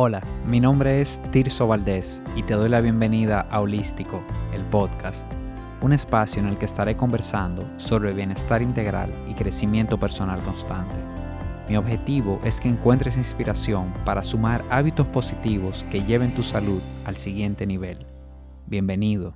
Hola, 0.00 0.22
mi 0.46 0.60
nombre 0.60 1.00
es 1.00 1.20
Tirso 1.32 1.66
Valdés 1.66 2.22
y 2.36 2.44
te 2.44 2.54
doy 2.54 2.68
la 2.68 2.80
bienvenida 2.80 3.40
a 3.40 3.60
Holístico, 3.60 4.24
el 4.52 4.64
podcast, 4.66 5.26
un 5.80 5.92
espacio 5.92 6.40
en 6.40 6.46
el 6.46 6.56
que 6.56 6.66
estaré 6.66 6.96
conversando 6.96 7.68
sobre 7.80 8.12
bienestar 8.12 8.62
integral 8.62 9.12
y 9.26 9.34
crecimiento 9.34 9.98
personal 9.98 10.40
constante. 10.44 11.00
Mi 11.68 11.76
objetivo 11.76 12.40
es 12.44 12.60
que 12.60 12.68
encuentres 12.68 13.16
inspiración 13.16 13.92
para 14.04 14.22
sumar 14.22 14.64
hábitos 14.70 15.04
positivos 15.08 15.84
que 15.90 16.04
lleven 16.04 16.32
tu 16.32 16.44
salud 16.44 16.80
al 17.04 17.16
siguiente 17.16 17.66
nivel. 17.66 18.06
Bienvenido. 18.66 19.34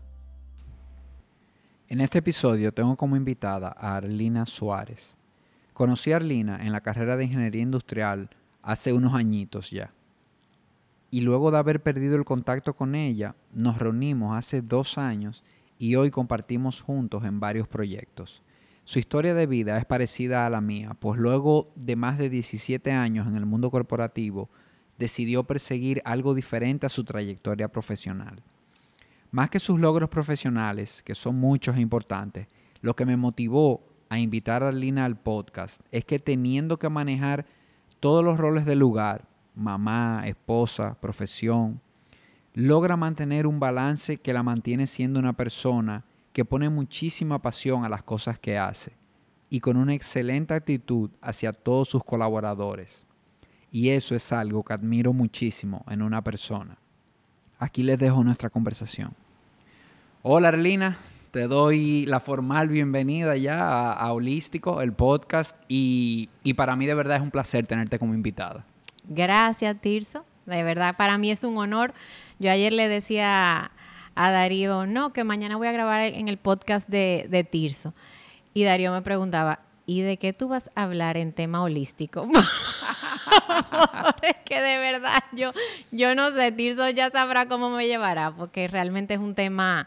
En 1.89 2.01
este 2.01 2.19
episodio 2.19 2.73
tengo 2.73 2.97
como 2.97 3.17
invitada 3.17 3.75
a 3.77 3.97
Arlina 3.97 4.47
Suárez. 4.47 5.17
Conocí 5.73 6.13
a 6.13 6.17
Arlina 6.19 6.65
en 6.65 6.71
la 6.71 6.83
carrera 6.83 7.17
de 7.17 7.25
Ingeniería 7.25 7.63
Industrial 7.63 8.31
hace 8.63 8.93
unos 8.93 9.13
añitos 9.15 9.73
ya 9.73 9.93
y 11.13 11.21
luego 11.21 11.51
de 11.51 11.59
haber 11.59 11.83
perdido 11.83 12.17
el 12.17 12.25
contacto 12.25 12.75
con 12.75 12.95
ella, 12.95 13.37
nos 13.53 13.79
reunimos 13.79 14.34
hace 14.34 14.62
dos 14.62 14.97
años 14.97 15.45
y 15.79 15.95
hoy 15.95 16.11
compartimos 16.11 16.80
juntos 16.80 17.27
en 17.27 17.39
varios 17.39 17.69
proyectos. 17.69 18.43
Su 18.84 18.98
historia 18.98 19.34
de 19.34 19.47
vida 19.47 19.77
es 19.77 19.84
parecida 19.84 20.47
a 20.47 20.51
la 20.51 20.62
mía, 20.62 20.97
pues 20.98 21.20
luego 21.20 21.70
de 21.77 21.97
más 21.97 22.17
de 22.17 22.30
17 22.30 22.93
años 22.93 23.27
en 23.27 23.37
el 23.37 23.45
mundo 23.45 23.70
corporativo, 23.70 24.48
decidió 24.98 25.45
perseguir 25.45 26.01
algo 26.06 26.33
diferente 26.33 26.87
a 26.87 26.89
su 26.89 27.05
trayectoria 27.05 27.69
profesional. 27.69 28.42
Más 29.31 29.51
que 29.51 29.61
sus 29.61 29.79
logros 29.79 30.09
profesionales, 30.09 31.03
que 31.03 31.15
son 31.15 31.37
muchos 31.37 31.77
e 31.77 31.83
importantes, 31.83 32.48
lo 32.81 32.97
que 32.97 33.05
me 33.05 33.19
motivó 33.19 33.83
a 34.09 34.19
invitar 34.19 34.62
a 34.62 34.73
Lina 34.73 35.05
al 35.05 35.20
podcast 35.20 35.83
es 35.91 36.06
que 36.06 36.19
teniendo 36.19 36.79
que 36.79 36.89
manejar 36.89 37.45
todos 38.01 38.25
los 38.25 38.39
roles 38.39 38.65
del 38.65 38.79
lugar, 38.79 39.29
mamá, 39.55 40.23
esposa, 40.27 40.97
profesión, 41.01 41.80
logra 42.55 42.97
mantener 42.97 43.47
un 43.47 43.61
balance 43.61 44.19
que 44.19 44.33
la 44.33 44.42
mantiene 44.42 44.86
siendo 44.86 45.19
una 45.20 45.33
persona 45.33 46.05
que 46.33 46.45
pone 46.45 46.69
muchísima 46.70 47.41
pasión 47.41 47.84
a 47.84 47.89
las 47.89 48.03
cosas 48.03 48.39
que 48.39 48.58
hace 48.58 48.92
y 49.50 49.61
con 49.61 49.77
una 49.77 49.95
excelente 49.95 50.55
actitud 50.55 51.11
hacia 51.20 51.53
todos 51.53 51.89
sus 51.89 52.05
colaboradores. 52.05 53.05
Y 53.70 53.91
eso 53.91 54.14
es 54.14 54.33
algo 54.33 54.62
que 54.62 54.73
admiro 54.73 55.12
muchísimo 55.12 55.84
en 55.89 56.03
una 56.03 56.23
persona. 56.23 56.78
Aquí 57.58 57.83
les 57.83 57.98
dejo 57.98 58.25
nuestra 58.25 58.50
conversación. 58.50 59.14
Hola 60.23 60.48
Arlina, 60.48 60.98
te 61.30 61.48
doy 61.48 62.06
la 62.06 62.20
formal 62.20 62.69
bienvenida 62.69 63.36
ya 63.36 63.92
a, 63.92 64.12
Holístico, 64.12 64.83
el 64.83 64.92
podcast, 64.92 65.56
y, 65.69 66.28
y 66.42 66.55
para 66.55 66.77
mí 66.77 66.86
de 66.86 66.95
verdad 66.95 67.17
es 67.17 67.23
un 67.23 67.30
placer 67.30 67.67
tenerte 67.67 67.98
como 67.98 68.14
invitada. 68.14 68.64
Gracias, 69.05 69.81
Tirso. 69.81 70.25
De 70.47 70.62
verdad, 70.62 70.97
para 70.97 71.19
mí 71.19 71.31
es 71.31 71.45
un 71.45 71.56
honor. 71.58 71.95
Yo 72.39 72.50
ayer 72.50 72.72
le 72.72 72.89
decía 72.89 73.70
a 74.14 74.31
Darío, 74.31 74.86
no, 74.86 75.12
que 75.12 75.25
mañana 75.25 75.56
voy 75.56 75.69
a 75.69 75.72
grabar 75.72 76.03
en 76.03 76.28
el 76.28 76.36
podcast 76.39 76.89
de, 76.89 77.47
Tirso. 77.50 77.95
Y 78.55 78.64
Darío 78.64 78.92
me 78.92 79.03
preguntaba, 79.03 79.61
¿y 79.86 80.03
de 80.03 80.17
qué 80.17 80.33
tú 80.33 80.48
vas 80.48 80.70
a 80.75 80.83
hablar 80.83 81.17
en 81.17 81.33
tema 81.33 81.62
holístico? 81.62 82.28
es 84.23 84.36
que 84.45 84.61
de 84.61 84.78
verdad 84.78 85.23
yo, 85.33 85.53
yo 85.91 86.14
no 86.14 86.30
sé, 86.33 86.53
Tirso 86.53 86.89
ya 86.91 87.11
sabrá 87.11 87.47
cómo 87.47 87.70
me 87.70 87.86
llevará, 87.86 88.30
porque 88.30 88.69
realmente 88.69 89.14
es 89.14 89.20
un 89.20 89.34
tema 89.34 89.86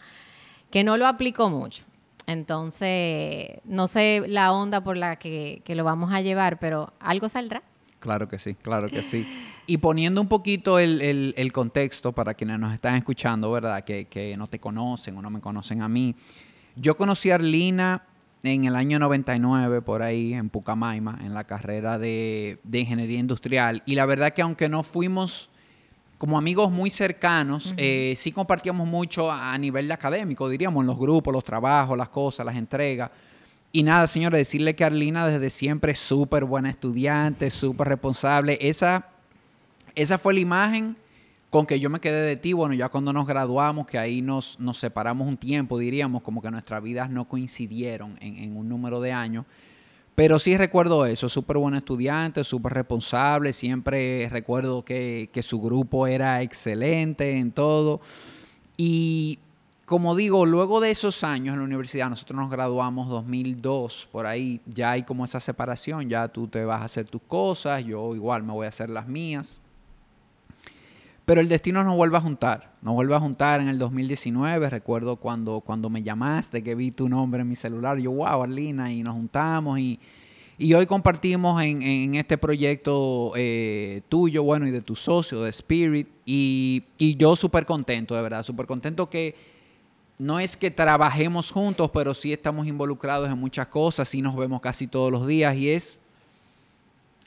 que 0.72 0.84
no 0.84 0.98
lo 0.98 1.08
aplico 1.08 1.50
mucho. 1.50 1.84
Entonces, 2.28 3.60
no 3.66 3.86
sé 3.86 4.24
la 4.28 4.52
onda 4.52 4.82
por 4.82 4.98
la 4.98 5.18
que, 5.18 5.62
que 5.64 5.76
lo 5.76 5.84
vamos 5.84 6.12
a 6.12 6.22
llevar, 6.22 6.58
pero 6.58 6.92
algo 7.00 7.30
saldrá. 7.30 7.62
Claro 8.06 8.28
que 8.28 8.38
sí, 8.38 8.54
claro 8.54 8.88
que 8.88 9.02
sí. 9.02 9.28
Y 9.66 9.78
poniendo 9.78 10.22
un 10.22 10.28
poquito 10.28 10.78
el, 10.78 11.52
contexto 11.52 12.12
para 12.12 12.36
quienes 12.36 12.60
nos 12.60 12.72
están 12.72 12.94
escuchando, 12.94 13.52
¿verdad? 13.52 13.84
Que, 13.84 14.36
no 14.38 14.46
te 14.46 14.60
conocen 14.60 15.18
o 15.18 15.24
no 15.24 15.32
me 15.32 15.42
conocen 15.42 15.82
a 15.82 15.90
mí. 15.90 16.14
Yo 16.76 16.98
conocí 16.98 17.32
a 17.32 17.36
Arlina 17.36 18.04
en 18.44 18.66
el 18.66 18.76
año 18.76 19.00
99, 19.00 19.82
por 19.82 20.04
ahí, 20.04 20.36
en 20.36 20.52
Pucamaima, 20.52 21.18
en 21.24 21.34
la 21.34 21.46
carrera 21.46 21.98
de, 21.98 22.60
Ingeniería 22.72 23.18
Industrial. 23.18 23.82
Y 23.88 23.96
la 23.96 24.06
verdad 24.06 24.34
que 24.34 24.44
aunque 24.44 24.70
no 24.70 24.84
fuimos 24.84 25.50
como 26.20 26.38
amigos 26.38 26.70
muy 26.70 26.92
cercanos, 26.92 27.74
eh, 27.76 28.14
sí 28.16 28.32
compartíamos 28.32 28.88
mucho 28.88 29.32
a 29.32 29.58
nivel 29.58 29.92
académico, 29.92 30.48
diríamos, 30.48 30.82
en 30.82 30.88
los 30.88 31.00
grupos, 31.00 31.34
los 31.34 31.44
trabajos, 31.44 31.98
las 31.98 32.10
cosas, 32.10 32.46
las 32.46 32.56
entregas. 32.56 33.10
Y 33.76 33.84
nada, 33.84 34.08
señores, 34.08 34.38
decirle 34.38 34.74
que 34.74 34.86
Arlina 34.86 35.28
desde 35.28 35.50
siempre 35.50 35.92
es 35.92 36.00
súper 36.00 36.46
buena 36.46 36.70
estudiante, 36.70 37.52
súper 37.52 37.90
responsable. 37.90 38.58
Esa, 38.62 39.10
esa 39.96 40.18
fue 40.18 40.34
la 40.34 40.40
imagen 40.40 40.96
con 41.50 41.66
que 41.66 41.78
yo 41.78 41.90
me 41.90 42.00
quedé 42.00 42.22
de 42.22 42.38
ti. 42.38 42.54
Bueno, 42.54 42.74
ya 42.74 42.88
cuando 42.88 43.12
nos 43.12 43.28
graduamos, 43.28 43.86
que 43.86 43.98
ahí 43.98 44.22
nos, 44.22 44.58
nos 44.62 44.78
separamos 44.78 45.28
un 45.28 45.36
tiempo, 45.36 45.78
diríamos, 45.78 46.24
como 46.24 46.42
que 46.42 46.50
nuestras 46.52 46.82
vidas 46.82 47.10
no 47.10 47.28
coincidieron 47.28 48.18
en, 48.22 48.56
un 48.56 48.70
número 48.70 49.02
de 49.02 49.12
años. 49.12 49.44
Pero 50.16 50.40
sí 50.40 50.56
recuerdo 50.56 51.06
eso, 51.06 51.28
súper 51.28 51.58
buena 51.58 51.80
estudiante, 51.80 52.46
súper 52.46 52.76
responsable, 52.76 53.52
siempre 53.52 54.30
recuerdo 54.30 54.86
que, 54.86 55.30
que, 55.34 55.44
su 55.44 55.60
grupo 55.60 56.08
era 56.08 56.42
excelente 56.42 57.38
en 57.38 57.52
todo. 57.52 58.00
Y 58.78 59.40
como 59.86 60.16
digo, 60.16 60.48
luego 60.48 60.82
de 60.82 60.90
esos 60.90 61.24
años 61.24 61.54
en 61.54 61.60
la 61.60 61.66
universidad, 61.66 62.10
nosotros 62.10 62.40
nos 62.40 62.50
graduamos 62.50 63.08
2002, 63.08 64.10
por 64.12 64.26
ahí 64.26 64.60
ya 64.66 64.92
hay 64.92 65.04
como 65.04 65.24
esa 65.24 65.40
separación, 65.40 66.10
ya 66.10 66.28
tú 66.28 66.48
te 66.48 66.66
vas 66.66 66.82
a 66.82 66.86
hacer 66.86 67.06
tus 67.06 67.22
cosas, 67.22 67.84
yo 67.86 68.16
igual 68.16 68.42
me 68.42 68.52
voy 68.52 68.66
a 68.66 68.70
hacer 68.70 68.90
las 68.90 69.08
mías. 69.08 69.62
Pero 71.24 71.40
el 71.40 71.48
destino 71.48 71.84
nos 71.84 71.96
vuelve 71.96 72.18
a 72.18 72.22
juntar, 72.22 72.74
nos 72.82 72.96
vuelve 72.96 73.16
a 73.16 73.20
juntar 73.20 73.62
en 73.62 73.68
el 73.68 73.78
2019, 73.78 74.70
recuerdo 74.72 75.18
cuando, 75.18 75.60
cuando 75.60 75.90
me 75.90 76.02
llamaste, 76.02 76.64
que 76.64 76.74
vi 76.74 76.90
tu 76.90 77.08
nombre 77.08 77.42
en 77.42 77.50
mi 77.50 77.56
celular, 77.56 78.00
yo, 78.00 78.12
wow, 78.12 78.42
Arlina, 78.42 78.92
y 78.92 79.04
nos 79.04 79.14
juntamos 79.14 79.80
y, 79.80 80.00
hoy 80.74 80.86
compartimos 80.88 81.62
en, 81.62 82.16
este 82.16 82.40
proyecto 82.40 83.34
eh, 83.36 84.02
tuyo, 84.10 84.42
bueno, 84.42 84.68
y 84.68 84.72
de 84.72 84.82
tu 84.82 84.96
socio, 84.96 85.44
de 85.44 85.50
Spirit, 85.52 86.08
y, 86.26 86.84
y 86.98 87.16
yo 87.18 87.36
súper 87.36 87.68
contento, 87.68 88.16
de 88.16 88.22
verdad, 88.24 88.42
súper 88.42 88.66
contento 88.66 89.10
que 89.10 89.55
no 90.18 90.40
es 90.40 90.56
que 90.56 90.72
trabajemos 90.72 91.52
juntos, 91.52 91.92
pero 91.94 92.14
sí 92.14 92.32
estamos 92.32 92.68
involucrados 92.68 93.30
en 93.30 93.38
muchas 93.38 93.68
cosas, 93.68 94.08
sí 94.08 94.22
nos 94.22 94.36
vemos 94.36 94.62
casi 94.62 94.88
todos 94.88 95.12
los 95.12 95.28
días 95.28 95.56
y 95.56 95.70
es, 95.70 96.00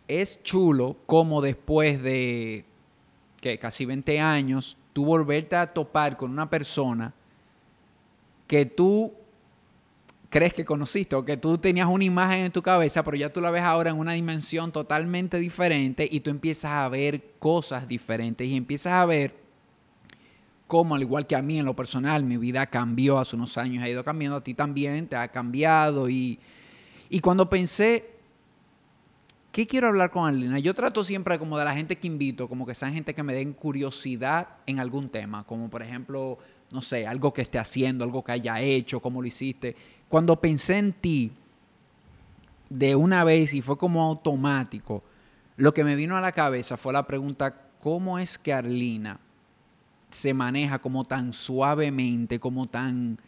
es 0.07 0.43
chulo 0.43 0.97
como 1.07 1.43
después 1.43 2.03
de 2.03 2.65
que 3.41 3.59
casi 3.59 3.85
20 3.85 4.21
años, 4.21 4.77
tú 4.93 5.05
volverte 5.05 5.57
a 5.57 5.67
topar 5.67 6.17
con 6.17 6.31
una 6.31 6.49
persona 6.49 7.13
que 8.47 8.65
tú 8.65 9.13
crees 10.31 10.53
que 10.55 10.65
conociste 10.65 11.15
o 11.15 11.25
que 11.25 11.37
tú 11.37 11.59
tenías 11.59 11.89
una 11.89 12.05
imagen 12.05 12.47
en 12.47 12.53
tu 12.53 12.63
cabeza, 12.63 13.03
pero 13.05 13.17
ya 13.17 13.33
tú 13.33 13.41
la 13.41 13.51
ves 13.51 13.63
ahora 13.63 13.91
en 13.91 13.99
una 13.99 14.13
dimensión 14.13 14.73
totalmente 14.73 15.39
diferente 15.39 16.09
y 16.11 16.21
tú 16.21 16.31
empiezas 16.31 16.73
a 16.73 16.89
ver 16.89 17.23
cosas 17.39 17.87
diferentes 17.87 18.47
y 18.47 18.57
empiezas 18.57 18.95
a 18.95 19.07
ver 19.07 19.48
como 20.69 20.95
al 20.95 21.01
igual 21.01 21.27
que 21.27 21.35
a 21.35 21.41
mí 21.41 21.59
en 21.59 21.65
lo 21.65 21.75
personal, 21.75 22.23
mi 22.25 22.37
vida 22.37 22.67
cambió 22.67 23.19
hace 23.19 23.35
unos 23.35 23.57
años, 23.57 23.83
ha 23.83 23.89
ido 23.89 24.05
cambiando, 24.05 24.37
a 24.37 24.45
ti 24.45 24.53
también 24.53 25.09
te 25.09 25.17
ha 25.17 25.27
cambiado. 25.29 26.11
Y, 26.11 26.39
cuando 27.23 27.49
pensé, 27.49 28.05
¿qué 29.51 29.67
quiero 29.67 29.89
hablar 29.89 30.11
con 30.11 30.29
Alina? 30.29 30.59
Yo 30.59 30.75
trato 30.75 31.03
siempre 31.03 31.39
como 31.39 31.57
de 31.57 31.65
la 31.65 31.75
gente 31.75 31.97
que 31.97 32.07
invito, 32.07 32.51
como 32.51 32.67
que 32.67 32.75
sean 32.75 32.93
gente 32.93 33.15
que 33.15 33.23
me 33.23 33.35
den 33.35 33.55
curiosidad 33.55 34.47
en 34.67 34.79
algún 34.79 35.09
tema, 35.09 35.43
como 35.45 35.71
por 35.71 35.83
ejemplo, 35.83 36.39
no 36.71 36.83
sé, 36.83 37.07
algo 37.07 37.33
que 37.33 37.41
esté 37.41 37.59
haciendo, 37.59 38.05
algo 38.05 38.23
que 38.23 38.33
haya 38.33 38.61
hecho, 38.61 39.01
cómo 39.01 39.23
lo 39.23 39.27
hiciste. 39.27 39.75
Cuando 40.07 40.39
pensé 40.39 40.77
en 40.77 40.93
ti 40.93 41.33
de 42.69 42.95
una 42.95 43.25
vez 43.25 43.55
y 43.55 43.63
fue 43.63 43.79
como 43.79 44.03
automático, 44.03 45.03
lo 45.57 45.73
que 45.73 45.83
me 45.83 45.97
vino 45.97 46.15
a 46.15 46.21
la 46.21 46.33
cabeza 46.33 46.77
fue 46.77 46.93
la 46.93 47.07
pregunta, 47.07 47.71
¿cómo 47.81 48.19
es 48.19 48.37
que 48.37 48.53
Arlina 48.53 49.19
se 50.11 50.35
maneja 50.35 50.79
como 50.79 51.05
tan 51.05 51.33
suavemente, 51.33 52.41
como 52.41 52.67
tan 52.67 53.19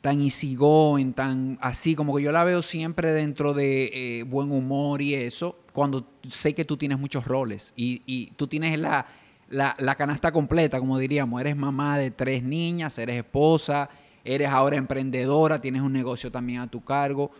tan 0.00 0.20
easygoing, 0.20 1.12
tan 1.12 1.58
así, 1.60 1.94
como 1.94 2.16
que 2.16 2.22
yo 2.22 2.32
la 2.32 2.44
veo 2.44 2.62
siempre 2.62 3.12
dentro 3.12 3.52
de 3.52 4.20
eh, 4.20 4.22
buen 4.22 4.52
humor 4.52 5.02
y 5.02 5.14
eso, 5.14 5.58
cuando 5.72 6.06
sé 6.28 6.54
que 6.54 6.64
tú 6.64 6.76
tienes 6.76 6.98
muchos 6.98 7.26
roles 7.26 7.72
y, 7.76 8.26
tú 8.36 8.46
tienes 8.46 8.78
la, 8.78 9.06
la, 9.48 9.94
canasta 9.96 10.30
completa, 10.30 10.78
como 10.78 10.98
diríamos, 10.98 11.40
eres 11.40 11.56
mamá 11.56 11.98
de 11.98 12.10
tres 12.12 12.42
niñas, 12.44 12.96
eres 12.98 13.16
esposa, 13.16 13.90
eres 14.24 14.48
ahora 14.48 14.76
emprendedora, 14.76 15.60
tienes 15.60 15.82
un 15.82 15.92
negocio 15.92 16.30
también 16.30 16.60
a 16.60 16.68
tu 16.68 16.82
cargo 16.84 17.32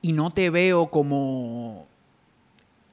y 0.00 0.12
no 0.12 0.30
te 0.30 0.50
veo 0.50 0.88
como 0.88 1.86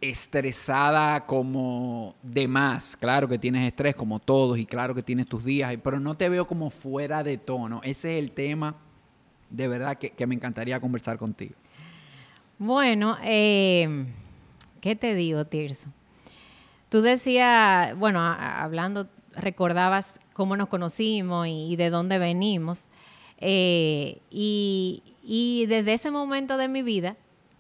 estresada 0.02 1.26
como 1.26 2.16
de 2.24 2.48
más. 2.48 2.96
Claro 2.96 3.28
que 3.28 3.38
tienes 3.38 3.68
estrés 3.68 3.96
como 3.96 4.20
todos 4.20 4.58
y 4.58 4.66
claro 4.66 4.96
que 4.96 5.02
tienes 5.02 5.28
tus 5.28 5.44
días, 5.44 5.76
pero 5.84 6.00
no 6.00 6.16
te 6.16 6.30
veo 6.30 6.48
como 6.48 6.70
fuera 6.70 7.24
de 7.24 7.38
tono. 7.38 7.82
Ese 7.84 8.18
es 8.18 8.24
el 8.24 8.32
tema 8.32 8.76
de 9.50 9.68
verdad 9.68 9.98
que, 9.98 10.28
me 10.28 10.36
encantaría 10.36 10.80
conversar 10.80 11.18
contigo. 11.18 11.56
Bueno, 12.58 13.18
eh, 13.24 14.06
¿qué 14.82 14.96
te 14.96 15.16
digo, 15.16 15.46
Tirso? 15.46 15.90
Tú 16.90 17.02
decías, 17.02 17.98
bueno, 17.98 18.20
hablando, 18.22 19.08
recordabas 19.36 20.20
cómo 20.34 20.56
nos 20.58 20.68
conocimos 20.68 21.48
y, 21.48 21.76
de 21.76 21.90
dónde 21.90 22.18
venimos. 22.18 22.88
Eh, 23.38 24.20
y 24.30 25.66
desde 25.68 25.94
ese 25.94 26.12
momento 26.12 26.58
de 26.58 26.68
mi 26.68 26.82
vida, 26.82 27.16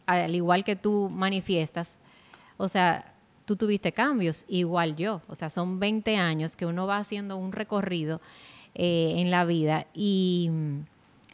al 0.06 0.36
igual 0.36 0.64
que 0.64 0.76
tú 0.76 1.10
manifiestas, 1.10 1.98
o 2.60 2.68
sea, 2.68 3.14
tú 3.46 3.56
tuviste 3.56 3.94
cambios, 3.94 4.46
igual 4.50 4.96
yo. 4.96 5.22
O 5.28 5.34
sea, 5.34 5.50
son 5.50 5.80
20 5.80 6.18
años 6.18 6.56
que 6.56 6.66
uno 6.68 6.86
va 6.86 6.98
haciendo 6.98 7.38
un 7.38 7.54
recorrido 7.54 8.22
eh, 8.76 9.14
en 9.16 9.32
la 9.32 9.46
vida 9.46 9.88
y, 9.94 10.52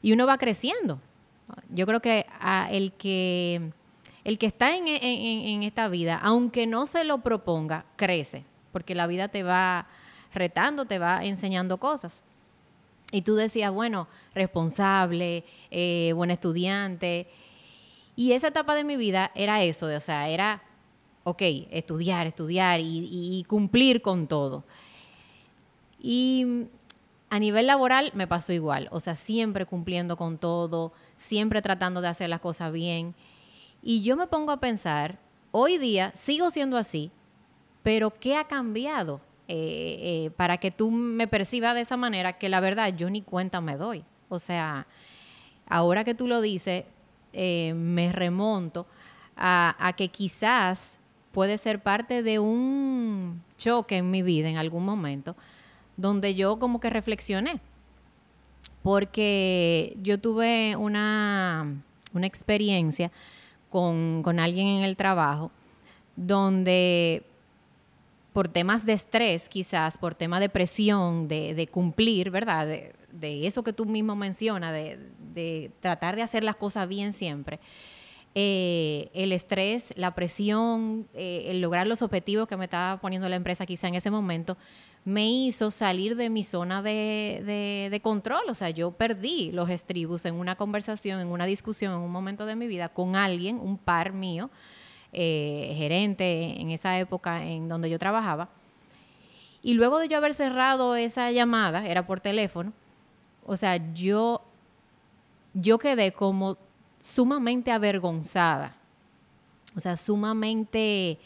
uno 0.03 0.27
va 0.27 0.37
creciendo. 0.37 1.01
Yo 1.69 1.87
creo 1.87 1.99
que 1.99 2.25
el 2.69 2.93
que 2.93 3.71
el 4.23 4.37
que 4.37 4.45
está 4.45 4.75
en, 4.75 4.87
en, 4.87 5.63
esta 5.63 5.87
vida, 5.87 6.19
aunque 6.21 6.67
no 6.67 6.85
se 6.85 7.03
lo 7.03 7.19
proponga, 7.19 7.85
crece, 7.95 8.45
porque 8.71 8.95
la 8.95 9.07
vida 9.07 9.27
te 9.27 9.43
va 9.43 9.87
retando, 10.33 10.85
te 10.85 10.99
va 10.99 11.25
enseñando 11.25 11.77
cosas. 11.77 12.21
Y 13.11 13.23
tú 13.23 13.35
decías, 13.35 13.71
bueno, 13.71 14.07
responsable, 14.33 15.43
eh, 15.71 16.11
buen 16.15 16.31
estudiante. 16.31 17.27
Y 18.15 18.33
esa 18.33 18.47
etapa 18.47 18.75
de 18.75 18.83
mi 18.83 18.95
vida 18.95 19.31
era 19.35 19.63
eso, 19.63 19.87
o 19.87 19.99
sea, 19.99 20.29
era, 20.29 20.61
ok, 21.25 21.41
estudiar, 21.71 22.27
estudiar 22.27 22.79
y 22.81 23.45
cumplir 23.49 24.01
con 24.01 24.27
todo. 24.27 24.63
Y 25.99 26.67
a 27.29 27.39
nivel 27.39 27.67
laboral 27.67 28.11
me 28.13 28.27
pasó 28.27 28.53
igual, 28.53 28.87
o 28.91 28.99
sea, 28.99 29.15
siempre 29.15 29.65
cumpliendo 29.65 30.15
con 30.17 30.37
todo, 30.37 30.93
siempre 31.17 31.61
tratando 31.61 31.99
de 31.99 32.07
hacer 32.07 32.29
las 32.29 32.39
cosas 32.39 32.71
bien. 32.71 33.15
Y 33.81 34.03
yo 34.03 34.15
me 34.15 34.27
pongo 34.27 34.51
a 34.51 34.59
pensar, 34.59 35.17
hoy 35.51 35.77
día 35.77 36.11
sigo 36.15 36.49
siendo 36.51 36.77
así, 36.77 37.11
pero 37.83 38.11
¿qué 38.11 38.35
ha 38.35 38.45
cambiado 38.45 39.19
eh, 39.47 39.97
eh, 40.01 40.31
para 40.37 40.59
que 40.59 40.71
tú 40.71 40.91
me 40.91 41.27
percibas 41.27 41.75
de 41.75 41.81
esa 41.81 41.97
manera 41.97 42.37
que 42.37 42.49
la 42.49 42.59
verdad 42.59 42.95
yo 42.95 43.09
ni 43.09 43.21
cuenta 43.21 43.59
me 43.59 43.75
doy? 43.75 44.03
O 44.29 44.39
sea, 44.39 44.87
ahora 45.67 46.03
que 46.03 46.15
tú 46.15 46.27
lo 46.27 46.39
dices, 46.39 46.85
eh, 47.33 47.73
me 47.75 48.11
remonto 48.11 48.85
a, 49.35 49.75
a 49.79 49.93
que 49.93 50.07
quizás 50.07 50.99
puede 51.35 51.57
ser 51.57 51.81
parte 51.81 52.23
de 52.23 52.39
un 52.39 53.43
choque 53.57 53.97
en 53.97 54.09
mi 54.09 54.21
vida 54.21 54.47
en 54.47 54.55
algún 54.55 54.85
momento, 54.85 55.35
donde 55.97 56.33
yo 56.33 56.59
como 56.59 56.79
que 56.79 56.89
reflexioné, 56.89 57.59
porque 58.81 59.97
yo 60.01 60.17
tuve 60.17 60.77
una, 60.77 61.75
una 62.13 62.25
experiencia 62.25 63.11
con, 63.69 64.23
alguien 64.39 64.67
en 64.67 64.83
el 64.83 64.95
trabajo, 64.95 65.51
donde 66.15 67.23
por 68.31 68.47
temas 68.47 68.85
de 68.85 68.93
estrés, 68.93 69.49
quizás, 69.49 69.97
por 69.97 70.15
tema 70.15 70.39
de 70.39 70.47
presión, 70.47 71.27
de, 71.27 71.67
cumplir, 71.69 72.31
¿verdad? 72.31 72.65
De, 73.11 73.45
eso 73.45 73.61
que 73.61 73.73
tú 73.73 73.85
mismo 73.85 74.15
mencionas, 74.15 74.71
de, 74.71 75.69
tratar 75.81 76.15
de 76.15 76.21
hacer 76.21 76.45
las 76.45 76.55
cosas 76.55 76.87
bien 76.87 77.11
siempre. 77.11 77.59
Eh, 78.37 79.11
el 79.13 79.31
estrés, 79.31 79.93
la 79.95 80.13
presión, 80.13 81.07
eh, 81.13 81.45
el 81.47 81.61
lograr 81.61 81.87
los 81.87 82.01
objetivos 82.01 82.49
que 82.49 82.57
me 82.57 82.65
estaba 82.65 82.99
poniendo 82.99 83.29
la 83.29 83.37
empresa 83.37 83.65
quizá 83.65 83.87
en 83.87 83.95
ese 83.95 84.11
momento, 84.11 84.57
me 85.05 85.29
hizo 85.29 85.71
salir 85.71 86.17
de 86.17 86.29
mi 86.29 86.43
zona 86.43 86.81
de, 86.81 87.97
control. 88.03 88.43
O 88.49 88.53
sea, 88.53 88.71
yo 88.71 88.91
perdí 88.91 89.53
los 89.53 89.69
estribos 89.69 90.25
en 90.25 90.35
una 90.35 90.57
conversación, 90.57 91.21
en 91.21 91.29
una 91.29 91.45
discusión, 91.45 91.93
en 91.93 91.99
un 91.99 92.11
momento 92.11 92.45
de 92.45 92.57
mi 92.57 92.67
vida 92.67 92.89
con 92.89 93.15
alguien, 93.15 93.57
un 93.57 93.77
par 93.77 94.11
mío, 94.11 94.49
eh, 95.13 95.73
gerente 95.77 96.59
en 96.59 96.71
esa 96.71 96.99
época 96.99 97.45
en 97.45 97.69
donde 97.69 97.89
yo 97.89 97.97
trabajaba. 97.97 98.49
Y 99.63 99.75
luego 99.75 99.97
de 99.97 100.09
yo 100.09 100.17
haber 100.17 100.33
cerrado 100.33 100.97
esa 100.97 101.31
llamada, 101.31 101.87
era 101.87 102.05
por 102.05 102.19
teléfono, 102.19 102.73
o 103.45 103.55
sea, 103.55 103.93
yo, 103.93 104.41
yo 105.53 105.77
quedé 105.77 106.11
como 106.11 106.57
sumamente 107.05 107.71
avergonzada, 107.71 108.75
o 109.75 109.79
sea, 109.79 109.95
sumamente 109.95 111.19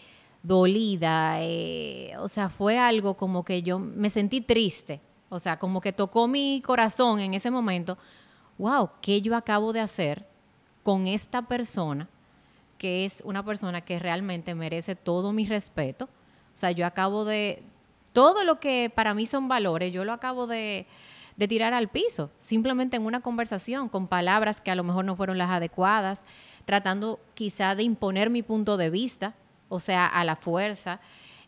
dolida, 0.44 1.38
eh, 1.42 2.14
o 2.20 2.28
sea, 2.28 2.50
fue 2.50 2.78
algo 2.78 3.16
como 3.16 3.46
que 3.46 3.62
yo 3.62 3.80
me 3.80 4.10
sentí 4.10 4.42
triste, 4.42 5.00
o 5.30 5.40
sea, 5.40 5.58
como 5.58 5.80
que 5.80 5.94
tocó 5.94 6.28
mi 6.28 6.62
corazón 6.66 7.22
en 7.22 7.34
ese 7.34 7.50
momento, 7.50 7.98
wow, 8.58 8.90
¿qué 9.02 9.22
yo 9.22 9.38
acabo 9.38 9.72
de 9.72 9.80
hacer 9.80 10.28
con 10.84 11.08
esta 11.08 11.44
persona? 11.44 12.10
que 12.78 13.04
es 13.04 13.22
una 13.26 13.44
persona 13.44 13.82
que 13.82 14.00
realmente 14.00 14.56
merece 14.56 14.96
todo 14.96 15.34
mi 15.34 15.46
respeto. 15.46 16.06
O 16.06 16.58
sea, 16.58 16.72
yo 16.72 16.86
acabo 16.86 17.26
de, 17.26 17.62
todo 18.14 18.46
lo 18.46 18.62
que 18.62 18.90
para 18.94 19.14
mí 19.14 19.26
son 19.26 19.50
valores, 19.50 19.92
yo 19.92 20.06
lo 20.06 20.14
acabo 20.14 20.48
de, 20.48 20.88
de 21.40 21.48
tirar 21.48 21.74
al 21.74 21.88
piso, 21.88 22.32
simplemente 22.38 22.98
en 22.98 23.06
una 23.06 23.22
conversación, 23.22 23.88
con 23.88 24.10
palabras 24.10 24.60
que 24.60 24.72
a 24.72 24.76
lo 24.76 24.84
mejor 24.84 25.06
no 25.06 25.16
fueron 25.16 25.38
las 25.38 25.50
adecuadas, 25.50 26.26
tratando 26.66 27.18
quizá 27.34 27.76
de 27.76 27.84
imponer 27.84 28.30
mi 28.30 28.44
punto 28.44 28.76
de 28.76 28.90
vista, 28.90 29.36
o 29.70 29.80
sea, 29.80 30.06
a 30.06 30.26
la 30.26 30.36
fuerza, 30.36 31.00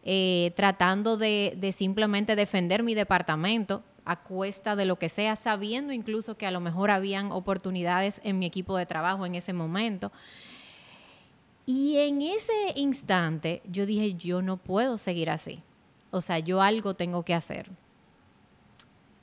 eh, 0.06 0.54
tratando 0.56 1.18
de, 1.18 1.74
simplemente 1.76 2.38
defender 2.38 2.84
mi 2.84 2.96
departamento 2.96 3.84
a 4.06 4.24
cuesta 4.24 4.78
de 4.78 4.86
lo 4.86 4.96
que 4.96 5.10
sea, 5.10 5.36
sabiendo 5.36 5.92
incluso 5.92 6.38
que 6.38 6.48
a 6.48 6.52
lo 6.52 6.62
mejor 6.62 6.90
habían 6.90 7.34
oportunidades 7.34 8.22
en 8.24 8.40
mi 8.40 8.46
equipo 8.46 8.78
de 8.78 8.86
trabajo 8.86 9.26
en 9.26 9.36
ese 9.36 9.52
momento. 9.52 10.14
Y 11.66 11.98
en 11.98 12.22
ese 12.22 12.54
instante 12.76 13.62
yo 13.70 13.86
dije, 13.86 14.14
yo 14.14 14.42
no 14.42 14.56
puedo 14.56 14.98
seguir 14.98 15.30
así. 15.30 15.62
O 16.12 16.22
sea, 16.22 16.40
yo 16.40 16.62
algo 16.62 16.94
tengo 16.94 17.24
que 17.24 17.34
hacer. 17.34 17.70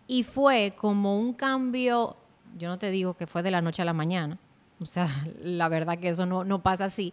Y 0.09 0.23
fue 0.23 0.75
como 0.75 1.21
un 1.21 1.35
cambio, 1.35 2.17
yo 2.57 2.69
no 2.69 2.79
te 2.79 2.91
digo 2.91 3.15
que 3.15 3.27
fue 3.27 3.43
de 3.43 3.51
la 3.51 3.61
noche 3.61 3.83
a 3.83 3.85
la 3.85 3.93
mañana, 3.93 4.39
o 4.81 4.87
sea, 4.87 5.09
la 5.41 5.69
verdad 5.69 5.99
que 5.99 6.09
eso 6.09 6.27
no, 6.27 6.43
no 6.43 6.63
pasa 6.63 6.87
así, 6.87 7.13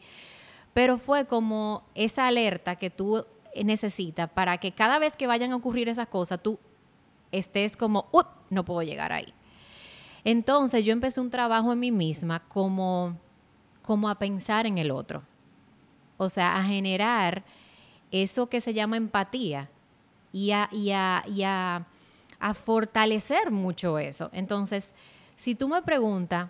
pero 0.74 0.98
fue 0.98 1.26
como 1.26 1.84
esa 1.94 2.26
alerta 2.26 2.78
que 2.78 2.90
tú 2.90 3.26
necesitas 3.64 4.30
para 4.30 4.58
que 4.58 4.72
cada 4.72 4.98
vez 4.98 5.16
que 5.16 5.28
vayan 5.28 5.52
a 5.52 5.58
ocurrir 5.58 5.90
esas 5.90 6.08
cosas, 6.08 6.42
tú 6.42 6.58
estés 7.32 7.78
como, 7.78 8.10
no 8.50 8.66
puedo 8.66 8.82
llegar 8.82 9.12
ahí. 9.12 9.34
Entonces 10.24 10.84
yo 10.84 10.92
empecé 10.92 11.22
un 11.22 11.30
trabajo 11.30 11.72
en 11.72 11.80
mí 11.80 11.92
misma 11.92 12.40
como, 12.48 13.18
como 13.84 14.10
a 14.10 14.16
pensar 14.16 14.66
en 14.66 14.78
el 14.78 14.92
otro. 14.92 15.24
O 16.18 16.30
sea, 16.30 16.58
a 16.58 16.64
generar 16.64 17.44
eso 18.12 18.48
que 18.48 18.62
se 18.62 18.74
llama 18.74 18.98
empatía 18.98 19.70
y 20.32 20.52
a, 20.52 20.70
y 20.72 20.92
a 20.92 21.86
fortalecer 22.54 23.52
mucho 23.52 23.98
eso. 23.98 24.30
Entonces, 24.34 24.94
si 25.36 25.56
tú 25.56 25.68
me 25.68 25.82
preguntas, 25.82 26.50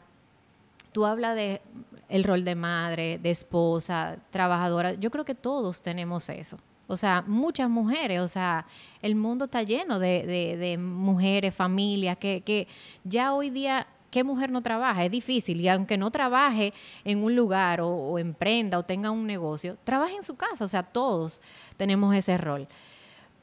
tú 0.92 1.06
hablas 1.06 1.36
de 1.36 1.62
el 2.10 2.24
rol 2.24 2.44
de 2.44 2.56
madre, 2.56 3.20
de 3.20 3.32
esposa, 3.32 4.18
trabajadora. 4.30 4.94
Yo 4.94 5.12
creo 5.12 5.26
que 5.26 5.36
todos 5.36 5.82
tenemos 5.82 6.30
eso. 6.30 6.58
O 6.88 6.98
sea, 6.98 7.24
muchas 7.26 7.70
mujeres, 7.70 8.22
o 8.22 8.28
sea, 8.28 8.68
el 9.02 9.16
mundo 9.16 9.46
está 9.46 9.64
lleno 9.64 9.98
de, 9.98 10.78
mujeres, 10.80 11.56
familias, 11.56 12.18
que, 12.18 12.68
ya 13.04 13.34
hoy 13.34 13.50
día, 13.50 13.88
¿qué 14.12 14.24
mujer 14.24 14.52
no 14.52 14.62
trabaja? 14.62 15.04
Es 15.04 15.12
difícil. 15.12 15.60
Y 15.62 15.68
aunque 15.68 15.98
no 15.98 16.12
trabaje 16.12 16.74
en 17.04 17.24
un 17.24 17.36
lugar 17.36 17.82
o, 17.82 18.20
emprenda 18.20 18.78
o 18.78 18.84
tenga 18.84 19.10
un 19.10 19.26
negocio, 19.26 19.78
trabaja 19.84 20.14
en 20.14 20.24
su 20.24 20.36
casa. 20.36 20.64
O 20.64 20.68
sea, 20.68 20.84
todos 20.84 21.42
tenemos 21.76 22.14
ese 22.16 22.38
rol. 22.38 22.68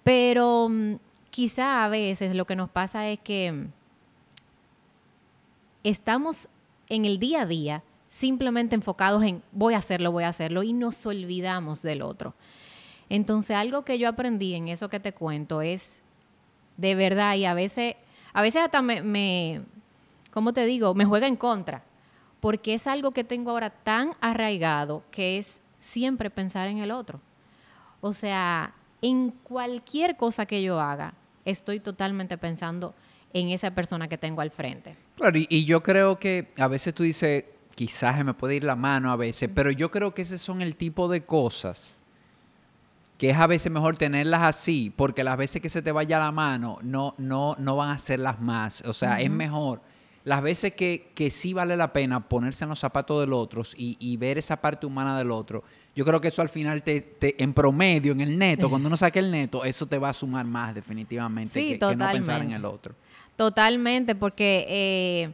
Pero 0.04 0.68
mm, 0.70 0.94
quizá 1.32 1.82
a 1.84 1.88
veces 1.88 2.34
lo 2.34 2.44
que 2.44 2.54
nos 2.54 2.68
pasa 2.68 3.08
es 3.08 3.18
que 3.18 3.66
estamos 5.82 6.46
en 6.90 7.06
el 7.06 7.18
día 7.18 7.42
a 7.42 7.46
día 7.46 7.82
simplemente 8.10 8.74
enfocados 8.74 9.24
en 9.24 9.42
voy 9.50 9.72
a 9.72 9.78
hacerlo, 9.78 10.12
voy 10.12 10.24
a 10.24 10.28
hacerlo 10.28 10.62
y 10.62 10.74
nos 10.74 11.04
olvidamos 11.06 11.80
del 11.80 12.02
otro. 12.02 12.34
Entonces, 13.08 13.56
algo 13.56 13.82
que 13.82 13.98
yo 13.98 14.10
aprendí 14.10 14.52
en 14.54 14.68
eso 14.68 14.90
que 14.90 15.00
te 15.00 15.14
cuento 15.14 15.62
es 15.62 16.02
de 16.76 16.94
verdad 16.94 17.34
y 17.36 17.46
a 17.46 17.54
veces, 17.54 17.96
a 18.34 18.42
veces 18.42 18.62
hasta 18.62 18.82
me, 18.82 19.00
me 19.00 19.62
¿cómo 20.32 20.52
te 20.52 20.66
digo? 20.66 20.92
Me 20.92 21.06
juega 21.06 21.26
en 21.26 21.36
contra, 21.36 21.82
porque 22.40 22.74
es 22.74 22.86
algo 22.86 23.12
que 23.12 23.24
tengo 23.24 23.52
ahora 23.52 23.70
tan 23.70 24.12
arraigado 24.20 25.02
que 25.10 25.38
es 25.38 25.62
siempre 25.78 26.28
pensar 26.28 26.68
en 26.68 26.78
el 26.78 26.90
otro. 26.90 27.20
O 28.02 28.12
sea, 28.12 28.74
en 29.00 29.30
cualquier 29.30 30.16
cosa 30.16 30.44
que 30.44 30.62
yo 30.62 30.78
haga, 30.78 31.14
estoy 31.44 31.80
totalmente 31.80 32.38
pensando 32.38 32.94
en 33.32 33.50
esa 33.50 33.70
persona 33.70 34.08
que 34.08 34.18
tengo 34.18 34.40
al 34.40 34.50
frente. 34.50 34.96
Claro, 35.16 35.38
y, 35.38 35.64
yo 35.64 35.82
creo 35.82 36.18
que 36.18 36.52
a 36.56 36.68
veces 36.68 36.94
tú 36.94 37.02
dices, 37.02 37.44
quizás 37.75 38.16
se 38.16 38.25
me 38.25 38.34
puede 38.34 38.56
ir 38.56 38.64
la 38.64 38.76
mano 38.76 39.11
a 39.11 39.16
veces, 39.16 39.50
pero 39.54 39.70
yo 39.70 39.90
creo 39.90 40.14
que 40.14 40.22
ese 40.22 40.38
son 40.38 40.61
el 40.61 40.76
tipo 40.76 41.08
de 41.08 41.25
cosas 41.25 41.99
que 43.18 43.30
es 43.30 43.37
a 43.37 43.46
veces 43.46 43.70
mejor 43.70 43.94
tenerlas 43.94 44.42
así, 44.42 44.92
porque 44.96 45.22
las 45.22 45.37
veces 45.37 45.62
que 45.62 45.70
se 45.70 45.80
te 45.80 45.92
vaya 45.92 46.18
la 46.18 46.32
mano 46.32 46.80
no, 46.82 47.14
no, 47.18 47.54
no 47.56 47.76
van 47.76 47.90
a 47.90 47.99
ser 48.00 48.18
las 48.18 48.40
más. 48.40 48.82
O 48.84 48.92
sea, 48.92 49.20
es 49.20 49.30
mejor 49.30 49.80
las 50.24 50.42
veces 50.42 50.74
que, 50.74 51.10
que 51.14 51.30
sí 51.30 51.52
vale 51.52 51.76
la 51.76 51.92
pena 51.92 52.28
ponerse 52.28 52.64
en 52.64 52.70
los 52.70 52.78
zapatos 52.78 53.20
del 53.20 53.32
otro 53.32 53.62
y, 53.76 53.96
y 53.98 54.16
ver 54.16 54.38
esa 54.38 54.60
parte 54.60 54.86
humana 54.86 55.18
del 55.18 55.30
otro, 55.30 55.64
yo 55.94 56.04
creo 56.04 56.20
que 56.20 56.28
eso 56.28 56.40
al 56.40 56.48
final, 56.48 56.82
te, 56.82 57.00
te, 57.00 57.42
en 57.42 57.52
promedio, 57.52 58.12
en 58.12 58.20
el 58.20 58.38
neto, 58.38 58.70
cuando 58.70 58.86
uno 58.86 58.96
saque 58.96 59.18
el 59.18 59.30
neto, 59.30 59.64
eso 59.64 59.86
te 59.86 59.98
va 59.98 60.08
a 60.08 60.14
sumar 60.14 60.46
más 60.46 60.74
definitivamente 60.74 61.50
Sí, 61.50 61.72
que, 61.72 61.78
que 61.78 61.96
no 61.96 62.10
pensar 62.10 62.40
en 62.42 62.52
el 62.52 62.64
otro. 62.64 62.94
Totalmente, 63.36 64.14
porque 64.14 64.66
eh, 64.68 65.32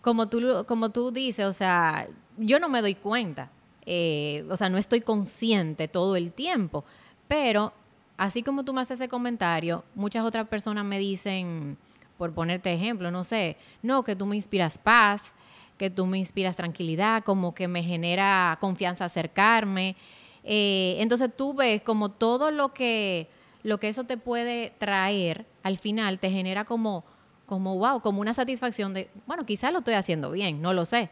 como, 0.00 0.28
tú, 0.28 0.64
como 0.68 0.90
tú 0.90 1.10
dices, 1.10 1.46
o 1.46 1.52
sea, 1.52 2.08
yo 2.36 2.60
no 2.60 2.68
me 2.68 2.80
doy 2.80 2.94
cuenta, 2.94 3.50
eh, 3.86 4.44
o 4.50 4.56
sea, 4.56 4.68
no 4.68 4.78
estoy 4.78 5.00
consciente 5.00 5.88
todo 5.88 6.14
el 6.14 6.32
tiempo, 6.32 6.84
pero 7.26 7.72
así 8.16 8.42
como 8.42 8.64
tú 8.64 8.72
me 8.72 8.82
haces 8.82 9.00
ese 9.00 9.08
comentario, 9.08 9.84
muchas 9.94 10.24
otras 10.24 10.46
personas 10.46 10.84
me 10.84 10.98
dicen, 10.98 11.76
por 12.24 12.32
ponerte 12.32 12.72
ejemplo, 12.72 13.10
no 13.10 13.22
sé, 13.22 13.58
no, 13.82 14.02
que 14.02 14.16
tú 14.16 14.24
me 14.24 14.34
inspiras 14.34 14.78
paz, 14.78 15.34
que 15.76 15.90
tú 15.90 16.06
me 16.06 16.16
inspiras 16.16 16.56
tranquilidad, 16.56 17.22
como 17.22 17.54
que 17.54 17.68
me 17.68 17.82
genera 17.82 18.56
confianza 18.62 19.04
acercarme. 19.04 19.94
Eh, 20.42 20.96
entonces 21.00 21.28
tú 21.36 21.52
ves 21.52 21.82
como 21.82 22.10
todo 22.10 22.50
lo 22.50 22.72
que, 22.72 23.28
lo 23.62 23.78
que 23.78 23.88
eso 23.88 24.04
te 24.04 24.16
puede 24.16 24.72
traer, 24.78 25.44
al 25.62 25.76
final 25.76 26.18
te 26.18 26.30
genera 26.30 26.64
como, 26.64 27.04
como 27.44 27.76
wow, 27.76 28.00
como 28.00 28.22
una 28.22 28.32
satisfacción 28.32 28.94
de, 28.94 29.10
bueno, 29.26 29.44
quizás 29.44 29.70
lo 29.70 29.80
estoy 29.80 29.94
haciendo 29.94 30.30
bien, 30.30 30.62
no 30.62 30.72
lo 30.72 30.86
sé. 30.86 31.10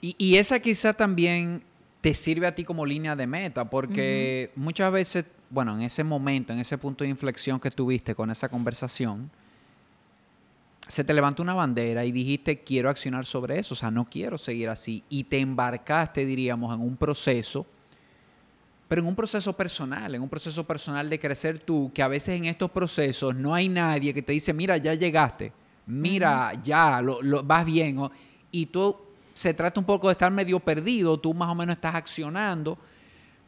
Y, 0.00 0.14
y 0.18 0.36
esa 0.36 0.60
quizá 0.60 0.92
también 0.92 1.64
te 2.00 2.14
sirve 2.14 2.46
a 2.46 2.54
ti 2.54 2.62
como 2.62 2.86
línea 2.86 3.16
de 3.16 3.26
meta, 3.26 3.68
porque 3.68 4.52
muchas 4.54 4.92
veces, 4.92 5.24
bueno, 5.50 5.74
en 5.74 5.82
ese 5.82 6.04
momento, 6.04 6.52
en 6.52 6.60
ese 6.60 6.76
punto 6.76 7.02
de 7.02 7.10
inflexión 7.10 7.58
que 7.58 7.72
tuviste 7.72 8.14
con 8.14 8.30
esa 8.30 8.48
conversación, 8.48 9.30
se 10.86 11.02
te 11.04 11.14
levantó 11.14 11.42
una 11.42 11.54
bandera 11.54 12.04
y 12.04 12.12
dijiste, 12.12 12.60
quiero 12.60 12.90
accionar 12.90 13.24
sobre 13.26 13.58
eso, 13.58 13.74
o 13.74 13.76
sea, 13.76 13.90
no 13.90 14.04
quiero 14.04 14.36
seguir 14.38 14.68
así. 14.68 15.02
Y 15.08 15.24
te 15.24 15.38
embarcaste, 15.38 16.26
diríamos, 16.26 16.74
en 16.74 16.80
un 16.80 16.96
proceso, 16.96 17.66
pero 18.88 19.00
en 19.00 19.08
un 19.08 19.16
proceso 19.16 19.54
personal, 19.54 20.14
en 20.14 20.20
un 20.22 20.28
proceso 20.28 20.64
personal 20.64 21.08
de 21.08 21.18
crecer 21.18 21.58
tú, 21.60 21.90
que 21.94 22.02
a 22.02 22.08
veces 22.08 22.36
en 22.38 22.44
estos 22.44 22.70
procesos 22.70 23.34
no 23.34 23.54
hay 23.54 23.68
nadie 23.68 24.12
que 24.12 24.22
te 24.22 24.32
dice, 24.32 24.52
mira, 24.52 24.76
ya 24.76 24.94
llegaste, 24.94 25.52
mira, 25.86 26.52
ya, 26.62 27.00
lo, 27.00 27.20
lo- 27.22 27.42
vas 27.42 27.64
bien. 27.64 27.98
o- 27.98 28.10
y 28.52 28.66
tú 28.66 28.96
se 29.32 29.52
trata 29.54 29.80
un 29.80 29.86
poco 29.86 30.08
de 30.08 30.12
estar 30.12 30.30
medio 30.30 30.60
perdido, 30.60 31.18
tú 31.18 31.34
más 31.34 31.48
o 31.48 31.54
menos 31.54 31.74
estás 31.76 31.94
accionando, 31.94 32.78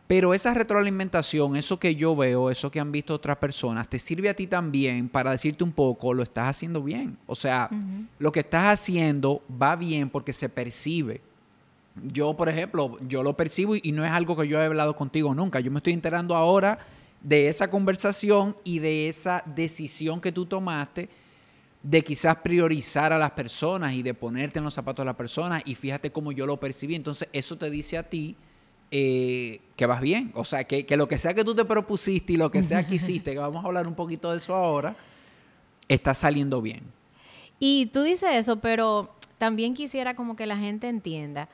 pero 0.06 0.34
esa 0.34 0.54
retroalimentación, 0.54 1.56
eso 1.56 1.80
que 1.80 1.96
yo 1.96 2.14
veo, 2.14 2.50
eso 2.50 2.70
que 2.70 2.78
han 2.78 2.92
visto 2.92 3.14
otras 3.14 3.38
personas, 3.38 3.88
te 3.88 3.98
sirve 3.98 4.28
a 4.28 4.34
ti 4.34 4.46
también 4.46 5.08
para 5.08 5.32
decirte 5.32 5.64
un 5.64 5.72
poco, 5.72 6.14
lo 6.14 6.22
estás 6.22 6.50
haciendo 6.50 6.82
bien. 6.82 7.18
O 7.26 7.34
sea, 7.34 7.68
lo 8.18 8.30
que 8.30 8.40
estás 8.40 8.80
haciendo 8.80 9.42
va 9.60 9.75
bien 9.75 10.08
porque 10.08 10.32
se 10.32 10.48
percibe. 10.48 11.20
Yo, 12.12 12.36
por 12.36 12.48
ejemplo, 12.48 12.98
yo 13.08 13.22
lo 13.22 13.36
percibo 13.36 13.75
y, 13.75 13.80
y 13.82 13.92
no 13.92 14.04
es 14.04 14.12
algo 14.12 14.36
que 14.36 14.46
yo 14.46 14.60
he 14.60 14.66
hablado 14.66 14.94
contigo 14.94 15.34
nunca. 15.34 15.58
Yo 15.58 15.72
me 15.72 15.78
estoy 15.78 15.94
enterando 15.94 16.36
ahora 16.36 16.78
de 17.20 17.48
esa 17.48 17.68
conversación 17.68 18.56
y 18.62 18.78
de 18.78 19.08
esa 19.08 19.42
decisión 19.44 20.20
que 20.20 20.30
tú 20.30 20.46
tomaste 20.46 21.08
de 21.82 22.02
quizás 22.02 22.36
priorizar 22.36 23.12
a 23.12 23.18
las 23.18 23.30
personas 23.32 23.92
y 23.92 24.02
de 24.02 24.14
ponerte 24.14 24.58
en 24.58 24.64
los 24.64 24.75
zapatos 24.75 25.02
de 25.02 25.06
las 25.06 25.16
personas 25.16 25.62
y 25.64 25.75
fíjate 25.75 26.12
cómo 26.12 26.30
yo 26.30 26.46
lo 26.46 26.60
percibí. 26.60 26.94
Entonces, 26.94 27.28
eso 27.32 27.56
te 27.56 27.70
dice 27.70 27.98
a 27.98 28.04
ti 28.04 28.36
eh, 28.90 29.61
que 29.76 29.87
vas 29.87 30.00
bien. 30.00 30.33
O 30.35 30.45
sea, 30.45 30.64
que, 30.64 30.87
que 30.87 30.97
lo 30.97 31.09
que 31.09 31.19
sea 31.19 31.35
que 31.35 31.45
tú 31.45 31.55
te 31.55 31.64
propusiste 31.64 32.35
y 32.35 32.37
lo 32.37 32.50
que 32.50 32.62
sea 32.62 32.87
que 32.87 32.97
hiciste, 32.97 33.33
que 33.33 33.38
vamos 33.38 33.64
a 33.64 33.69
hablar 33.69 33.87
un 33.87 33.95
poquito 33.95 34.31
de 34.31 34.38
eso 34.38 34.55
ahora, 34.55 34.97
está 35.88 36.14
saliendo 36.14 36.62
bien. 36.62 36.83
Y 37.59 37.87
tú 37.87 38.02
dices 38.02 38.31
eso, 38.33 38.57
pero 38.61 39.11
también 39.38 39.75
quisiera 39.75 40.14
como 40.14 40.37
que 40.37 40.47
la 40.47 40.57
gente 40.57 40.88
entienda 40.88 41.49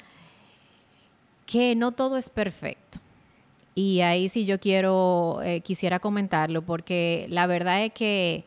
que 1.47 1.75
no 1.75 1.93
todo 1.93 2.17
es 2.17 2.31
perfecto. 2.31 2.99
Y 3.75 4.01
ahí 4.01 4.29
sí 4.29 4.45
yo 4.45 4.61
quiero, 4.61 5.41
eh, 5.43 5.61
quisiera 5.61 5.99
comentarlo, 5.99 6.63
porque 6.63 7.27
la 7.31 7.47
verdad 7.47 7.85
es 7.85 7.93
que, 7.93 8.45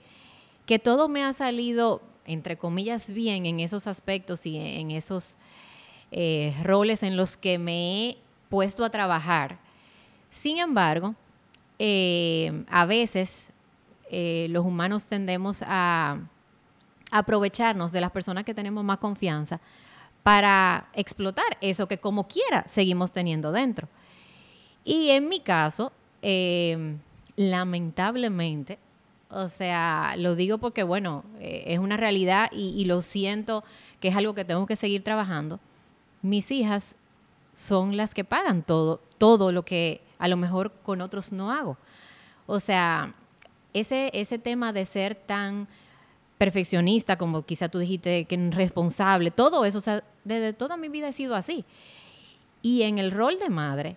que 0.65 0.79
todo 0.79 1.07
me 1.07 1.23
ha 1.23 1.33
salido, 1.33 2.01
entre 2.25 2.57
comillas, 2.57 3.11
bien 3.11 3.45
en 3.45 3.59
esos 3.59 3.87
aspectos 3.87 4.45
y 4.45 4.57
en 4.57 4.91
esos 4.91 5.37
eh, 6.11 6.53
roles 6.63 7.03
en 7.03 7.17
los 7.17 7.37
que 7.37 7.57
me 7.57 8.09
he 8.09 8.17
puesto 8.49 8.83
a 8.83 8.89
trabajar. 8.89 9.57
Sin 10.29 10.57
embargo, 10.57 11.15
eh, 11.79 12.63
a 12.69 12.85
veces 12.85 13.49
eh, 14.09 14.47
los 14.49 14.65
humanos 14.65 15.07
tendemos 15.07 15.63
a 15.65 16.19
aprovecharnos 17.11 17.91
de 17.91 18.01
las 18.01 18.11
personas 18.11 18.43
que 18.43 18.53
tenemos 18.53 18.83
más 18.83 18.97
confianza 18.97 19.59
para 20.23 20.89
explotar 20.93 21.57
eso 21.61 21.87
que 21.87 21.99
como 21.99 22.27
quiera 22.27 22.67
seguimos 22.67 23.11
teniendo 23.11 23.51
dentro. 23.51 23.87
Y 24.83 25.09
en 25.09 25.29
mi 25.29 25.39
caso, 25.39 25.91
eh, 26.21 26.95
lamentablemente, 27.35 28.79
o 29.29 29.47
sea, 29.49 30.15
lo 30.17 30.35
digo 30.35 30.57
porque, 30.57 30.83
bueno, 30.83 31.23
eh, 31.39 31.63
es 31.67 31.79
una 31.79 31.97
realidad 31.97 32.49
y, 32.51 32.69
y 32.69 32.85
lo 32.85 33.01
siento 33.01 33.63
que 33.99 34.09
es 34.09 34.15
algo 34.15 34.33
que 34.33 34.45
tengo 34.45 34.65
que 34.65 34.75
seguir 34.75 35.03
trabajando. 35.03 35.59
Mis 36.21 36.51
hijas 36.51 36.95
son 37.55 37.97
las 37.97 38.13
que 38.13 38.23
pagan 38.23 38.61
todo, 38.61 39.01
todo 39.17 39.51
lo 39.51 39.63
que 39.65 40.01
a 40.19 40.27
lo 40.27 40.37
mejor 40.37 40.71
con 40.83 41.01
otros 41.01 41.31
no 41.31 41.51
hago. 41.51 41.77
O 42.45 42.59
sea, 42.59 43.15
ese, 43.73 44.11
ese 44.13 44.37
tema 44.37 44.71
de 44.71 44.85
ser 44.85 45.15
tan 45.15 45.67
perfeccionista, 46.37 47.17
como 47.17 47.43
quizá 47.43 47.69
tú 47.69 47.79
dijiste, 47.79 48.25
que 48.25 48.49
responsable, 48.51 49.31
todo 49.31 49.65
eso, 49.65 49.79
o 49.79 49.81
sea, 49.81 50.03
desde 50.23 50.53
toda 50.53 50.77
mi 50.77 50.89
vida 50.89 51.07
he 51.07 51.13
sido 51.13 51.35
así. 51.35 51.65
Y 52.61 52.83
en 52.83 52.99
el 52.99 53.11
rol 53.11 53.39
de 53.39 53.49
madre, 53.49 53.95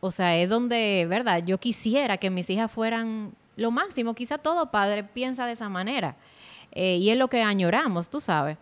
o 0.00 0.10
sea, 0.10 0.36
es 0.36 0.48
donde, 0.48 1.06
¿verdad? 1.08 1.42
Yo 1.44 1.58
quisiera 1.58 2.18
que 2.18 2.30
mis 2.30 2.50
hijas 2.50 2.70
fueran 2.70 3.32
lo 3.56 3.70
máximo. 3.70 4.14
Quizá 4.14 4.38
todo 4.38 4.70
padre 4.70 5.04
piensa 5.04 5.46
de 5.46 5.52
esa 5.52 5.68
manera. 5.68 6.16
Eh, 6.72 6.96
y 6.96 7.10
es 7.10 7.16
lo 7.16 7.28
que 7.28 7.42
añoramos, 7.42 8.10
tú 8.10 8.20
sabes. 8.20 8.58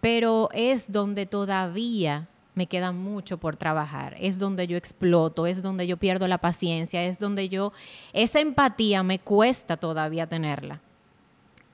Pero 0.00 0.48
es 0.52 0.92
donde 0.92 1.26
todavía 1.26 2.28
me 2.54 2.66
queda 2.66 2.92
mucho 2.92 3.38
por 3.38 3.56
trabajar. 3.56 4.16
Es 4.20 4.38
donde 4.38 4.66
yo 4.66 4.76
exploto, 4.76 5.46
es 5.46 5.62
donde 5.62 5.86
yo 5.86 5.96
pierdo 5.96 6.26
la 6.28 6.38
paciencia, 6.38 7.04
es 7.04 7.18
donde 7.18 7.48
yo... 7.48 7.72
Esa 8.12 8.40
empatía 8.40 9.02
me 9.02 9.18
cuesta 9.20 9.76
todavía 9.76 10.26
tenerla. 10.26 10.80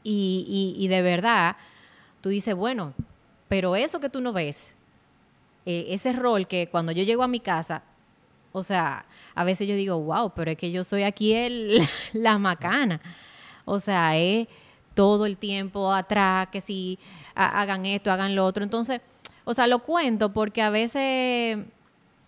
Y, 0.02 0.74
y- 0.78 0.86
de 0.88 1.02
verdad, 1.02 1.56
tú 2.20 2.28
dices, 2.28 2.54
bueno, 2.54 2.92
pero 3.48 3.74
eso 3.74 3.98
que 4.00 4.08
tú 4.08 4.20
no 4.20 4.32
ves, 4.32 4.74
eh, 5.64 5.86
ese 5.88 6.12
rol 6.12 6.46
que 6.46 6.68
cuando 6.68 6.92
yo 6.92 7.02
llego 7.02 7.22
a 7.24 7.28
mi 7.28 7.40
casa, 7.40 7.82
o 8.52 8.62
sea, 8.62 9.04
a 9.34 9.44
veces 9.44 9.66
yo 9.66 9.74
digo, 9.74 10.00
wow, 10.00 10.30
pero 10.34 10.50
es 10.52 10.56
que 10.56 10.70
yo 10.70 10.84
soy 10.84 11.02
aquí 11.02 11.32
el, 11.32 11.80
la 12.12 12.38
macana. 12.38 13.00
O 13.64 13.80
sea, 13.80 14.16
es 14.16 14.46
todo 14.94 15.26
el 15.26 15.36
tiempo 15.36 15.92
atrás, 15.92 16.48
que 16.52 16.60
si 16.60 16.98
ha- 17.34 17.60
hagan 17.60 17.84
esto, 17.84 18.12
hagan 18.12 18.36
lo 18.36 18.46
otro. 18.46 18.62
Entonces, 18.62 19.00
o 19.46 19.54
sea, 19.54 19.66
lo 19.66 19.78
cuento 19.78 20.32
porque 20.34 20.60
a 20.60 20.68
veces, 20.70 21.58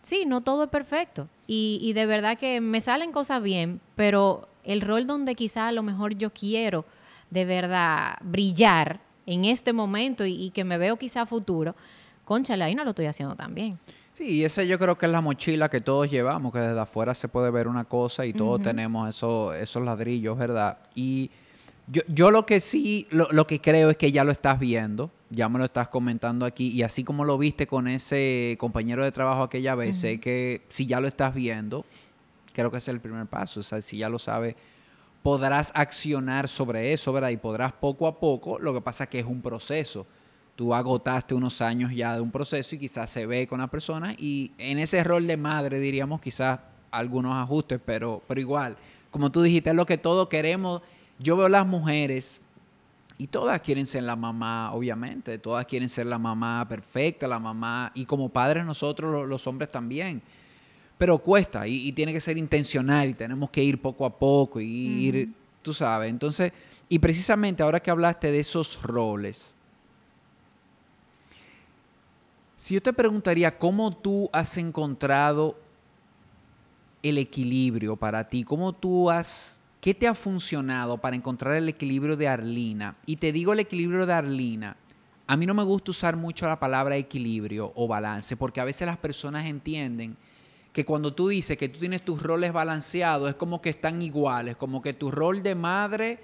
sí, 0.03 0.25
no 0.27 0.41
todo 0.41 0.63
es 0.65 0.71
perfecto. 0.71 1.29
Y, 1.47 1.79
y 1.83 1.93
de 1.93 2.07
verdad 2.07 2.39
que 2.39 2.61
me 2.63 2.81
salen 2.81 3.13
cosas 3.13 3.43
bien, 3.43 3.81
pero 3.97 4.49
el 4.65 4.81
rol 4.81 5.07
donde 5.07 5.35
quizá 5.35 5.69
a 5.69 5.73
lo 5.73 5.83
mejor 5.83 6.15
yo 6.17 6.31
quiero 6.31 6.85
de 7.31 7.45
verdad 7.45 8.17
brillar 8.23 9.01
en 9.27 9.45
este 9.45 9.73
momento 9.75 10.25
y, 10.25 10.33
y 10.43 10.51
que 10.51 10.65
me 10.65 10.79
veo 10.79 10.97
quizá 10.97 11.23
a 11.23 11.27
futuro, 11.27 11.75
conchale, 12.25 12.65
ahí 12.65 12.75
no 12.75 12.85
lo 12.85 12.91
estoy 12.91 13.07
haciendo 13.07 13.35
tan 13.37 13.55
bien. 13.55 13.79
Sí, 14.15 14.25
y 14.39 14.45
esa 14.45 14.65
yo 14.65 14.79
creo 14.79 14.97
que 14.99 15.07
es 15.07 15.13
la 15.13 15.21
mochila 15.21 15.69
que 15.69 15.81
todos 15.81 16.11
llevamos, 16.11 16.53
que 16.53 16.59
desde 16.59 16.81
afuera 16.81 17.15
se 17.15 17.29
puede 17.29 17.51
ver 17.51 17.69
una 17.69 17.85
cosa 17.85 18.27
y 18.27 18.33
todos 18.33 18.61
tenemos 18.63 19.09
eso- 19.09 19.53
esos 19.55 19.83
ladrillos, 19.85 20.37
¿verdad? 20.37 20.79
Y 20.95 21.31
yo, 21.91 22.03
yo 22.09 22.31
lo 22.31 22.47
que 22.47 22.61
sí, 22.61 23.07
lo, 23.11 23.29
lo 23.31 23.47
que 23.47 23.61
creo 23.61 23.91
es 23.91 23.97
que 23.97 24.13
ya 24.13 24.25
lo 24.25 24.33
estás 24.33 24.59
viendo, 24.59 25.11
ya 25.31 25.49
me 25.49 25.59
lo 25.59 25.65
estás 25.65 25.89
comentando 25.89 26.45
aquí, 26.47 26.69
y 26.69 26.83
así 26.83 27.05
como 27.05 27.25
lo 27.25 27.39
viste 27.39 27.67
con 27.67 27.89
ese 27.89 28.57
compañero 28.59 29.05
de 29.05 29.13
trabajo 29.13 29.43
aquella 29.43 29.75
vez, 29.75 29.97
sé 29.97 30.21
que 30.21 30.63
si 30.69 30.87
ya 30.87 31.01
lo 31.01 31.09
estás 31.09 31.35
viendo, 31.35 31.85
creo 32.53 32.71
que 32.71 32.79
ese 32.79 32.91
es 32.91 32.95
el 32.95 33.01
primer 33.01 33.27
paso, 33.27 33.61
o 33.61 33.63
sea, 33.63 33.81
si 33.81 33.99
ya 33.99 34.09
lo 34.09 34.19
sabes, 34.19 34.55
podrás 35.23 35.73
accionar 35.75 36.49
sobre 36.49 36.93
eso, 36.93 37.13
¿verdad? 37.13 37.31
Y 37.31 37.37
podrás 37.37 37.73
poco 37.73 38.07
a 38.07 38.19
poco, 38.19 38.59
lo 38.59 38.73
que 38.73 38.81
pasa 38.81 39.05
es 39.05 39.11
que 39.11 39.19
es 39.21 39.27
un 39.27 39.43
proceso. 39.43 40.07
Tú 40.57 40.75
agotaste 40.75 41.35
unos 41.35 41.61
años 41.61 41.93
ya 41.95 42.15
de 42.15 42.21
un 42.21 42.33
proceso 42.33 42.75
y 42.75 42.79
quizás 42.79 43.11
se 43.11 43.27
ve 43.27 43.47
con 43.47 43.61
las 43.61 43.71
personas 43.71 44.17
y 44.19 44.53
en 44.59 44.79
ese 44.81 45.05
rol 45.05 45.27
de 45.27 45.37
madre 45.37 45.79
diríamos 45.79 46.21
quizás 46.21 46.59
algunos 46.91 47.33
ajustes, 47.35 47.81
pero, 47.85 48.23
pero 48.27 48.41
igual, 48.41 48.77
como 49.11 49.31
tú 49.31 49.43
dijiste, 49.43 49.71
es 49.71 49.77
lo 49.77 49.87
que 49.87 49.99
todos 49.99 50.29
queremos. 50.29 50.83
Yo 51.19 51.37
veo 51.37 51.49
las 51.49 51.67
mujeres 51.67 52.41
y 53.19 53.27
todas 53.27 53.61
quieren 53.61 53.87
ser 53.87 54.05
la 54.05 54.15
mamá, 54.17 54.73
obviamente, 54.73 55.39
todas 55.39 55.67
quieren 55.67 55.89
ser 55.89 56.07
la 56.07 56.19
mamá 56.19 56.67
perfecta, 56.69 57.27
la 57.27 57.39
mamá, 57.41 57.91
y 57.95 58.05
como 58.07 58.29
padres 58.29 58.65
nosotros 58.65 59.11
lo- 59.11 59.27
los 59.27 59.47
hombres 59.47 59.71
también 59.71 60.23
pero 60.97 61.17
cuesta 61.19 61.65
y, 61.69 61.87
y 61.87 61.93
tiene 61.93 62.13
que 62.13 62.21
ser 62.21 62.37
intencional 62.39 63.11
y 63.11 63.15
tenemos 63.15 63.51
que 63.51 63.63
ir 63.63 63.81
poco 63.81 64.05
a 64.05 64.19
poco 64.19 64.59
y 64.61 64.67
ir, 64.67 65.33
tú 65.63 65.73
sabes. 65.73 66.11
Entonces, 66.11 66.53
y 66.89 66.99
precisamente 66.99 67.63
ahora 67.63 67.79
que 67.79 67.93
hablaste 67.93 68.33
de 68.33 68.41
esos 68.41 68.83
roles, 68.83 69.55
Si 72.57 72.75
yo 72.75 72.83
te 72.83 72.93
preguntaría 72.93 73.57
cómo 73.57 73.97
tú 73.97 74.29
has 74.33 74.57
encontrado 74.57 75.57
el 77.05 77.19
equilibrio 77.19 77.95
para 77.95 78.29
ti, 78.29 78.43
cómo 78.43 78.73
tú 78.73 79.09
has, 79.09 79.58
qué 79.81 79.95
te 79.95 80.07
ha 80.07 80.15
funcionado 80.15 80.99
para 80.99 81.17
encontrar 81.17 81.55
el 81.57 81.69
equilibrio 81.69 82.17
de 82.17 82.29
Arlina. 82.29 82.97
Y 83.07 83.17
te 83.17 83.33
digo 83.33 83.53
el 83.53 83.61
equilibrio 83.61 84.07
de 84.07 84.13
Arlina. 84.13 84.77
A 85.27 85.37
mí 85.37 85.47
no 85.47 85.55
me 85.55 85.63
gusta 85.63 85.91
usar 85.91 86.17
mucho 86.17 86.47
la 86.47 86.59
palabra 86.59 86.97
equilibrio 86.97 87.73
o 87.75 87.87
balance, 87.87 88.37
porque 88.37 88.61
a 88.61 88.65
veces 88.65 88.87
las 88.87 88.97
personas 88.97 89.47
entienden 89.47 90.17
que 90.73 90.85
cuando 90.85 91.13
tú 91.13 91.29
dices 91.29 91.57
que 91.57 91.69
tú 91.69 91.79
tienes 91.79 92.05
tus 92.05 92.23
roles 92.23 92.53
balanceados, 92.53 93.29
es 93.29 93.35
como 93.35 93.61
que 93.61 93.71
están 93.71 94.01
iguales, 94.01 94.57
como 94.57 94.81
que 94.81 94.95
tu 94.95 95.11
rol 95.11 95.43
de 95.43 95.55
madre, 95.55 96.21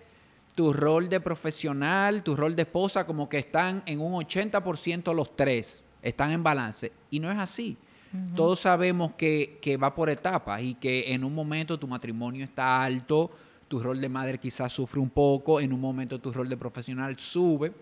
tu 0.55 0.73
rol 0.73 1.09
de 1.09 1.21
profesional, 1.21 2.23
tu 2.23 2.37
rol 2.37 2.55
de 2.55 2.63
esposa, 2.63 3.07
como 3.07 3.29
que 3.29 3.39
están 3.39 3.83
en 3.87 4.01
un 4.01 4.13
80% 4.13 5.15
los 5.15 5.37
tres, 5.37 5.83
están 6.01 6.31
en 6.31 6.43
balance. 6.43 6.93
Y 7.11 7.21
no 7.21 7.31
es 7.31 7.39
así. 7.39 7.77
Todos 8.37 8.61
sabemos 8.61 9.13
que, 9.17 9.59
que, 9.61 9.77
va 9.77 9.95
por 9.95 10.09
etapas 10.09 10.63
y 10.63 10.75
que 10.75 11.13
en 11.13 11.25
un 11.25 11.35
momento 11.35 11.79
tu 11.79 11.89
matrimonio 11.89 12.45
está 12.45 12.85
alto, 12.85 13.31
tu 13.67 13.81
rol 13.81 14.01
de 14.01 14.09
madre 14.09 14.39
quizás 14.39 14.73
sufre 14.73 15.01
un 15.01 15.11
poco, 15.11 15.61
en 15.61 15.73
un 15.73 15.81
momento 15.81 16.21
tu 16.21 16.33
rol 16.33 16.49
de 16.49 16.57
profesional 16.57 17.19
sube. 17.19 17.73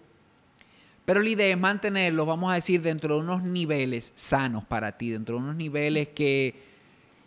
Pero 1.05 1.21
la 1.21 1.29
idea 1.29 1.49
es 1.49 1.59
mantenerlo, 1.59 2.25
vamos 2.25 2.51
a 2.51 2.55
decir, 2.55 2.81
dentro 2.81 3.17
de 3.17 3.21
unos 3.21 3.43
niveles 3.43 4.13
sanos 4.15 4.65
para 4.65 4.97
ti, 4.97 5.11
dentro 5.11 5.37
de 5.37 5.43
unos 5.43 5.57
niveles 5.57 6.09
que, 6.09 6.55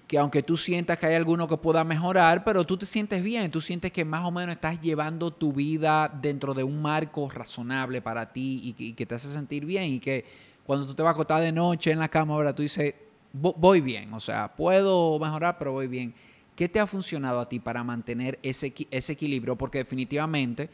que 0.07 0.17
aunque 0.17 0.41
tú 0.41 0.57
sientas 0.57 0.97
que 0.97 1.05
hay 1.05 1.15
alguno 1.15 1.47
que 1.47 1.57
pueda 1.57 1.83
mejorar, 1.83 2.43
pero 2.43 2.65
tú 2.65 2.77
te 2.77 2.87
sientes 2.87 3.21
bien, 3.21 3.51
tú 3.51 3.61
sientes 3.61 3.91
que 3.91 4.05
más 4.05 4.25
o 4.25 4.31
menos 4.31 4.55
estás 4.55 4.81
llevando 4.81 5.29
tu 5.29 5.53
vida 5.53 6.09
dentro 6.21 6.55
de 6.55 6.63
un 6.63 6.81
marco 6.81 7.29
razonable 7.29 8.01
para 8.01 8.31
ti 8.31 8.73
y 8.77 8.93
que 8.93 9.05
te 9.05 9.13
hace 9.13 9.31
sentir 9.31 9.65
bien 9.65 9.83
y 9.85 9.99
que 9.99 10.25
cuando 10.65 10.85
tú 10.85 10.93
te 10.93 11.03
vas 11.03 11.11
a 11.11 11.13
acostar 11.13 11.41
de 11.41 11.51
noche 11.51 11.91
en 11.91 11.99
la 11.99 12.07
cama, 12.07 12.33
ahora 12.33 12.53
tú 12.53 12.63
dices, 12.63 12.93
voy 13.33 13.81
bien, 13.81 14.13
o 14.13 14.19
sea, 14.19 14.55
puedo 14.55 15.19
mejorar, 15.19 15.57
pero 15.57 15.73
voy 15.73 15.87
bien. 15.87 16.13
¿Qué 16.55 16.69
te 16.69 16.79
ha 16.79 16.87
funcionado 16.87 17.41
a 17.41 17.49
ti 17.49 17.59
para 17.59 17.83
mantener 17.83 18.39
ese, 18.41 18.73
ese 18.89 19.13
equilibrio? 19.13 19.57
Porque 19.57 19.79
definitivamente 19.79 20.69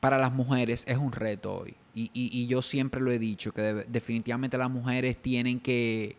para 0.00 0.18
las 0.18 0.32
mujeres 0.32 0.84
es 0.86 0.96
un 0.96 1.12
reto 1.12 1.58
hoy. 1.58 1.74
Y, 1.94 2.46
yo 2.46 2.62
siempre 2.62 3.00
lo 3.00 3.10
he 3.10 3.18
dicho, 3.18 3.52
que 3.52 3.84
definitivamente 3.88 4.56
las 4.56 4.70
mujeres 4.70 5.20
tienen 5.20 5.58
que... 5.58 6.14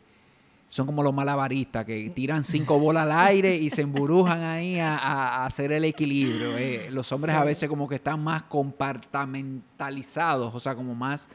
Son 0.68 0.86
como 0.86 1.02
los 1.02 1.14
malabaristas 1.14 1.86
que 1.86 2.10
tiran 2.12 2.44
cinco 2.44 2.78
bolas 2.78 3.06
al 3.06 3.14
aire 3.14 3.56
y 3.56 3.70
se 3.72 3.82
emburujan 3.82 4.44
ahí 4.44 4.78
a, 4.78 5.46
hacer 5.46 5.72
el 5.72 5.86
equilibrio. 5.86 6.56
Eh. 6.58 6.90
Los 6.92 7.12
hombres 7.12 7.36
a 7.36 7.44
veces 7.44 7.68
como 7.70 7.88
que 7.88 7.96
están 7.96 8.24
más 8.24 8.44
compartamentalizados, 8.44 10.54
o 10.54 10.60
sea, 10.60 10.76
como 10.76 10.94
más 10.94 11.28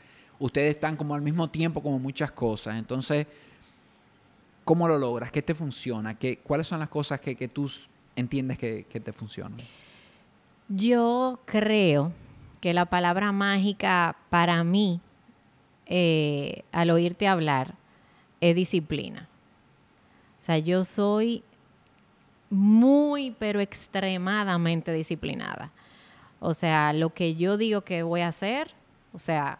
ustedes 0.44 0.74
están 0.74 0.96
como 0.96 1.14
al 1.14 1.22
mismo 1.22 1.48
tiempo 1.48 1.82
como 1.82 1.98
muchas 1.98 2.30
cosas. 2.30 2.76
Entonces, 2.76 3.26
¿cómo 4.62 4.86
lo 4.86 4.98
logras? 4.98 5.32
¿Qué 5.32 5.40
te 5.40 5.54
funciona? 5.54 6.18
¿Qué, 6.18 6.36
¿Cuáles 6.36 6.66
son 6.66 6.80
las 6.80 6.90
cosas 6.90 7.18
que, 7.18 7.48
tú 7.48 7.70
entiendes 8.14 8.58
que, 8.58 8.84
te 8.84 9.12
funcionan? 9.14 9.56
Yo 10.68 11.40
creo 11.46 12.12
que 12.60 12.74
la 12.74 12.84
palabra 12.84 13.32
mágica 13.32 14.16
para 14.28 14.62
mí, 14.64 15.00
eh, 15.86 16.62
al 16.72 16.90
oírte 16.90 17.26
hablar, 17.26 17.76
es 18.42 18.54
disciplina. 18.54 19.26
O 20.40 20.42
sea, 20.44 20.58
yo 20.58 20.84
soy 20.84 21.42
muy, 22.50 23.30
pero 23.38 23.60
extremadamente 23.60 24.92
disciplinada. 24.92 25.72
O 26.38 26.52
sea, 26.52 26.92
lo 26.92 27.14
que 27.14 27.34
yo 27.34 27.56
digo 27.56 27.80
que 27.80 28.02
voy 28.02 28.20
a 28.20 28.28
hacer, 28.28 28.72
o 29.14 29.18
sea, 29.18 29.58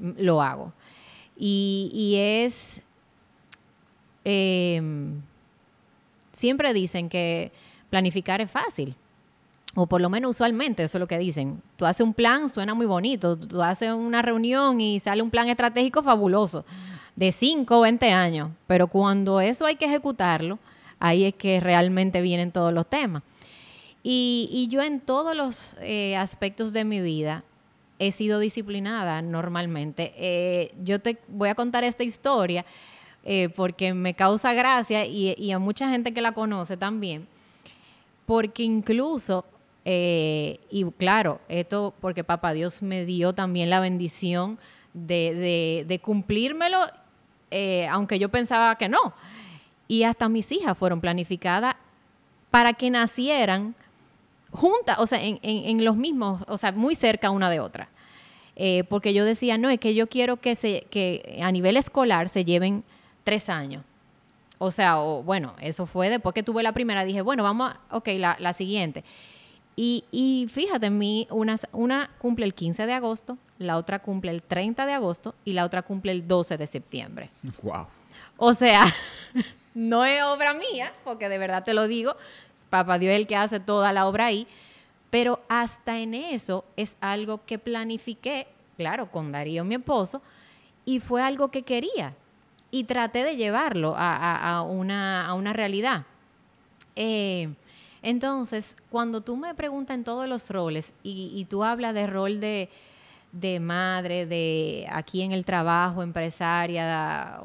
lo 0.00 0.42
hago. 0.42 0.72
Y, 1.36 2.14
es, 2.18 2.82
em, 4.24 5.20
siempre 6.32 6.72
dicen 6.72 7.08
que 7.08 7.52
planificar 7.90 8.40
es 8.40 8.50
fácil. 8.50 8.94
O 9.76 9.86
por 9.86 10.00
lo 10.00 10.08
menos 10.08 10.30
usualmente 10.30 10.84
eso 10.84 10.98
es 10.98 11.00
lo 11.00 11.08
que 11.08 11.18
dicen. 11.18 11.60
Tú 11.76 11.84
haces 11.84 12.06
un 12.06 12.14
plan, 12.14 12.48
suena 12.48 12.74
muy 12.74 12.86
bonito. 12.86 13.36
Tú 13.36 13.60
haces 13.60 13.92
una 13.92 14.22
reunión 14.22 14.80
y 14.80 15.00
sale 15.00 15.20
un 15.22 15.30
plan 15.30 15.48
estratégico 15.48 16.02
fabuloso 16.02 16.64
de 17.16 17.32
5 17.32 17.78
o 17.78 17.80
20 17.80 18.10
años. 18.12 18.50
Pero 18.68 18.86
cuando 18.86 19.40
eso 19.40 19.66
hay 19.66 19.74
que 19.74 19.86
ejecutarlo, 19.86 20.60
ahí 21.00 21.24
es 21.24 21.34
que 21.34 21.58
realmente 21.58 22.22
vienen 22.22 22.52
todos 22.52 22.72
los 22.72 22.86
temas. 22.88 23.24
Y, 24.06 24.68
yo 24.70 24.82
en 24.82 25.00
todos 25.00 25.34
los 25.34 25.76
eh, 25.80 26.14
aspectos 26.16 26.72
de 26.74 26.84
mi 26.84 27.00
vida 27.00 27.42
he 27.98 28.12
sido 28.12 28.38
disciplinada 28.38 29.22
normalmente. 29.22 30.12
Eh, 30.16 30.74
yo 30.82 31.00
te 31.00 31.18
voy 31.28 31.48
a 31.48 31.54
contar 31.54 31.84
esta 31.84 32.04
historia 32.04 32.64
eh, 33.24 33.48
porque 33.50 33.94
me 33.94 34.14
causa 34.14 34.52
gracia 34.52 35.06
y, 35.06 35.52
a 35.52 35.58
mucha 35.58 35.88
gente 35.88 36.12
que 36.12 36.20
la 36.20 36.32
conoce 36.32 36.76
también, 36.76 37.26
porque 38.26 38.62
incluso, 38.62 39.44
eh, 39.84 40.60
y 40.70 40.84
claro, 40.92 41.40
esto 41.48 41.94
porque 42.00 42.24
Papá 42.24 42.52
Dios 42.52 42.82
me 42.82 43.04
dio 43.04 43.32
también 43.32 43.70
la 43.70 43.80
bendición 43.80 44.58
de, 44.92 45.84
de 45.86 45.98
cumplírmelo, 46.00 46.78
aunque 47.90 48.18
yo 48.18 48.28
pensaba 48.28 48.76
que 48.76 48.88
no. 48.88 49.14
Y 49.86 50.02
hasta 50.02 50.28
mis 50.28 50.50
hijas 50.50 50.76
fueron 50.76 51.00
planificadas 51.00 51.76
para 52.50 52.72
que 52.72 52.90
nacieran 52.90 53.74
juntas, 54.54 54.98
o 55.00 55.06
sea, 55.06 55.18
en, 55.22 55.84
los 55.84 55.96
mismos, 55.96 56.42
o 56.46 56.56
sea, 56.56 56.72
muy 56.72 56.94
cerca 56.94 57.30
una 57.30 57.50
de 57.50 57.60
otra. 57.60 57.88
Eh, 58.56 58.84
porque 58.84 59.12
yo 59.12 59.24
decía, 59.24 59.58
no, 59.58 59.68
es 59.68 59.80
que 59.80 59.94
yo 59.94 60.06
quiero 60.06 60.36
que, 60.36 60.54
se, 60.54 60.86
que 60.90 61.40
a 61.42 61.50
nivel 61.50 61.76
escolar 61.76 62.28
se 62.28 62.44
lleven 62.44 62.84
tres 63.24 63.48
años. 63.48 63.82
O 64.58 64.70
sea, 64.70 65.00
o, 65.00 65.24
bueno, 65.24 65.54
eso 65.60 65.86
fue 65.86 66.08
después 66.08 66.34
que 66.34 66.44
tuve 66.44 66.62
la 66.62 66.72
primera, 66.72 67.04
dije, 67.04 67.20
bueno, 67.20 67.42
vamos 67.42 67.72
a, 67.72 67.96
ok, 67.96 68.08
la, 68.16 68.52
siguiente. 68.52 69.02
Y, 69.74 70.04
y, 70.12 70.46
fíjate, 70.48 70.88
mi, 70.88 71.26
una, 71.30 71.56
una 71.72 72.10
cumple 72.18 72.46
el 72.46 72.54
15 72.54 72.86
de 72.86 72.92
agosto, 72.92 73.36
la 73.58 73.76
otra 73.76 73.98
cumple 73.98 74.30
el 74.30 74.40
30 74.40 74.86
de 74.86 74.92
agosto 74.92 75.34
y 75.44 75.54
la 75.54 75.64
otra 75.64 75.82
cumple 75.82 76.12
el 76.12 76.28
12 76.28 76.56
de 76.56 76.66
septiembre. 76.68 77.30
Wow. 77.60 77.86
O 78.36 78.54
sea, 78.54 78.92
no 79.74 80.04
es 80.04 80.22
obra 80.22 80.54
mía, 80.54 80.92
porque 81.04 81.28
de 81.28 81.38
verdad 81.38 81.64
te 81.64 81.74
lo 81.74 81.86
digo, 81.86 82.16
Papá 82.74 82.98
Dios 82.98 83.12
es 83.12 83.20
el 83.20 83.26
que 83.28 83.36
hace 83.36 83.60
toda 83.60 83.92
la 83.92 84.08
obra 84.08 84.26
ahí, 84.26 84.48
pero 85.10 85.40
hasta 85.48 86.00
en 86.00 86.12
eso 86.12 86.64
es 86.76 86.96
algo 87.00 87.44
que 87.46 87.56
planifiqué, 87.58 88.48
claro, 88.76 89.12
con 89.12 89.30
Darío, 89.30 89.62
mi 89.64 89.76
esposo, 89.76 90.22
y 90.84 90.98
fue 90.98 91.22
algo 91.22 91.52
que 91.52 91.62
quería. 91.62 92.16
Y 92.72 92.82
traté 92.82 93.22
de 93.22 93.36
llevarlo 93.36 93.94
a, 93.96 94.62
una, 94.68 95.52
realidad. 95.52 96.04
Eh, 96.96 97.48
entonces, 98.02 98.74
cuando 98.90 99.20
tú 99.20 99.36
me 99.36 99.54
preguntas 99.54 99.94
en 99.96 100.02
todos 100.02 100.28
los 100.28 100.50
roles 100.50 100.92
y, 101.04 101.46
tú 101.48 101.62
hablas 101.62 101.94
de 101.94 102.08
rol 102.08 102.40
de, 102.40 102.68
madre, 103.60 104.26
de 104.26 104.86
aquí 104.90 105.22
en 105.22 105.32
el 105.32 105.44
trabajo, 105.44 106.02
empresaria, 106.02 107.40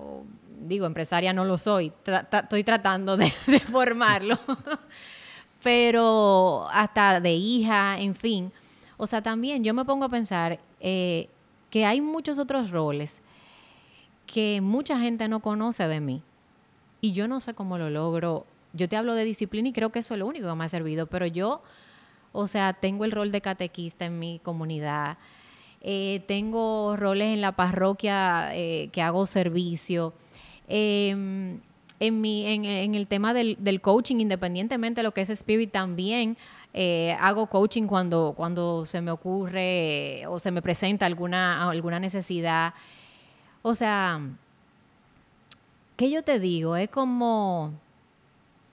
digo, 0.62 0.86
empresaria 0.86 1.34
no 1.34 1.46
lo 1.46 1.58
soy, 1.58 1.92
estoy 2.32 2.64
tratando 2.64 3.18
de 3.18 3.30
formarlo. 3.72 4.38
pero 5.64 6.68
hasta 6.72 7.20
de 7.20 7.34
hija, 7.34 8.00
en 8.00 8.16
fin. 8.16 8.52
O 8.98 9.08
sea, 9.08 9.22
también 9.22 9.64
yo 9.64 9.74
me 9.74 9.86
pongo 9.86 10.06
a 10.06 10.10
pensar 10.10 10.60
eh, 10.80 11.30
que 11.70 11.86
hay 11.86 12.02
muchos 12.02 12.40
otros 12.40 12.70
roles 12.72 13.22
que 14.26 14.62
mucha 14.62 15.00
gente 15.00 15.28
no 15.28 15.40
conoce 15.40 15.88
de 15.88 16.00
mí. 16.00 16.22
Y 17.02 17.14
yo 17.14 17.28
no 17.28 17.40
sé 17.40 17.54
cómo 17.54 17.78
lo 17.78 17.90
logro. 17.90 18.46
Yo 18.74 18.88
te 18.88 18.98
hablo 18.98 19.16
de 19.16 19.24
disciplina 19.24 19.70
y 19.70 19.74
creo 19.74 19.92
que 19.92 20.00
eso 20.00 20.14
es 20.14 20.20
lo 20.20 20.28
único 20.28 20.48
que 20.48 20.56
me 20.56 20.66
ha 20.66 20.70
servido, 20.70 21.08
pero 21.08 21.26
yo, 21.26 21.64
o 22.32 22.46
sea, 22.46 22.74
tengo 22.74 23.06
el 23.06 23.12
rol 23.12 23.32
de 23.32 23.42
catequista 23.42 24.06
en 24.06 24.20
mi 24.20 24.40
comunidad, 24.44 25.18
eh, 25.82 26.22
tengo 26.28 26.96
roles 26.98 27.34
en 27.34 27.42
la 27.42 27.54
parroquia 27.54 28.50
eh, 28.54 28.90
que 28.92 29.02
hago 29.02 29.26
servicio. 29.28 30.14
Eh, 30.68 31.60
en, 32.00 32.22
mi, 32.22 32.46
en, 32.46 32.96
el 32.96 33.08
tema 33.08 33.34
del, 33.34 33.82
coaching, 33.82 34.18
independientemente 34.18 35.00
de 35.00 35.04
lo 35.04 35.14
que 35.14 35.22
es 35.22 35.30
Spirit, 35.30 35.72
también 35.72 36.38
eh, 36.74 37.18
hago 37.20 37.48
coaching 37.48 37.88
cuando, 37.88 38.34
cuando 38.36 38.86
se 38.86 39.02
me 39.02 39.12
ocurre 39.12 40.24
o 40.28 40.40
se 40.40 40.52
me 40.52 40.62
presenta 40.62 41.06
alguna, 41.06 41.70
alguna 41.70 42.00
necesidad. 42.00 42.74
O 43.62 43.76
sea, 43.76 44.22
¿qué 45.98 46.10
yo 46.10 46.24
te 46.24 46.40
digo? 46.40 46.78
Es 46.78 46.90
como, 46.90 47.74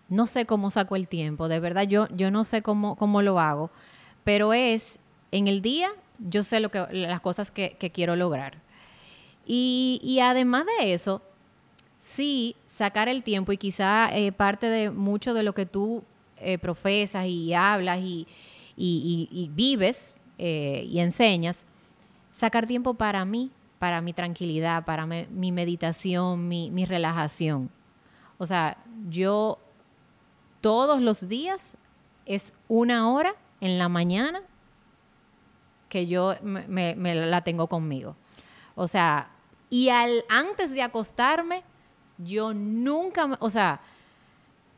no 0.09 0.27
sé 0.27 0.47
cómo 0.47 0.71
saco 0.71 0.95
el 0.95 1.09
tiempo, 1.09 1.49
de 1.49 1.59
verdad 1.59 1.83
yo, 1.83 2.07
yo 2.15 2.31
no 2.31 2.45
sé 2.45 2.63
cómo, 2.63 2.95
cómo 2.95 3.23
lo 3.23 3.41
hago, 3.41 3.71
pero 4.23 4.53
es 4.53 4.99
en 5.33 5.49
el 5.49 5.63
día, 5.63 5.91
yo 6.19 6.45
sé 6.45 6.61
lo 6.61 6.71
que, 6.71 6.87
las 6.91 7.21
cosas 7.21 7.51
que, 7.51 7.77
quiero 7.93 8.17
lograr. 8.17 8.59
Y, 9.47 10.01
y 10.03 10.21
además 10.21 10.65
de 10.81 10.93
eso, 10.93 11.23
sí 11.99 12.55
sacar 12.67 13.09
el 13.09 13.23
tiempo 13.23 13.53
y 13.53 13.57
quizá 13.57 14.17
eh, 14.17 14.33
parte 14.33 14.67
de 14.67 14.91
mucho 14.91 15.35
de 15.35 15.43
lo 15.43 15.55
que 15.55 15.67
tú 15.67 16.05
eh, 16.39 16.59
profesas 16.59 17.27
y 17.27 17.53
hablas 17.55 18.01
y, 18.01 18.27
vives 19.55 20.15
eh, 20.39 20.87
y 20.89 21.01
enseñas, 21.01 21.65
sacar 22.31 22.67
tiempo 22.67 22.95
para 22.95 23.25
mí, 23.25 23.51
para 23.79 24.01
mi 24.01 24.13
tranquilidad, 24.13 24.85
para 24.85 25.07
mi 25.07 25.53
meditación, 25.53 26.47
mi, 26.47 26.71
mi 26.71 26.85
relajación. 26.85 27.71
O 28.39 28.47
sea, 28.47 28.77
yo 29.09 29.59
todos 30.61 31.01
los 31.01 31.29
días 31.29 31.75
es 32.27 32.53
una 32.69 33.11
hora 33.11 33.35
en 33.61 33.79
la 33.79 33.89
mañana 33.89 34.43
que 35.89 36.07
yo 36.07 36.35
me, 36.43 37.15
la 37.15 37.43
tengo 37.43 37.67
conmigo. 37.69 38.17
O 38.75 38.89
sea, 38.89 39.31
y 39.71 39.89
al 39.89 40.25
antes 40.29 40.73
de 40.73 40.83
acostarme, 40.83 41.63
yo 42.19 42.55
nunca, 42.55 43.37
o 43.41 43.51
sea, 43.51 43.81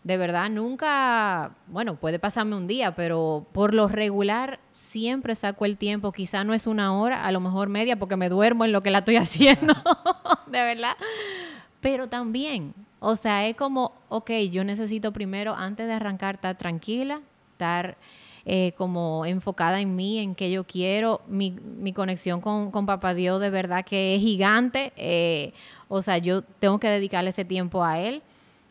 de 0.05 0.17
verdad 0.17 0.49
nunca, 0.49 1.53
bueno, 1.67 1.97
puede 1.97 2.19
pasarme 2.19 2.57
un 2.57 2.67
día, 2.67 2.95
pero 2.95 3.47
por 3.53 3.75
lo 3.75 3.89
regular 3.89 4.61
siempre 4.71 5.35
saco 5.35 5.65
el 5.65 5.77
tiempo, 5.77 6.13
quizá 6.13 6.45
no 6.45 6.55
es 6.55 6.67
una 6.67 6.97
hora, 6.99 7.25
a 7.25 7.33
lo 7.33 7.41
mejor 7.41 7.69
media 7.69 7.99
porque 7.99 8.17
me 8.17 8.29
duermo 8.29 8.65
en 8.65 8.73
lo 8.73 8.81
que 8.81 8.91
la 8.91 8.99
estoy 8.99 9.17
haciendo, 9.19 9.75
de 10.47 10.63
verdad. 10.63 10.97
Pero 11.81 12.09
también, 12.09 12.75
o 13.01 13.17
sea, 13.17 13.47
es 13.47 13.57
como, 13.57 13.93
ok, 14.09 14.31
yo 14.51 14.65
necesito 14.65 15.13
primero, 15.13 15.55
antes 15.55 15.87
de 15.87 15.93
arrancar, 15.93 16.37
estar 16.37 16.57
tranquila, 16.57 17.21
estar 17.53 17.97
eh, 18.51 18.73
como 18.79 19.27
enfocada 19.27 19.79
en 19.79 19.95
mí, 19.95 20.19
en 20.21 20.35
qué 20.35 20.51
yo 20.51 20.65
quiero. 20.65 21.21
Mi, 21.29 21.51
mi 21.51 21.93
conexión 21.93 22.41
con, 22.41 22.71
con, 22.71 22.87
Papá 22.87 23.13
Dios 23.13 23.43
de 23.43 23.51
verdad 23.51 23.85
que 23.85 24.15
es 24.15 24.23
gigante. 24.23 24.95
Eh, 24.97 25.53
o 25.89 26.01
sea, 26.01 26.17
yo 26.17 26.41
tengo 26.41 26.81
que 26.81 26.89
dedicarle 26.89 27.29
ese 27.29 27.45
tiempo 27.45 27.85
a 27.85 28.01
Él. 28.01 28.23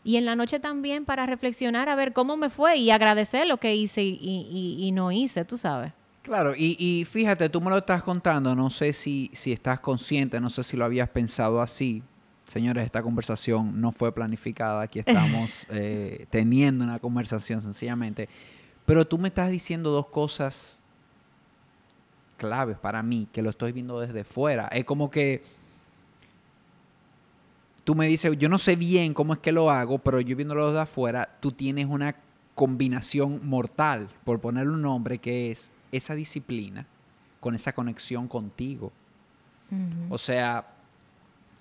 Y 0.02 0.16
en 0.16 0.24
la 0.24 0.34
noche 0.34 0.58
también 0.58 1.04
para 1.04 1.26
reflexionar 1.26 1.88
a 1.88 1.94
ver 1.94 2.12
cómo 2.12 2.36
me 2.36 2.50
fue 2.50 2.78
y 2.78 2.90
agradecer 2.90 3.46
lo 3.46 3.58
que 3.58 3.76
hice 3.76 4.02
y, 4.02 4.76
y, 4.80 4.90
no 4.90 5.12
hice, 5.12 5.44
tú 5.44 5.56
sabes. 5.56 5.92
Claro, 6.22 6.56
y, 6.56 6.76
y, 6.80 7.04
fíjate, 7.04 7.48
tú 7.48 7.60
me 7.60 7.70
lo 7.70 7.78
estás 7.78 8.02
contando, 8.02 8.56
no 8.56 8.70
sé 8.70 8.92
si, 8.92 9.30
si 9.32 9.52
estás 9.52 9.78
consciente, 9.78 10.40
no 10.40 10.50
sé 10.50 10.64
si 10.64 10.76
lo 10.76 10.86
habías 10.86 11.08
pensado 11.08 11.60
así, 11.60 12.02
Señores, 12.48 12.86
esta 12.86 13.02
conversación 13.02 13.78
no 13.78 13.92
fue 13.92 14.10
planificada, 14.10 14.80
aquí 14.80 15.00
estamos 15.00 15.66
eh, 15.70 16.26
teniendo 16.30 16.82
una 16.82 16.98
conversación 16.98 17.60
sencillamente, 17.60 18.30
pero 18.88 19.06
tú 19.06 19.18
me 19.18 19.28
estás 19.28 19.50
diciendo 19.50 19.90
dos 19.90 20.06
cosas 20.06 20.78
claves 22.38 22.78
para 22.78 23.02
mí, 23.02 23.28
que 23.30 23.42
lo 23.42 23.50
estoy 23.50 23.72
viendo 23.72 24.00
desde 24.00 24.24
fuera. 24.24 24.66
Es 24.68 24.86
como 24.86 25.10
que 25.10 25.42
tú 27.84 27.94
me 27.94 28.06
dices, 28.06 28.34
yo 28.38 28.48
no 28.48 28.58
sé 28.58 28.76
bien 28.76 29.12
cómo 29.12 29.34
es 29.34 29.40
que 29.40 29.52
lo 29.52 29.70
hago, 29.70 29.98
pero 29.98 30.22
yo 30.22 30.34
viéndolo 30.36 30.68
desde 30.68 30.80
afuera, 30.80 31.36
tú 31.38 31.52
tienes 31.52 31.86
una 31.86 32.16
combinación 32.54 33.46
mortal, 33.46 34.08
por 34.24 34.40
ponerle 34.40 34.72
un 34.72 34.80
nombre, 34.80 35.18
que 35.18 35.50
es 35.50 35.70
esa 35.92 36.14
disciplina 36.14 36.86
con 37.40 37.54
esa 37.54 37.74
conexión 37.74 38.26
contigo. 38.26 38.90
O 40.08 40.16
sea, 40.16 40.66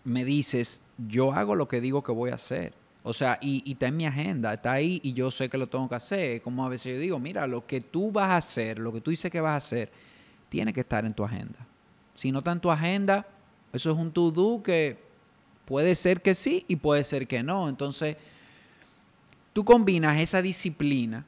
me 0.06 0.24
dices, 0.24 0.82
yo 1.10 1.34
hago 1.34 1.56
lo 1.56 1.68
que 1.68 1.82
digo 1.82 2.04
que 2.04 2.14
voy 2.14 2.30
a 2.30 2.36
hacer. 2.36 2.72
O 3.08 3.14
sea, 3.14 3.40
y, 3.42 3.72
está 3.72 3.88
en 3.88 3.98
mi 3.98 4.06
agenda, 4.06 4.54
está 4.54 4.74
ahí 4.74 5.00
y 5.02 5.14
yo 5.14 5.32
sé 5.32 5.50
que 5.50 5.58
lo 5.58 5.68
tengo 5.68 5.88
que 5.88 5.96
hacer. 5.96 6.42
Como 6.42 6.66
a 6.66 6.70
veces 6.70 6.94
yo 6.94 7.00
digo, 7.00 7.20
mira, 7.20 7.48
lo 7.48 7.66
que 7.66 7.82
tú 7.82 8.12
vas 8.12 8.30
a 8.32 8.38
hacer, 8.38 8.80
lo 8.80 8.92
que 8.92 9.00
tú 9.00 9.12
dices 9.12 9.32
que 9.32 9.40
vas 9.40 9.54
a 9.54 9.56
hacer, 9.58 9.92
tiene 10.50 10.74
que 10.74 10.82
estar 10.82 11.06
en 11.06 11.14
tu 11.14 11.24
agenda. 11.24 11.60
Si 12.16 12.32
no 12.32 12.40
está 12.40 12.52
en 12.52 12.60
tu 12.60 12.70
agenda, 12.70 13.26
eso 13.72 13.92
es 13.92 13.98
un 13.98 14.12
to-do 14.12 14.62
que 14.62 14.98
puede 15.66 15.96
ser 15.96 16.22
que 16.22 16.36
sí 16.36 16.66
y 16.68 16.76
puede 16.76 17.04
ser 17.06 17.28
que 17.28 17.42
no. 17.44 17.70
Entonces, 17.70 18.18
tú 19.54 19.64
combinas 19.64 20.20
esa 20.20 20.42
disciplina 20.42 21.26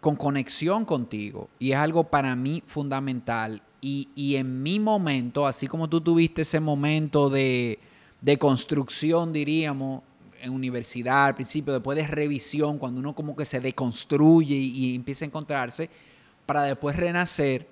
con 0.00 0.16
conexión 0.16 0.84
contigo 0.84 1.50
y 1.58 1.72
es 1.72 1.76
algo 1.76 2.04
para 2.04 2.34
mí 2.34 2.62
fundamental 2.66 3.60
y, 3.82 4.34
en 4.34 4.62
mi 4.64 4.80
momento, 4.80 5.46
así 5.46 5.68
como 5.68 5.88
tú 5.88 6.00
tuviste 6.00 6.42
ese 6.42 6.58
momento 6.58 7.30
de, 7.30 7.78
construcción, 8.38 9.32
diríamos, 9.32 10.02
en 10.46 10.52
universidad 10.52 11.26
al 11.26 11.34
principio, 11.34 11.72
después 11.72 11.96
de 11.96 12.06
revisión, 12.06 12.78
cuando 12.78 13.00
uno 13.00 13.14
como 13.14 13.36
que 13.36 13.44
se 13.44 13.60
deconstruye 13.60 14.54
y, 14.54 14.94
empieza 14.94 15.24
a 15.24 15.28
encontrarse, 15.28 15.90
para 16.46 16.62
después 16.62 16.96
renacer, 16.96 17.66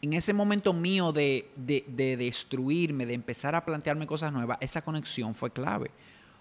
en 0.00 0.14
ese 0.14 0.32
momento 0.32 0.72
mío 0.72 1.12
de, 1.12 1.50
de, 1.54 2.16
destruirme, 2.16 3.06
de 3.06 3.14
empezar 3.14 3.54
a 3.54 3.64
plantearme 3.64 4.06
cosas 4.06 4.32
nuevas, 4.32 4.58
esa 4.60 4.82
conexión 4.82 5.34
fue 5.34 5.50
clave. 5.52 5.90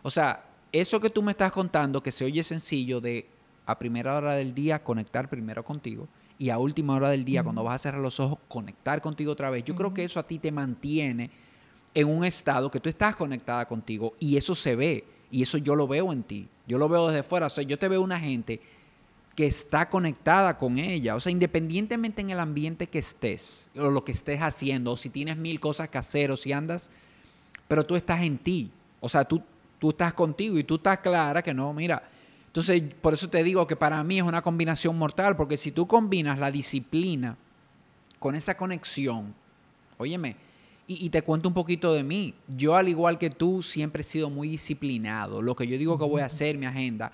O 0.01 0.09
sea, 0.09 0.43
eso 0.71 0.99
que 0.99 1.09
tú 1.11 1.21
me 1.21 1.31
estás 1.31 1.51
contando, 1.51 2.01
que 2.01 2.11
se 2.11 2.25
oye 2.25 2.41
sencillo 2.41 2.99
de 2.99 3.29
a 3.67 3.77
primera 3.77 4.15
hora 4.15 4.33
del 4.33 4.55
día 4.55 4.83
conectar 4.83 5.29
primero 5.29 5.63
contigo, 5.63 6.07
y 6.39 6.49
a 6.49 6.57
última 6.57 6.95
hora 6.95 7.09
del 7.09 7.23
día, 7.23 7.43
cuando 7.43 7.63
vas 7.63 7.75
a 7.75 7.79
cerrar 7.83 8.01
los 8.01 8.19
ojos, 8.19 8.39
conectar 8.47 8.99
contigo 8.99 9.31
otra 9.31 9.51
vez. 9.51 9.63
Yo 9.63 9.75
creo 9.75 9.93
que 9.93 10.03
eso 10.03 10.19
a 10.19 10.23
ti 10.25 10.39
te 10.39 10.51
mantiene 10.51 11.29
en 11.93 12.07
un 12.07 12.23
estado 12.23 12.71
que 12.71 12.79
tú 12.79 12.89
estás 12.89 13.15
conectada 13.15 13.67
contigo 13.67 14.15
y 14.19 14.37
eso 14.37 14.55
se 14.55 14.75
ve 14.75 15.03
y 15.31 15.41
eso 15.41 15.57
yo 15.57 15.75
lo 15.75 15.87
veo 15.87 16.11
en 16.11 16.23
ti. 16.23 16.47
Yo 16.67 16.77
lo 16.77 16.87
veo 16.89 17.07
desde 17.07 17.23
fuera. 17.23 17.47
O 17.47 17.49
sea, 17.49 17.63
yo 17.63 17.79
te 17.79 17.87
veo 17.87 18.01
una 18.01 18.19
gente 18.19 18.61
que 19.35 19.45
está 19.47 19.89
conectada 19.89 20.57
con 20.57 20.77
ella. 20.77 21.15
O 21.15 21.19
sea, 21.19 21.31
independientemente 21.31 22.21
en 22.21 22.29
el 22.29 22.39
ambiente 22.39 22.87
que 22.87 22.99
estés 22.99 23.69
o 23.75 23.89
lo 23.89 24.03
que 24.03 24.11
estés 24.11 24.41
haciendo, 24.41 24.91
o 24.91 24.97
si 24.97 25.09
tienes 25.09 25.37
mil 25.37 25.59
cosas 25.59 25.89
que 25.89 25.97
hacer 25.97 26.31
o 26.31 26.37
si 26.37 26.51
andas, 26.51 26.89
pero 27.67 27.85
tú 27.85 27.95
estás 27.95 28.21
en 28.23 28.37
ti. 28.37 28.71
O 28.99 29.09
sea, 29.09 29.23
tú, 29.23 29.41
tú 29.79 29.89
estás 29.89 30.13
contigo 30.13 30.57
y 30.57 30.63
tú 30.63 30.75
estás 30.75 30.99
clara 30.99 31.41
que 31.41 31.53
no, 31.53 31.73
mira, 31.73 32.03
entonces, 32.51 32.83
por 33.01 33.13
eso 33.13 33.29
te 33.29 33.45
digo 33.45 33.65
que 33.65 33.77
para 33.77 34.03
mí 34.03 34.17
es 34.17 34.23
una 34.23 34.41
combinación 34.41 34.97
mortal, 34.97 35.37
porque 35.37 35.55
si 35.55 35.71
tú 35.71 35.87
combinas 35.87 36.37
la 36.37 36.51
disciplina 36.51 37.37
con 38.19 38.35
esa 38.35 38.57
conexión, 38.57 39.33
óyeme, 39.97 40.35
y, 40.87 41.09
te 41.09 41.21
cuento 41.21 41.47
un 41.47 41.53
poquito 41.53 41.93
de 41.93 42.03
mí. 42.03 42.33
Yo, 42.47 42.75
al 42.75 42.89
igual 42.89 43.17
que 43.17 43.29
tú, 43.29 43.61
siempre 43.61 44.01
he 44.01 44.03
sido 44.03 44.29
muy 44.29 44.49
disciplinado. 44.49 45.41
Lo 45.41 45.55
que 45.55 45.65
yo 45.65 45.77
digo 45.77 45.97
que 45.97 46.03
voy 46.03 46.21
a 46.21 46.25
hacer, 46.25 46.57
mi 46.57 46.65
agenda. 46.65 47.13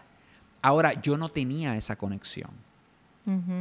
Ahora, 0.62 1.00
yo 1.00 1.18
no 1.18 1.30
tenía 1.30 1.76
esa 1.76 1.96
conexión. 1.96 2.50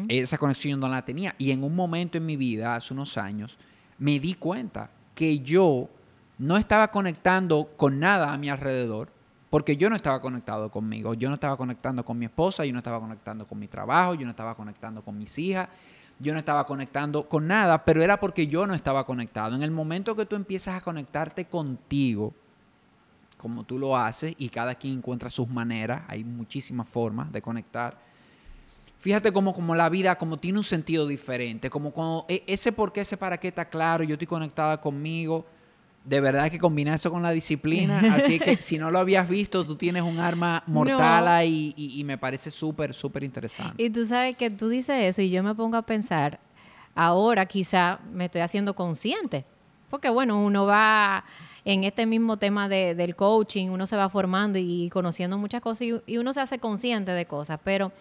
Esa 0.09 0.39
conexión 0.39 0.79
no 0.79 0.89
la 0.89 1.05
tenía. 1.05 1.35
Y 1.39 1.51
en 1.51 1.65
un 1.65 1.75
momento 1.75 2.17
en 2.17 2.25
mi 2.25 2.37
vida, 2.37 2.77
hace 2.77 2.95
unos 2.95 3.19
años, 3.19 3.59
me 3.99 4.19
di 4.21 4.35
cuenta 4.35 4.91
que 5.15 5.41
yo 5.41 5.91
no 6.39 6.57
estaba 6.57 6.91
conectando 6.91 7.71
con 7.77 7.99
nada 7.99 8.33
a 8.33 8.39
mi 8.39 8.49
alrededor 8.49 9.11
porque 9.51 9.77
yo 9.77 9.89
no 9.89 9.97
estaba 9.97 10.21
conectado 10.21 10.71
conmigo, 10.71 11.15
yo 11.15 11.29
no 11.29 11.37
estaba 11.37 11.57
conectando 11.57 12.05
con 12.05 12.19
mi 12.19 12.27
esposa, 12.27 12.65
yo 12.65 12.73
no 12.73 12.79
estaba 12.79 13.01
conectando 13.01 13.47
con 13.47 13.59
mi 13.59 13.69
trabajo, 13.69 14.15
yo 14.15 14.25
no 14.25 14.31
estaba 14.31 14.55
conectando 14.55 15.03
con 15.03 15.17
mis 15.17 15.39
hijas, 15.39 15.69
yo 16.19 16.33
no 16.33 16.39
estaba 16.39 16.67
conectando 16.67 17.29
con 17.29 17.47
nada, 17.47 17.85
pero 17.85 18.03
era 18.03 18.19
porque 18.19 18.47
yo 18.47 18.67
no 18.67 18.75
estaba 18.75 19.05
conectado. 19.05 19.55
En 19.55 19.63
el 19.63 19.71
momento 19.71 20.17
que 20.17 20.27
tú 20.27 20.37
empiezas 20.37 20.77
a 20.77 20.81
conectarte 20.81 21.45
contigo, 21.45 22.33
como 23.37 23.65
tú 23.65 23.79
lo 23.79 23.97
haces, 23.97 24.35
y 24.39 24.49
cada 24.49 24.75
quien 24.75 24.95
encuentra 24.95 25.29
sus 25.29 25.49
maneras, 25.49 26.03
hay 26.09 26.25
muchísimas 26.25 26.89
formas 26.89 27.31
de 27.33 27.43
conectar. 27.43 27.99
Fíjate 28.99 29.31
cómo 29.31 29.53
como 29.55 29.75
la 29.75 29.89
vida 29.91 30.17
como 30.17 30.39
tiene 30.39 30.59
un 30.59 30.65
sentido 30.65 31.07
diferente, 31.07 31.69
como 31.69 31.91
cuando 31.91 32.25
e, 32.29 32.43
ese 32.47 32.73
por 32.73 32.93
qué, 32.93 33.03
ese 33.03 33.17
para 33.17 33.39
qué 33.39 33.49
está 33.49 33.69
claro, 33.69 34.03
yo 34.03 34.15
estoy 34.15 34.27
conectada 34.27 34.81
conmigo, 34.81 35.47
de 36.07 36.21
verdad 36.21 36.51
que 36.51 36.59
combina 36.59 36.95
eso 36.95 37.11
con 37.11 37.23
la 37.23 37.33
disciplina. 37.33 38.01
Así 38.15 38.39
que 38.39 38.57
si 38.57 38.79
no 38.79 38.91
lo 38.91 38.99
habías 38.99 39.29
visto, 39.29 39.67
tú 39.67 39.77
tienes 39.77 40.03
un 40.03 40.19
arma 40.19 40.63
mortal 40.67 41.29
ahí 41.29 41.75
y, 41.77 42.03
me 42.05 42.17
parece 42.17 42.51
súper, 42.51 42.95
súper 42.95 43.25
interesante. 43.25 43.83
Y 43.83 43.91
tú 43.91 44.07
sabes 44.07 44.37
que 44.37 44.49
tú 44.51 44.69
dices 44.69 44.97
eso 45.03 45.23
y 45.23 45.31
yo 45.31 45.43
me 45.43 45.55
pongo 45.55 45.77
a 45.77 45.83
pensar, 45.83 46.39
ahora 46.95 47.47
quizá 47.47 47.99
me 48.13 48.27
estoy 48.27 48.43
haciendo 48.43 48.75
consciente. 48.75 49.45
Porque 49.91 50.09
bueno, 50.09 50.43
uno 50.43 50.65
va 50.65 51.25
en 51.65 51.83
este 51.83 52.07
mismo 52.07 52.37
tema 52.37 52.69
del 52.69 53.17
coaching, 53.17 53.69
uno 53.71 53.87
se 53.87 53.97
va 53.97 54.09
formando 54.09 54.59
y 54.59 54.89
conociendo 54.91 55.37
muchas 55.39 55.61
cosas 55.61 55.89
y, 56.07 56.17
uno 56.17 56.33
se 56.33 56.41
hace 56.41 56.61
consciente 56.61 57.11
de 57.11 57.27
cosas. 57.27 57.59
Pero 57.65 57.93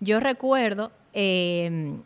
yo 0.00 0.20
recuerdo... 0.20 0.92
Eh, 1.12 1.96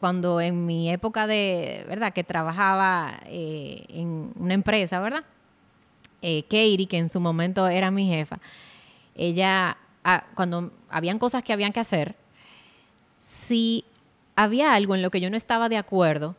cuando 0.00 0.40
en 0.40 0.66
mi 0.66 0.90
época 0.90 1.26
de, 1.26 1.84
¿verdad? 1.88 2.12
Que 2.12 2.24
trabajaba 2.24 3.20
eh, 3.26 3.84
en 3.88 4.32
una 4.38 4.54
empresa, 4.54 5.00
¿verdad? 5.00 5.24
Eh, 6.22 6.42
Katie, 6.44 6.86
que 6.86 6.98
en 6.98 7.08
su 7.08 7.20
momento 7.20 7.66
era 7.68 7.90
mi 7.90 8.08
jefa, 8.08 8.38
ella, 9.14 9.76
ah, 10.04 10.24
cuando 10.34 10.72
habían 10.88 11.18
cosas 11.18 11.42
que 11.42 11.52
habían 11.52 11.72
que 11.72 11.80
hacer, 11.80 12.16
si 13.20 13.84
había 14.36 14.74
algo 14.74 14.94
en 14.94 15.02
lo 15.02 15.10
que 15.10 15.20
yo 15.20 15.30
no 15.30 15.36
estaba 15.36 15.68
de 15.68 15.76
acuerdo, 15.76 16.36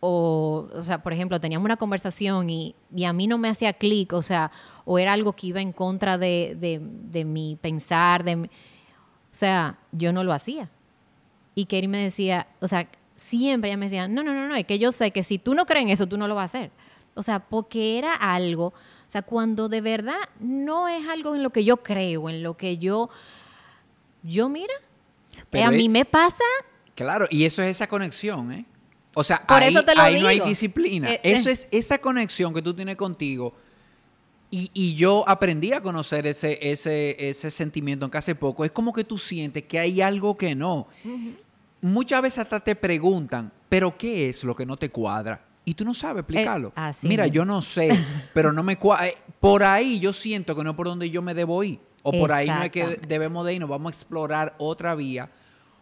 o, 0.00 0.68
o 0.72 0.84
sea, 0.84 1.02
por 1.02 1.12
ejemplo, 1.12 1.40
teníamos 1.40 1.64
una 1.64 1.76
conversación 1.76 2.50
y, 2.50 2.74
a 3.04 3.12
mí 3.12 3.26
no 3.26 3.38
me 3.38 3.48
hacía 3.48 3.72
clic, 3.72 4.12
o 4.12 4.22
sea, 4.22 4.50
o 4.84 4.98
era 4.98 5.12
algo 5.12 5.32
que 5.32 5.48
iba 5.48 5.60
en 5.60 5.72
contra 5.72 6.18
de, 6.18 6.56
de, 6.56 7.24
mi 7.24 7.56
pensar, 7.60 8.22
de 8.22 8.34
o 8.36 8.48
sea, 9.30 9.78
yo 9.92 10.12
no 10.12 10.22
lo 10.24 10.32
hacía. 10.32 10.70
Y 11.56 11.64
Katie 11.64 11.88
me 11.88 11.98
decía, 11.98 12.46
o 12.60 12.68
sea, 12.68 12.86
siempre 13.16 13.70
ella 13.70 13.78
me 13.78 13.86
decía, 13.86 14.06
no, 14.06 14.22
no, 14.22 14.34
no, 14.34 14.46
no, 14.46 14.54
es 14.54 14.66
que 14.66 14.78
yo 14.78 14.92
sé 14.92 15.10
que 15.10 15.22
si 15.22 15.38
tú 15.38 15.54
no 15.54 15.64
crees 15.64 15.86
en 15.86 15.88
eso, 15.90 16.06
tú 16.06 16.18
no 16.18 16.28
lo 16.28 16.34
vas 16.34 16.54
a 16.54 16.58
hacer. 16.58 16.70
O 17.14 17.22
sea, 17.22 17.40
porque 17.40 17.96
era 17.96 18.12
algo, 18.12 18.66
o 18.66 19.08
sea, 19.10 19.22
cuando 19.22 19.70
de 19.70 19.80
verdad 19.80 20.18
no 20.38 20.86
es 20.86 21.08
algo 21.08 21.34
en 21.34 21.42
lo 21.42 21.50
que 21.50 21.64
yo 21.64 21.78
creo, 21.78 22.28
en 22.28 22.42
lo 22.42 22.58
que 22.58 22.76
yo, 22.76 23.08
yo 24.22 24.50
mira, 24.50 24.74
eh, 25.50 25.62
a 25.62 25.70
mí 25.70 25.88
me 25.88 26.04
pasa. 26.04 26.44
Claro, 26.94 27.26
y 27.30 27.44
eso 27.46 27.62
es 27.62 27.70
esa 27.70 27.86
conexión, 27.86 28.52
¿eh? 28.52 28.66
O 29.14 29.24
sea, 29.24 29.46
Por 29.46 29.62
ahí, 29.62 29.70
eso 29.70 29.82
te 29.82 29.94
lo 29.94 30.02
ahí 30.02 30.20
no 30.20 30.28
hay 30.28 30.40
disciplina. 30.40 31.10
Eh, 31.10 31.20
eso 31.22 31.48
eh. 31.48 31.52
es 31.52 31.68
esa 31.70 31.96
conexión 31.98 32.52
que 32.52 32.60
tú 32.60 32.74
tienes 32.74 32.96
contigo. 32.96 33.54
Y, 34.50 34.70
y 34.74 34.94
yo 34.94 35.24
aprendí 35.26 35.72
a 35.72 35.80
conocer 35.80 36.26
ese, 36.26 36.58
ese, 36.60 37.16
ese 37.30 37.50
sentimiento 37.50 38.04
en 38.04 38.10
que 38.10 38.18
hace 38.18 38.34
poco. 38.34 38.62
Es 38.62 38.72
como 38.72 38.92
que 38.92 39.04
tú 39.04 39.16
sientes 39.16 39.64
que 39.64 39.78
hay 39.78 40.02
algo 40.02 40.36
que 40.36 40.54
no. 40.54 40.86
Muchas 41.80 42.22
veces 42.22 42.38
hasta 42.40 42.60
te 42.60 42.74
preguntan, 42.74 43.52
¿pero 43.68 43.96
qué 43.96 44.28
es 44.28 44.44
lo 44.44 44.54
que 44.54 44.66
no 44.66 44.76
te 44.76 44.90
cuadra? 44.90 45.44
Y 45.64 45.74
tú 45.74 45.84
no 45.84 45.94
sabes 45.94 46.20
explicarlo. 46.20 46.72
así 46.76 47.08
Mira, 47.08 47.26
yo 47.26 47.44
no 47.44 47.60
sé, 47.60 47.90
pero 48.32 48.52
no 48.52 48.62
me 48.62 48.78
cuadra. 48.78 49.08
Por 49.40 49.64
ahí 49.64 49.98
yo 49.98 50.12
siento 50.12 50.54
que 50.54 50.62
no 50.64 50.70
es 50.70 50.76
por 50.76 50.86
donde 50.86 51.10
yo 51.10 51.22
me 51.22 51.34
debo 51.34 51.62
ir. 51.62 51.78
O 52.02 52.12
por 52.12 52.32
ahí 52.32 52.48
no 52.48 52.62
es 52.62 52.70
que 52.70 53.00
debemos 53.06 53.44
de 53.44 53.54
irnos. 53.54 53.68
Vamos 53.68 53.92
a 53.92 53.94
explorar 53.94 54.54
otra 54.58 54.94
vía. 54.94 55.28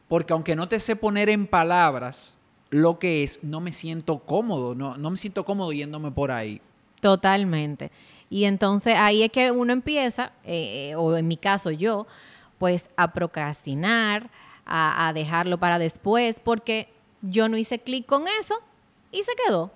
Porque 0.09 0.33
aunque 0.33 0.57
no 0.57 0.69
te 0.69 0.81
sé 0.81 0.97
poner 0.97 1.29
en 1.29 1.47
palabras 1.47 2.37
lo 2.71 2.99
que 2.99 3.23
es, 3.23 3.39
no 3.43 3.61
me 3.61 3.73
siento 3.73 4.19
cómodo. 4.21 4.75
No, 4.75 4.97
no 4.97 5.11
me 5.11 5.17
siento 5.17 5.45
cómodo 5.45 5.73
yéndome 5.73 6.11
por 6.11 6.31
ahí. 6.31 6.61
Totalmente. 7.01 7.91
Y 8.31 8.45
entonces 8.45 8.97
ahí 8.97 9.23
es 9.23 9.31
que 9.31 9.51
uno 9.51 9.73
empieza, 9.73 10.33
eh, 10.45 10.91
eh, 10.91 10.95
o 10.97 11.17
en 11.17 11.29
mi 11.29 11.37
caso 11.37 11.71
yo, 11.71 12.07
pues 12.59 12.89
a 12.97 13.13
procrastinar, 13.13 14.31
a, 14.67 15.13
dejarlo 15.15 15.59
para 15.59 15.79
después, 15.79 16.41
porque 16.41 16.89
yo 17.23 17.49
no 17.49 17.57
hice 17.57 17.79
clic 17.79 18.07
con 18.07 18.25
eso 18.41 18.61
y 19.13 19.23
se 19.23 19.33
quedó. 19.47 19.73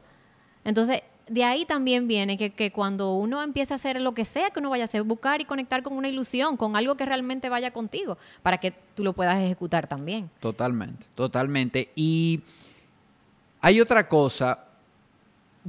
Entonces, 0.64 1.02
de 1.28 1.44
ahí 1.44 1.64
también 1.66 2.08
viene 2.08 2.38
que, 2.38 2.50
que 2.50 2.72
cuando 2.72 3.14
uno 3.14 3.42
empieza 3.42 3.74
a 3.74 3.76
hacer 3.76 4.00
lo 4.00 4.14
que 4.14 4.24
sea 4.24 4.50
que 4.50 4.60
uno 4.60 4.70
vaya 4.70 4.84
a 4.84 4.86
hacer, 4.86 5.02
buscar 5.02 5.40
y 5.40 5.44
conectar 5.44 5.82
con 5.82 5.94
una 5.94 6.08
ilusión, 6.08 6.56
con 6.56 6.74
algo 6.76 6.96
que 6.96 7.04
realmente 7.04 7.48
vaya 7.48 7.70
contigo, 7.70 8.16
para 8.42 8.58
que 8.58 8.72
tú 8.94 9.04
lo 9.04 9.12
puedas 9.12 9.38
ejecutar 9.38 9.86
también. 9.88 10.30
Totalmente, 10.40 11.06
totalmente. 11.14 11.90
Y 11.94 12.40
hay 13.60 13.80
otra 13.80 14.08
cosa. 14.08 14.64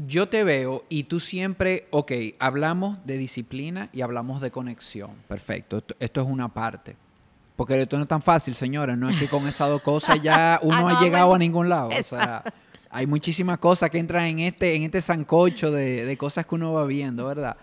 Yo 0.08 0.30
te 0.30 0.46
veo 0.46 0.86
y 0.88 1.04
tú 1.04 1.20
siempre, 1.20 1.88
ok, 1.90 2.12
hablamos 2.40 3.06
de 3.06 3.18
disciplina 3.18 3.90
y 3.92 4.02
hablamos 4.02 4.40
de 4.40 4.52
conexión. 4.52 5.12
Perfecto, 5.28 5.84
esto 6.00 6.22
es 6.22 6.28
una 6.28 6.48
parte. 6.48 6.96
Porque 7.60 7.82
esto 7.82 7.98
no 7.98 8.04
es 8.04 8.08
tan 8.08 8.22
fácil, 8.22 8.56
señores. 8.56 8.98
No 8.98 9.10
es 9.10 9.18
que 9.20 9.28
con 9.28 9.46
esas 9.46 9.68
dos 9.68 9.82
cosas 9.82 10.22
ya 10.22 10.60
uno 10.64 10.88
Ah, 10.88 10.92
ha 10.92 10.94
no, 10.94 11.02
llegado 11.02 11.26
bueno. 11.28 11.36
a 11.36 11.40
ningún 11.40 11.68
lado. 11.68 11.90
O 11.90 12.04
sea, 12.04 12.42
hay 12.90 13.06
muchísimas 13.06 13.58
cosas 13.60 13.90
que 13.90 14.00
entran 14.00 14.24
en 14.28 14.40
este, 14.40 14.76
en 14.76 14.84
este 14.84 15.02
sancocho 15.02 15.70
de, 15.70 16.06
de 16.06 16.18
cosas 16.18 16.46
que 16.46 16.56
uno 16.56 16.72
va 16.72 16.86
viendo, 16.86 17.26
¿verdad? 17.26 17.58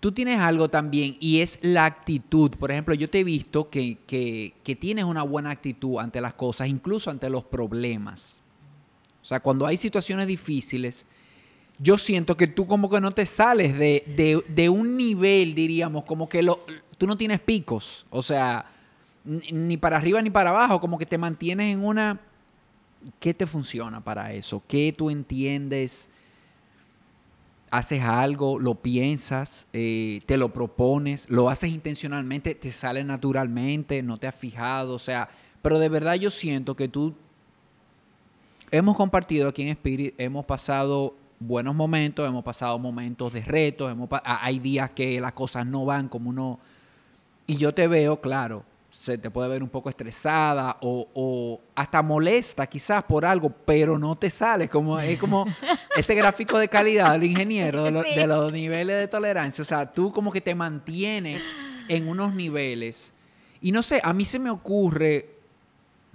Tú 0.00 0.10
tienes 0.10 0.40
algo 0.40 0.68
también 0.68 1.16
y 1.20 1.40
es 1.40 1.60
la 1.62 1.84
actitud. 1.86 2.50
Por 2.58 2.72
ejemplo, 2.72 2.94
yo 2.94 3.08
te 3.08 3.20
he 3.20 3.24
visto 3.24 3.70
que, 3.70 3.98
que- 4.08 4.54
que 4.64 4.74
tienes 4.74 5.04
una 5.04 5.22
buena 5.22 5.50
actitud 5.50 5.98
ante 6.00 6.20
las 6.20 6.34
cosas, 6.34 6.66
incluso 6.66 7.10
ante 7.10 7.30
los 7.30 7.44
problemas. 7.44 8.42
O 9.22 9.24
sea, 9.24 9.38
cuando 9.38 9.66
hay 9.66 9.76
situaciones 9.76 10.26
difíciles, 10.26 11.06
yo 11.78 11.96
siento 11.96 12.36
que 12.36 12.48
tú 12.48 12.66
como 12.66 12.90
que 12.90 13.00
no 13.00 13.12
te 13.12 13.24
sales 13.24 13.78
de, 13.78 14.02
de- 14.16 14.44
de 14.48 14.68
un 14.68 14.96
nivel, 14.96 15.54
diríamos, 15.54 16.04
como 16.04 16.28
que 16.28 16.42
lo, 16.42 16.60
tú 16.98 17.06
no 17.06 17.16
tienes 17.16 17.40
picos. 17.40 18.04
O 18.10 18.22
sea, 18.22 18.66
ni, 19.24 19.76
para 19.76 19.96
arriba 19.96 20.20
ni 20.20 20.30
para 20.30 20.50
abajo, 20.50 20.80
como 20.80 20.98
que 20.98 21.06
te 21.06 21.18
mantienes 21.18 21.72
en 21.72 21.84
una... 21.84 22.20
¿Qué 23.20 23.32
te 23.32 23.46
funciona 23.46 24.02
para 24.02 24.32
eso? 24.32 24.62
¿Qué 24.66 24.92
tú 24.96 25.08
entiendes? 25.08 26.10
haces 27.70 28.02
algo, 28.02 28.58
lo 28.58 28.76
piensas, 28.76 29.66
eh, 29.72 30.20
te 30.26 30.36
lo 30.36 30.52
propones, 30.52 31.28
lo 31.28 31.50
haces 31.50 31.70
intencionalmente, 31.70 32.54
te 32.54 32.70
sale 32.70 33.04
naturalmente, 33.04 34.02
no 34.02 34.16
te 34.16 34.26
has 34.26 34.34
fijado, 34.34 34.94
o 34.94 34.98
sea, 34.98 35.28
pero 35.62 35.78
de 35.78 35.88
verdad 35.88 36.14
yo 36.14 36.30
siento 36.30 36.74
que 36.74 36.88
tú 36.88 37.14
hemos 38.70 38.96
compartido 38.96 39.48
aquí 39.48 39.62
en 39.62 39.68
Spirit, 39.68 40.14
hemos 40.18 40.46
pasado 40.46 41.14
buenos 41.40 41.74
momentos, 41.74 42.28
hemos 42.28 42.44
pasado 42.44 42.78
momentos 42.78 43.32
de 43.32 43.42
retos, 43.42 43.90
hemos 43.90 44.08
hay 44.24 44.58
días 44.58 44.90
que 44.90 45.20
las 45.20 45.32
cosas 45.32 45.66
no 45.66 45.84
van 45.84 46.08
como 46.08 46.30
uno... 46.30 46.58
Y 47.48 47.56
yo 47.56 47.72
te 47.74 47.88
veo, 47.88 48.20
claro, 48.20 48.62
se 48.90 49.18
te 49.18 49.30
puede 49.30 49.48
ver 49.48 49.62
un 49.62 49.68
poco 49.70 49.88
estresada 49.88 50.76
o, 50.82 51.08
o 51.14 51.60
hasta 51.74 52.02
molesta 52.02 52.66
quizás 52.66 53.02
por 53.04 53.24
algo, 53.24 53.48
pero 53.50 53.98
no 53.98 54.14
te 54.16 54.30
sale. 54.30 54.68
Como, 54.68 54.98
es 55.00 55.18
como 55.18 55.46
ese 55.96 56.14
gráfico 56.14 56.58
de 56.58 56.68
calidad 56.68 57.12
del 57.12 57.24
ingeniero, 57.24 57.84
de, 57.84 57.90
lo- 57.90 58.02
Sí. 58.02 58.14
de 58.14 58.26
los 58.26 58.52
niveles 58.52 58.96
de 58.98 59.08
tolerancia. 59.08 59.62
O 59.62 59.64
sea, 59.64 59.90
tú 59.92 60.12
como 60.12 60.30
que 60.30 60.40
te 60.42 60.54
mantienes 60.54 61.42
en 61.88 62.06
unos 62.08 62.34
niveles. 62.34 63.14
Y 63.62 63.72
no 63.72 63.82
sé, 63.82 64.00
a 64.04 64.12
mí 64.12 64.24
se 64.24 64.38
me 64.38 64.50
ocurre, 64.50 65.30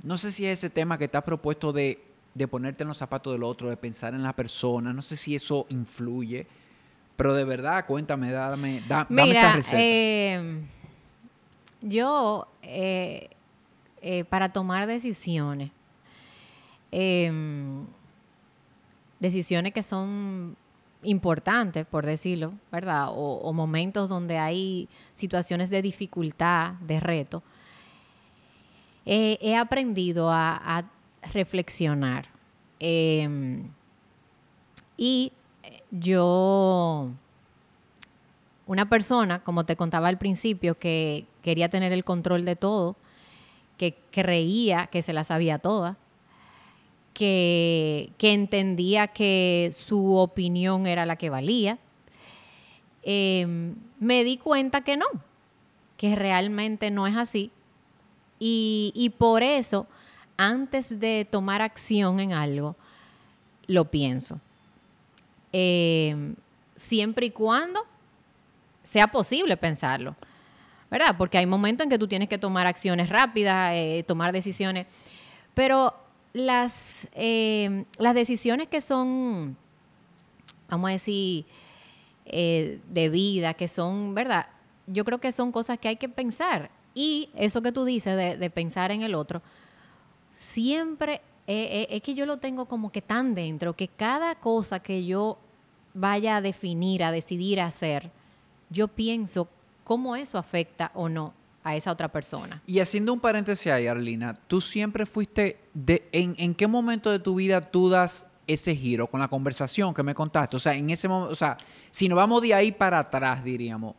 no 0.04 0.18
sé 0.18 0.32
si 0.32 0.46
es 0.46 0.60
ese 0.60 0.70
tema 0.70 0.98
que 0.98 1.08
te 1.08 1.18
has 1.18 1.24
propuesto 1.24 1.74
de, 1.74 2.00
de 2.36 2.48
ponerte 2.48 2.84
en 2.84 2.88
los 2.90 2.98
zapatos 2.98 3.34
del 3.34 3.44
otro, 3.44 3.70
de 3.70 3.78
pensar 3.78 4.14
en 4.14 4.22
la 4.24 4.34
persona, 4.34 4.94
no 4.94 5.02
sé 5.02 5.16
si 5.18 5.36
eso 5.36 5.66
influye, 5.70 6.46
pero 7.18 7.34
de 7.34 7.44
verdad, 7.44 7.86
cuéntame, 7.86 8.32
dame, 8.32 8.82
da- 8.88 9.08
dame 9.10 9.32
esa 9.32 9.54
receta. 9.54 9.78
eh, 9.82 10.62
yo 11.84 12.48
eh, 12.62 13.30
eh, 14.02 14.24
para 14.26 14.50
tomar 14.50 14.88
decisiones, 14.88 15.72
em, 16.92 17.86
decisiones 19.20 19.74
que 19.74 19.84
son 19.84 20.56
importantes, 21.04 21.86
por 21.86 22.06
decirlo, 22.06 22.54
¿verdad? 22.72 23.10
O, 23.12 23.52
momentos 23.54 24.10
donde 24.10 24.38
hay 24.38 24.88
situaciones 25.12 25.70
de 25.70 25.82
dificultad, 25.82 26.74
de 26.76 27.00
reto, 27.00 27.44
eh, 29.06 29.38
he 29.42 29.56
aprendido 29.56 30.32
a, 30.32 30.56
a 30.56 30.86
reflexionar. 31.34 32.28
Em, 32.80 33.70
y 34.98 35.34
yo 35.92 37.12
una 38.66 38.88
persona, 38.88 39.44
como 39.44 39.66
te 39.66 39.76
contaba 39.76 40.08
al 40.08 40.18
principio, 40.18 40.78
que 40.78 41.26
quería 41.44 41.70
tener 41.70 41.92
el 41.92 42.04
control 42.04 42.46
de 42.46 42.56
todo, 42.56 42.96
que 43.78 43.96
creía 44.12 44.88
que 44.88 45.02
se 45.02 45.14
la 45.14 45.24
sabía 45.24 45.60
toda, 45.60 45.98
que, 47.14 48.12
entendía 48.20 49.08
que 49.08 49.70
su 49.72 50.16
opinión 50.16 50.88
era 50.88 51.06
la 51.06 51.18
que 51.18 51.30
valía, 51.30 51.78
eh, 53.04 53.46
me 54.00 54.24
di 54.24 54.38
cuenta 54.38 54.82
que 54.82 54.98
no, 54.98 55.06
que 55.98 56.16
realmente 56.16 56.90
no 56.90 57.06
es 57.06 57.16
así. 57.16 57.52
Y, 58.40 59.14
por 59.18 59.42
eso, 59.42 59.88
antes 60.36 61.00
de 61.00 61.26
tomar 61.30 61.62
acción 61.62 62.20
en 62.20 62.34
algo, 62.34 62.76
lo 63.68 63.86
pienso. 63.86 64.42
Eh, 65.54 66.34
siempre 66.76 67.28
y 67.28 67.32
cuando 67.32 67.86
sea 68.82 69.08
posible 69.08 69.56
pensarlo, 69.56 70.18
¿verdad? 70.94 71.16
Porque 71.18 71.40
hay 71.40 71.48
momentos 71.48 71.86
en 71.86 71.90
que 71.90 71.98
tú 71.98 72.08
tienes 72.08 72.30
que 72.30 72.38
tomar 72.38 72.68
acciones 72.68 73.10
rápidas, 73.10 73.72
eh, 73.74 74.04
tomar 74.08 74.32
decisiones, 74.32 74.86
pero 75.56 75.96
las, 76.34 77.08
eh, 77.14 77.86
las 77.98 78.14
decisiones 78.14 78.68
que 78.68 78.80
son, 78.80 79.58
vamos 80.70 80.90
a 80.90 80.94
decir, 80.94 81.46
eh, 82.26 82.80
de 82.90 83.10
vida, 83.10 83.56
que 83.56 83.68
son, 83.68 84.14
¿verdad? 84.14 84.46
Yo 84.86 85.04
creo 85.04 85.20
que 85.20 85.32
son 85.32 85.52
cosas 85.52 85.80
que 85.80 85.88
hay 85.88 85.96
que 85.98 86.10
pensar. 86.10 86.70
Y 86.94 87.30
eso 87.36 87.64
que 87.64 87.72
tú 87.72 87.86
dices 87.86 88.40
de, 88.40 88.50
pensar 88.52 88.92
en 88.92 89.02
el 89.02 89.16
otro, 89.16 89.42
siempre 90.36 91.22
eh, 91.48 91.68
eh, 91.72 91.88
es 91.90 92.02
que 92.02 92.14
yo 92.14 92.26
lo 92.26 92.38
tengo 92.38 92.66
como 92.66 92.92
que 92.92 93.02
tan 93.02 93.34
dentro, 93.34 93.74
que 93.74 93.88
cada 93.88 94.36
cosa 94.36 94.80
que 94.80 95.06
yo 95.06 95.38
vaya 95.94 96.38
a 96.38 96.42
definir, 96.42 97.04
a 97.04 97.12
decidir 97.12 97.60
hacer, 97.60 98.12
yo 98.70 98.88
pienso 98.88 99.50
cómo 99.84 100.16
eso 100.16 100.38
afecta 100.38 100.92
o 100.94 101.10
no 101.10 101.34
a 101.64 101.76
esa 101.76 101.92
otra 101.92 102.10
persona. 102.10 102.62
Y 102.68 102.80
haciendo 102.80 103.14
un 103.14 103.20
paréntesis 103.20 103.72
ahí, 103.72 103.88
Arlina, 103.88 104.34
tú 104.34 104.60
siempre 104.60 105.06
fuiste, 105.06 105.60
de, 105.74 106.08
en, 106.12 106.36
¿en 106.38 106.54
qué 106.56 106.68
momento 106.68 107.10
de 107.10 107.20
tu 107.20 107.36
vida 107.36 107.62
tú 107.62 107.90
das 107.90 108.28
ese 108.46 108.76
giro 108.76 109.08
con 109.08 109.20
la 109.20 109.30
conversación 109.30 109.94
que 109.94 110.04
me 110.04 110.14
contaste? 110.14 110.58
O 110.58 110.60
sea, 110.60 110.74
en 110.74 110.90
ese 110.90 111.08
momento, 111.08 111.32
o 111.32 111.36
sea, 111.36 111.58
si 111.90 112.10
nos 112.10 112.18
vamos 112.18 112.42
de 112.42 112.54
ahí 112.54 112.72
para 112.72 113.00
atrás, 113.00 113.44
diríamos, 113.44 113.96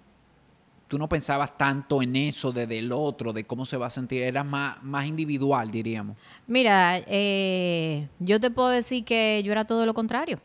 tú 0.88 0.98
no 0.98 1.08
pensabas 1.08 1.56
tanto 1.56 2.02
en 2.02 2.14
eso 2.16 2.52
de 2.52 2.66
del 2.66 2.92
otro, 2.92 3.32
de 3.32 3.44
cómo 3.44 3.64
se 3.64 3.76
va 3.76 3.86
a 3.86 3.90
sentir, 3.90 4.22
eras 4.22 4.44
más, 4.44 4.82
más 4.82 5.06
individual, 5.06 5.70
diríamos. 5.70 6.16
Mira, 6.46 6.98
eh, 7.06 8.08
yo 8.18 8.38
te 8.40 8.50
puedo 8.50 8.68
decir 8.68 9.04
que 9.04 9.42
yo 9.44 9.52
era 9.52 9.64
todo 9.64 9.86
lo 9.86 9.94
contrario. 9.94 10.40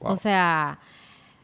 Wow. 0.00 0.12
O 0.12 0.16
sea, 0.16 0.80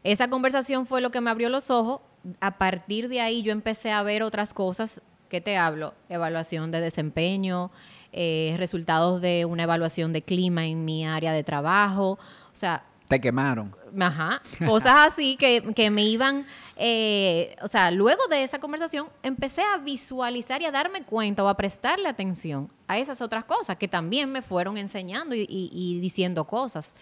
esa 0.03 0.29
conversación 0.29 0.85
fue 0.85 1.01
lo 1.01 1.11
que 1.11 1.21
me 1.21 1.29
abrió 1.29 1.49
los 1.49 1.69
ojos. 1.69 2.01
A 2.39 2.57
partir 2.57 3.07
de 3.09 3.21
ahí 3.21 3.41
yo 3.41 3.51
empecé 3.51 3.91
a 3.91 4.03
ver 4.03 4.23
otras 4.23 4.53
cosas. 4.53 5.01
¿Qué 5.29 5.41
te 5.41 5.57
hablo? 5.57 5.93
Evaluación 6.09 6.71
de 6.71 6.81
desempeño, 6.81 7.71
eh, 8.11 8.53
resultados 8.57 9.21
de 9.21 9.45
una 9.45 9.63
evaluación 9.63 10.11
de 10.13 10.21
clima 10.21 10.65
en 10.65 10.83
mi 10.85 11.05
área 11.05 11.31
de 11.31 11.43
trabajo. 11.43 12.11
O 12.11 12.55
sea, 12.55 12.83
Te 13.07 13.19
quemaron. 13.21 13.75
Ajá, 13.99 14.41
cosas 14.65 14.93
así 15.07 15.35
que, 15.37 15.73
que 15.75 15.89
me 15.89 16.03
iban, 16.03 16.45
eh, 16.75 17.55
o 17.61 17.67
sea, 17.67 17.91
luego 17.91 18.25
de 18.29 18.43
esa 18.43 18.59
conversación 18.59 19.07
empecé 19.23 19.61
a 19.63 19.77
visualizar 19.77 20.61
y 20.61 20.65
a 20.65 20.71
darme 20.71 21.03
cuenta 21.03 21.43
o 21.43 21.47
a 21.49 21.55
prestarle 21.57 22.07
atención 22.09 22.67
a 22.87 22.97
esas 22.99 23.19
otras 23.21 23.43
cosas 23.45 23.77
que 23.77 23.87
también 23.87 24.31
me 24.31 24.41
fueron 24.41 24.77
enseñando 24.77 25.33
y, 25.35 25.41
y- 25.49 25.69
y 25.73 25.99
diciendo 26.01 26.45
cosas. 26.45 26.93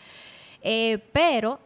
Eh, 0.62 0.98
pero 1.14 1.60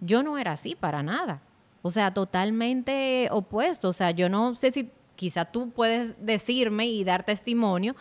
yo 0.00 0.22
no 0.22 0.36
era 0.38 0.52
así 0.52 0.74
para 0.74 1.02
nada. 1.02 1.40
O 1.86 1.90
sea, 1.90 2.14
totalmente 2.14 3.28
opuesto. 3.30 3.90
O 3.90 3.92
sea, 3.92 4.10
yo 4.10 4.30
no 4.30 4.54
sé 4.54 4.70
si 4.72 4.90
quizá 5.16 5.44
tú 5.44 5.68
puedes 5.68 6.14
decirme 6.24 6.86
y 6.86 7.04
dar 7.04 7.24
testimonio 7.26 7.94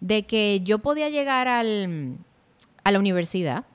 de 0.00 0.24
que 0.24 0.62
yo 0.64 0.78
podía 0.78 1.10
llegar 1.10 1.46
al, 1.46 2.16
a 2.84 2.90
la 2.90 2.98
universidad 2.98 3.66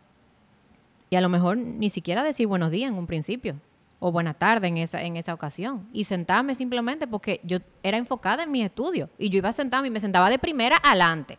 y 1.12 1.18
a 1.18 1.22
lo 1.22 1.30
mejor 1.30 1.58
ni 1.58 1.92
siquiera 1.92 2.24
decir 2.24 2.48
buenos 2.48 2.72
días 2.72 2.90
en 2.90 2.98
un 2.98 3.06
principio 3.06 3.58
o 4.00 4.12
buena 4.12 4.34
tarde 4.34 4.70
en 4.70 4.78
esa, 4.78 5.04
en 5.04 5.18
esa 5.18 5.36
ocasión 5.36 5.88
y 5.94 6.06
sentarme 6.06 6.56
simplemente 6.56 7.06
porque 7.06 7.40
yo 7.44 7.60
era 7.84 7.98
enfocada 7.98 8.42
en 8.42 8.52
mis 8.52 8.66
estudios 8.66 9.08
y 9.20 9.30
yo 9.30 9.38
iba 9.38 9.50
a 9.50 9.86
y 9.86 9.90
me 9.92 10.00
sentaba 10.00 10.32
de 10.32 10.40
primera 10.40 10.78
adelante. 10.84 11.38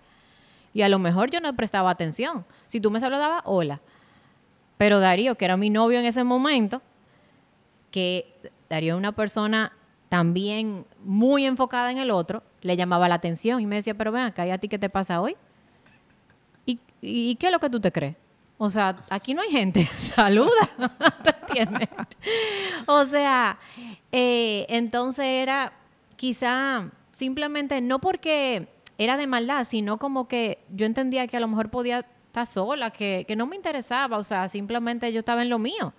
Y 0.73 0.83
a 0.83 0.89
lo 0.89 1.01
mejor 1.01 1.33
yo 1.33 1.41
no 1.41 1.53
prestaba 1.57 1.91
atención. 1.91 2.45
Si 2.69 2.81
tú 2.81 2.93
me 2.93 3.01
saludabas, 3.01 3.43
hola. 3.45 3.81
Pero 4.79 5.01
Darío, 5.01 5.35
que 5.35 5.47
era 5.47 5.57
mi 5.57 5.69
novio 5.69 5.99
en 5.99 6.05
ese 6.05 6.23
momento, 6.23 6.81
que 7.95 8.51
Darío 8.69 8.95
es 8.95 8.99
una 8.99 9.13
persona 9.13 9.71
también 10.09 10.85
muy 11.05 11.47
enfocada 11.47 11.93
en 11.93 11.99
el 11.99 12.11
otro, 12.11 12.43
le 12.61 12.77
llamaba 12.77 13.09
la 13.09 13.15
atención 13.15 13.61
y 13.61 13.67
me 13.67 13.77
decía, 13.77 13.95
pero 13.95 14.11
ven 14.11 14.25
acá, 14.25 14.45
¿y 14.45 14.51
a 14.51 14.59
ti 14.59 14.67
qué 14.67 14.81
te 14.81 14.91
pasa 14.91 15.21
hoy? 15.21 15.37
¿Y, 16.67 16.81
y 17.01 17.37
qué 17.37 17.47
es 17.47 17.53
lo 17.53 17.61
que 17.61 17.71
tú 17.71 17.79
te 17.79 17.93
crees? 17.93 18.17
O 18.59 18.69
sea, 18.69 19.05
aquí 19.11 19.33
no 19.33 19.43
hay 19.43 19.51
gente, 19.51 19.87
saluda, 19.95 20.69
¿te 21.23 21.31
entiendes? 21.41 21.89
O 22.87 23.05
sea, 23.05 23.61
eh, 24.11 24.67
entonces 24.71 25.25
era 25.25 25.73
quizá 26.17 26.91
simplemente 27.13 27.81
no 27.81 28.01
porque 28.01 28.67
era 28.99 29.17
de 29.17 29.29
maldad, 29.29 29.65
sino 29.65 29.99
como 29.99 30.27
que 30.27 30.59
yo 30.69 30.85
entendía 30.85 31.29
que 31.29 31.37
a 31.37 31.41
lo 31.41 31.47
mejor 31.47 31.71
podía 31.71 32.01
estar 32.27 32.49
sola, 32.49 32.91
que, 32.91 33.25
que 33.29 33.37
no 33.37 33.47
me 33.47 33.55
interesaba, 33.55 34.19
o 34.19 34.25
sea, 34.25 34.49
simplemente 34.49 35.13
yo 35.13 35.21
estaba 35.21 35.43
en 35.43 35.51
lo 35.51 35.61
mío. 35.61 35.95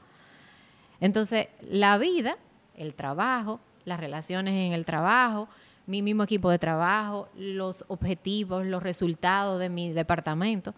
Entonces, 1.05 1.49
la 1.61 1.99
vida, 1.99 2.35
el 2.75 2.95
trabajo, 2.95 3.59
las 3.85 3.99
relaciones 3.99 4.55
en 4.55 4.73
el 4.73 4.85
trabajo, 4.85 5.47
mi 5.85 6.01
mismo 6.01 6.23
equipo 6.23 6.49
de 6.49 6.57
trabajo, 6.57 7.29
los 7.37 7.85
objetivos, 7.89 8.65
los 8.65 8.81
resultados 8.81 9.59
de 9.59 9.69
mi 9.69 9.93
departamento, 9.93 10.73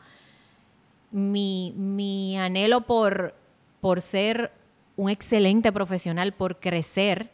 mi, 1.11 1.73
mi 1.77 2.37
anhelo 2.37 2.81
por, 2.81 3.35
por 3.79 4.01
ser 4.01 4.51
un 4.97 5.09
excelente 5.09 5.71
profesional, 5.71 6.33
por 6.33 6.59
crecer, 6.59 7.31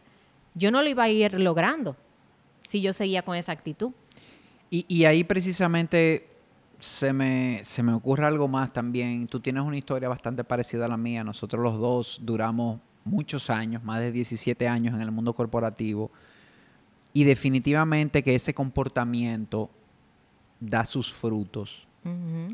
yo 0.53 0.69
no 0.69 0.83
lo 0.83 0.87
iba 0.87 1.01
a 1.01 1.09
ir 1.09 1.33
logrando 1.39 1.95
si 2.61 2.79
yo 2.79 2.93
seguía 2.93 3.23
con 3.23 3.35
esa 3.35 3.53
actitud. 3.53 3.91
Y, 4.69 4.85
y 4.87 5.05
ahí 5.05 5.23
precisamente 5.23 6.27
se 6.83 7.13
me, 7.13 7.61
se 7.63 7.81
me 7.81 7.93
ocurre 7.93 8.25
algo 8.25 8.47
más 8.47 8.71
también. 8.71 9.27
Tú 9.27 9.39
tienes 9.39 9.63
una 9.63 9.77
historia 9.77 10.09
bastante 10.09 10.43
parecida 10.43 10.85
a 10.85 10.87
la 10.89 10.97
mía. 10.97 11.23
Nosotros 11.23 11.63
los 11.63 11.79
dos 11.79 12.19
duramos 12.21 12.79
muchos 13.05 13.49
años, 13.49 13.83
más 13.83 13.99
de 13.99 14.11
17 14.11 14.67
años 14.67 14.93
en 14.93 15.01
el 15.01 15.11
mundo 15.11 15.33
corporativo. 15.33 16.11
Y 17.13 17.23
definitivamente 17.23 18.23
que 18.23 18.35
ese 18.35 18.53
comportamiento 18.53 19.69
da 20.59 20.83
sus 20.83 21.13
frutos 21.13 21.87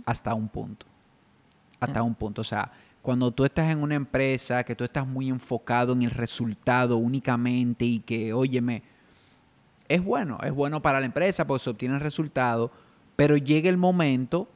hasta 0.06 0.34
un 0.36 0.48
punto. 0.48 0.86
Hasta 1.80 2.04
un 2.04 2.14
punto. 2.14 2.42
O 2.42 2.46
sea, 2.46 2.72
cuando 3.02 3.32
tú 3.32 3.46
estás 3.46 3.72
en 3.72 3.82
una 3.82 3.96
empresa, 3.96 4.64
que 4.64 4.76
tú 4.76 4.84
estás 4.84 5.08
muy 5.08 5.30
enfocado 5.30 5.94
en 5.94 6.04
el 6.04 6.12
resultado 6.12 6.98
únicamente 6.98 7.86
y 7.86 8.00
que, 8.00 8.34
óyeme, 8.34 8.84
es 9.88 10.04
bueno, 10.04 10.38
es 10.44 10.52
bueno 10.52 10.82
para 10.82 11.00
la 11.00 11.08
empresa 11.08 11.48
porque 11.48 11.64
se 11.64 11.70
obtiene 11.72 11.96
el 11.96 12.02
resultado, 12.02 12.72
pero 13.20 13.36
llega 13.36 13.70
el 13.70 13.76
momento 13.76 14.48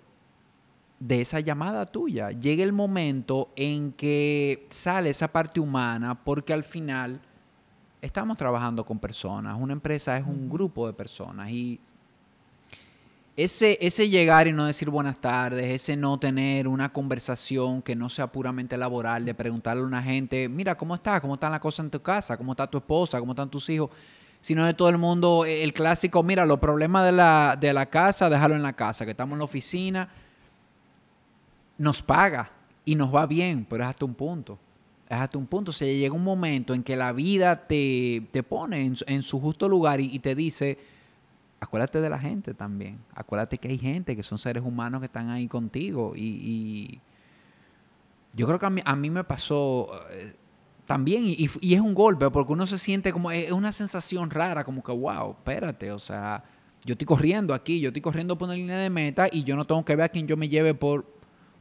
de 0.97 1.19
esa 1.19 1.41
llamada 1.41 1.85
tuya, 1.85 2.31
llega 2.31 2.63
el 2.63 2.71
momento 2.71 3.49
en 3.57 3.91
que 3.91 4.67
sale 4.69 5.09
esa 5.09 5.27
parte 5.27 5.59
humana 5.59 6.23
porque 6.23 6.53
al 6.53 6.63
final 6.63 7.19
estamos 8.01 8.37
trabajando 8.37 8.85
con 8.85 8.99
personas, 8.99 9.57
una 9.59 9.73
empresa 9.73 10.17
es 10.17 10.25
un 10.25 10.49
grupo 10.49 10.87
de 10.87 10.93
personas 10.93 11.51
y 11.51 11.77
ese, 13.35 13.77
ese 13.81 14.07
llegar 14.07 14.47
y 14.47 14.53
no 14.53 14.65
decir 14.65 14.89
buenas 14.89 15.19
tardes, 15.19 15.65
ese 15.65 15.97
no 15.97 16.17
tener 16.17 16.65
una 16.65 16.93
conversación 16.93 17.81
que 17.81 17.97
no 17.97 18.07
sea 18.07 18.31
puramente 18.31 18.77
laboral, 18.77 19.25
de 19.25 19.33
preguntarle 19.33 19.83
a 19.83 19.87
una 19.87 20.01
gente, 20.01 20.47
mira, 20.47 20.77
¿cómo 20.77 20.95
estás? 20.95 21.19
¿Cómo 21.19 21.33
están 21.33 21.51
las 21.51 21.59
cosas 21.59 21.83
en 21.83 21.91
tu 21.91 22.01
casa? 22.01 22.37
¿Cómo 22.37 22.53
está 22.53 22.65
tu 22.65 22.77
esposa? 22.77 23.19
¿Cómo 23.19 23.33
están 23.33 23.49
tus 23.49 23.67
hijos? 23.69 23.89
Sino 24.43 24.65
de 24.65 24.73
todo 24.73 24.89
el 24.89 24.97
mundo, 24.97 25.45
eh, 25.45 25.63
el 25.63 25.71
clásico, 25.71 26.21
mira, 26.21 26.45
los 26.45 26.59
problemas 26.59 27.05
de 27.05 27.13
la, 27.13 27.57
de 27.57 27.71
la 27.71 27.85
casa, 27.85 28.29
déjalo 28.29 28.55
en 28.55 28.61
la 28.61 28.73
casa, 28.73 29.05
que 29.05 29.11
estamos 29.11 29.35
en 29.35 29.39
la 29.39 29.45
oficina, 29.45 30.09
nos 31.77 32.01
paga 32.01 32.51
y 32.83 32.95
nos 32.95 33.15
va 33.15 33.25
bien, 33.25 33.65
pero 33.69 33.83
es 33.83 33.89
hasta 33.89 34.03
un 34.03 34.13
punto. 34.13 34.59
Es 35.07 35.15
hasta 35.17 35.37
un 35.37 35.47
punto. 35.47 35.71
O 35.71 35.73
sea, 35.73 35.87
llega 35.87 36.13
un 36.13 36.25
momento 36.25 36.73
en 36.73 36.83
que 36.83 36.97
la 36.97 37.13
vida 37.13 37.67
te, 37.67 38.27
te 38.31 38.43
pone 38.43 38.93
en, 39.07 39.23
su- 39.23 39.39
justo 39.39 39.69
lugar 39.69 40.01
y, 40.01 40.19
te 40.19 40.35
dice, 40.35 40.77
acuérdate 41.61 42.01
de 42.01 42.09
la 42.09 42.19
gente 42.19 42.53
también. 42.53 42.99
Acuérdate 43.15 43.57
que 43.57 43.69
hay 43.69 43.77
gente, 43.77 44.13
que 44.13 44.23
son 44.23 44.37
seres 44.37 44.61
humanos 44.61 44.99
que 44.99 45.05
están 45.05 45.29
ahí 45.29 45.47
contigo. 45.47 46.13
Y, 46.17 46.21
y 46.21 47.01
yo 48.33 48.45
creo 48.45 48.59
que 48.59 48.65
a 48.65 48.69
mí, 48.69 48.81
a 48.83 48.95
mí 48.97 49.09
me 49.09 49.23
pasó 49.23 49.89
eh, 50.11 50.33
también, 50.85 51.25
y, 51.25 51.49
y- 51.61 51.73
es 51.73 51.81
un 51.81 51.93
golpe, 51.93 52.29
porque 52.29 52.53
uno 52.53 52.67
se 52.67 52.77
siente 52.77 53.11
como, 53.13 53.31
es 53.31 53.51
una 53.51 53.71
sensación 53.71 54.29
rara, 54.29 54.63
como 54.63 54.83
que, 54.83 54.91
wow, 54.91 55.31
espérate, 55.31 55.91
o 55.91 55.99
sea, 55.99 56.43
yo 56.85 56.93
estoy 56.93 57.05
corriendo 57.07 57.53
aquí, 57.53 57.79
yo 57.79 57.89
estoy 57.89 58.01
corriendo 58.01 58.37
por 58.37 58.47
una 58.47 58.55
línea 58.55 58.77
de 58.77 58.89
meta 58.89 59.27
y 59.31 59.43
yo 59.43 59.55
no 59.55 59.65
tengo 59.65 59.83
que 59.85 59.95
ver 59.95 60.05
a 60.05 60.09
quien 60.09 60.27
yo 60.27 60.35
me 60.35 60.49
lleve 60.49 60.73
por, 60.73 61.05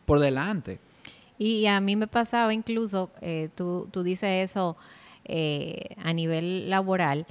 por 0.04 0.18
delante. 0.18 0.80
Y 1.38 1.66
a 1.66 1.80
mí 1.80 1.96
me 1.96 2.06
pasaba 2.08 2.52
incluso, 2.52 3.10
eh, 3.20 3.48
tú, 3.54 3.88
tú 3.90 4.02
dices 4.02 4.50
eso 4.50 4.76
eh, 5.24 5.94
a 6.02 6.12
nivel 6.12 6.68
laboral, 6.68 7.26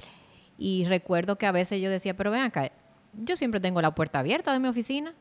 y 0.58 0.84
recuerdo 0.86 1.36
que 1.36 1.46
a 1.46 1.52
veces 1.52 1.80
yo 1.82 1.90
decía, 1.90 2.16
pero 2.16 2.30
ven 2.30 2.42
acá, 2.42 2.72
yo 3.22 3.36
siempre 3.36 3.60
tengo 3.60 3.82
la 3.82 3.94
puerta 3.94 4.20
abierta 4.20 4.52
de 4.52 4.58
mi 4.60 4.68
oficina, 4.68 5.12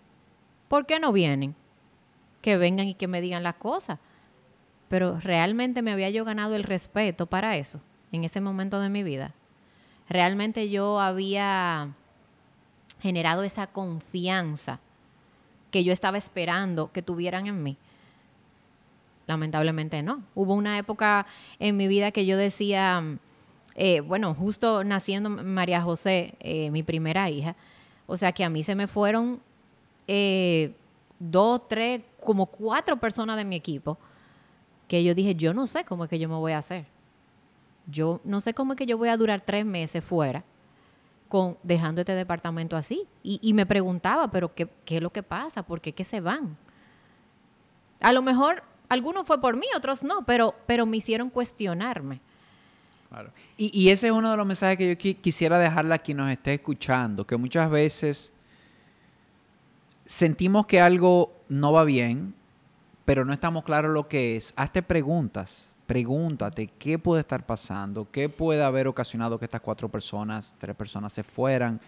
¿por 0.69 0.85
qué 0.85 0.99
no 0.99 1.11
vienen? 1.11 1.55
Que 2.41 2.55
vengan 2.57 2.87
y 2.87 2.93
que 2.93 3.07
me 3.07 3.19
digan 3.21 3.43
las 3.43 3.55
cosas. 3.55 3.99
Pero 4.91 5.21
realmente 5.21 5.81
me 5.81 5.93
había 5.93 6.09
yo 6.09 6.25
ganado 6.25 6.53
el 6.53 6.63
respeto 6.63 7.25
para 7.25 7.55
eso, 7.55 7.79
en 8.11 8.25
ese 8.25 8.41
momento 8.41 8.81
de 8.81 8.89
mi 8.89 9.03
vida. 9.03 9.33
Realmente 10.09 10.69
yo 10.69 10.99
había 10.99 11.93
generado 13.01 13.43
esa 13.43 13.67
confianza 13.67 14.81
que 15.71 15.85
yo 15.85 15.93
estaba 15.93 16.17
esperando 16.17 16.91
que 16.91 17.01
tuvieran 17.01 17.47
en 17.47 17.63
mí. 17.63 17.77
Lamentablemente 19.27 20.03
no. 20.03 20.23
Hubo 20.35 20.55
una 20.55 20.77
época 20.77 21.25
en 21.57 21.77
mi 21.77 21.87
vida 21.87 22.11
que 22.11 22.25
yo 22.25 22.35
decía, 22.35 23.01
eh, 23.75 24.01
bueno, 24.01 24.33
justo 24.33 24.83
naciendo 24.83 25.29
María 25.29 25.81
José, 25.81 26.35
eh, 26.41 26.69
mi 26.69 26.83
primera 26.83 27.29
hija, 27.29 27.55
o 28.07 28.17
sea 28.17 28.33
que 28.33 28.43
a 28.43 28.49
mí 28.49 28.61
se 28.61 28.75
me 28.75 28.87
fueron 28.87 29.39
eh, 30.09 30.73
dos, 31.17 31.65
tres, 31.69 32.01
como 32.19 32.47
cuatro 32.47 32.97
personas 32.97 33.37
de 33.37 33.45
mi 33.45 33.55
equipo, 33.55 33.97
que 34.91 35.05
yo 35.05 35.15
dije, 35.15 35.35
yo 35.35 35.53
no 35.53 35.67
sé 35.67 35.85
cómo 35.85 36.03
es 36.03 36.09
que 36.09 36.19
yo 36.19 36.27
me 36.27 36.35
voy 36.35 36.51
a 36.51 36.57
hacer. 36.57 36.85
Yo 37.87 38.19
no 38.25 38.41
sé 38.41 38.53
cómo 38.53 38.73
es 38.73 38.77
que 38.77 38.85
yo 38.85 38.97
voy 38.97 39.07
a 39.07 39.15
durar 39.15 39.39
tres 39.39 39.65
meses 39.65 40.03
fuera 40.03 40.43
con 41.29 41.57
dejando 41.63 42.01
este 42.01 42.13
departamento 42.13 42.75
así. 42.75 43.07
Y, 43.23 43.39
y 43.41 43.53
me 43.53 43.65
preguntaba, 43.65 44.29
pero 44.29 44.53
qué, 44.53 44.67
¿qué 44.83 44.97
es 44.97 45.01
lo 45.01 45.09
que 45.09 45.23
pasa? 45.23 45.63
¿Por 45.63 45.79
qué 45.79 45.93
que 45.93 46.03
se 46.03 46.19
van? 46.19 46.57
A 48.01 48.11
lo 48.11 48.21
mejor 48.21 48.63
algunos 48.89 49.25
fue 49.25 49.39
por 49.39 49.55
mí, 49.55 49.65
otros 49.77 50.03
no, 50.03 50.25
pero, 50.25 50.55
pero 50.65 50.85
me 50.85 50.97
hicieron 50.97 51.29
cuestionarme. 51.29 52.19
Claro. 53.07 53.31
Y, 53.55 53.71
y 53.73 53.91
ese 53.91 54.07
es 54.07 54.11
uno 54.13 54.29
de 54.29 54.35
los 54.35 54.45
mensajes 54.45 54.77
que 54.77 54.89
yo 54.89 54.95
qui- 54.95 55.21
quisiera 55.21 55.57
dejarle 55.57 55.93
a 55.95 55.99
quien 55.99 56.17
nos 56.17 56.29
esté 56.29 56.55
escuchando, 56.55 57.25
que 57.25 57.37
muchas 57.37 57.71
veces 57.71 58.33
sentimos 60.05 60.65
que 60.65 60.81
algo 60.81 61.31
no 61.47 61.71
va 61.71 61.85
bien, 61.85 62.33
pero 63.05 63.25
no 63.25 63.33
estamos 63.33 63.63
claros 63.63 63.93
lo 63.93 64.07
que 64.07 64.35
es. 64.35 64.53
Hazte 64.55 64.81
preguntas, 64.81 65.73
pregúntate 65.85 66.67
qué 66.67 66.97
puede 66.97 67.21
estar 67.21 67.45
pasando, 67.45 68.09
qué 68.11 68.29
puede 68.29 68.63
haber 68.63 68.87
ocasionado 68.87 69.37
que 69.37 69.45
estas 69.45 69.61
cuatro 69.61 69.89
personas, 69.89 70.55
tres 70.57 70.75
personas 70.75 71.11
se 71.13 71.23
fueran, 71.23 71.81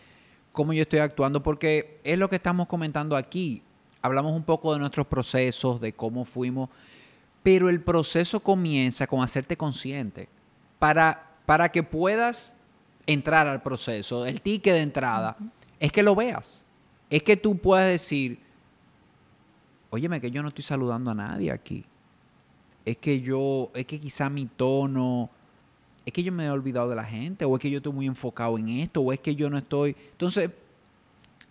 cómo 0.51 0.73
yo 0.73 0.81
estoy 0.81 0.99
actuando, 0.99 1.41
porque 1.41 1.99
es 2.03 2.17
lo 2.17 2.29
que 2.29 2.35
estamos 2.35 2.67
comentando 2.67 3.15
aquí. 3.15 3.63
Hablamos 4.01 4.33
un 4.33 4.43
poco 4.43 4.73
de 4.73 4.79
nuestros 4.79 5.07
procesos, 5.07 5.79
de 5.79 5.93
cómo 5.93 6.25
fuimos, 6.25 6.69
pero 7.41 7.69
el 7.69 7.81
proceso 7.81 8.41
comienza 8.41 9.07
con 9.07 9.21
hacerte 9.21 9.55
consciente 9.55 10.27
para, 10.79 11.31
para 11.45 11.69
que 11.69 11.83
puedas 11.83 12.55
entrar 13.05 13.47
al 13.47 13.61
proceso, 13.61 14.25
el 14.25 14.41
ticket 14.41 14.73
de 14.73 14.81
entrada, 14.81 15.37
es 15.79 15.91
que 15.91 16.03
lo 16.03 16.15
veas. 16.15 16.65
Es 17.09 17.23
que 17.23 17.37
tú 17.37 17.57
puedas 17.57 17.87
decir, 17.87 18.42
óyeme, 19.93 20.19
que 20.19 20.31
yo 20.31 20.41
no 20.41 20.49
estoy 20.49 20.63
saludando 20.63 21.11
a 21.11 21.15
nadie 21.15 21.51
aquí. 21.51 21.85
es 22.85 22.97
que 22.97 23.21
yo, 23.21 23.71
es 23.73 23.85
que 23.85 23.99
quizá 23.99 24.29
mi 24.29 24.45
tono, 24.45 25.29
es 26.05 26.11
que 26.11 26.21
yo 26.21 26.33
me 26.33 26.45
he 26.45 26.49
olvidado 26.49 26.89
de 26.89 26.95
la 26.97 27.05
gente, 27.05 27.45
o 27.45 27.55
es 27.55 27.61
que 27.61 27.69
yo 27.69 27.77
estoy 27.77 27.93
muy 27.93 28.07
enfocado 28.07 28.57
en 28.57 28.67
esto, 28.67 28.99
o 29.01 29.13
es 29.13 29.19
que 29.19 29.35
yo 29.35 29.49
no 29.49 29.57
estoy. 29.57 29.95
Entonces, 30.11 30.49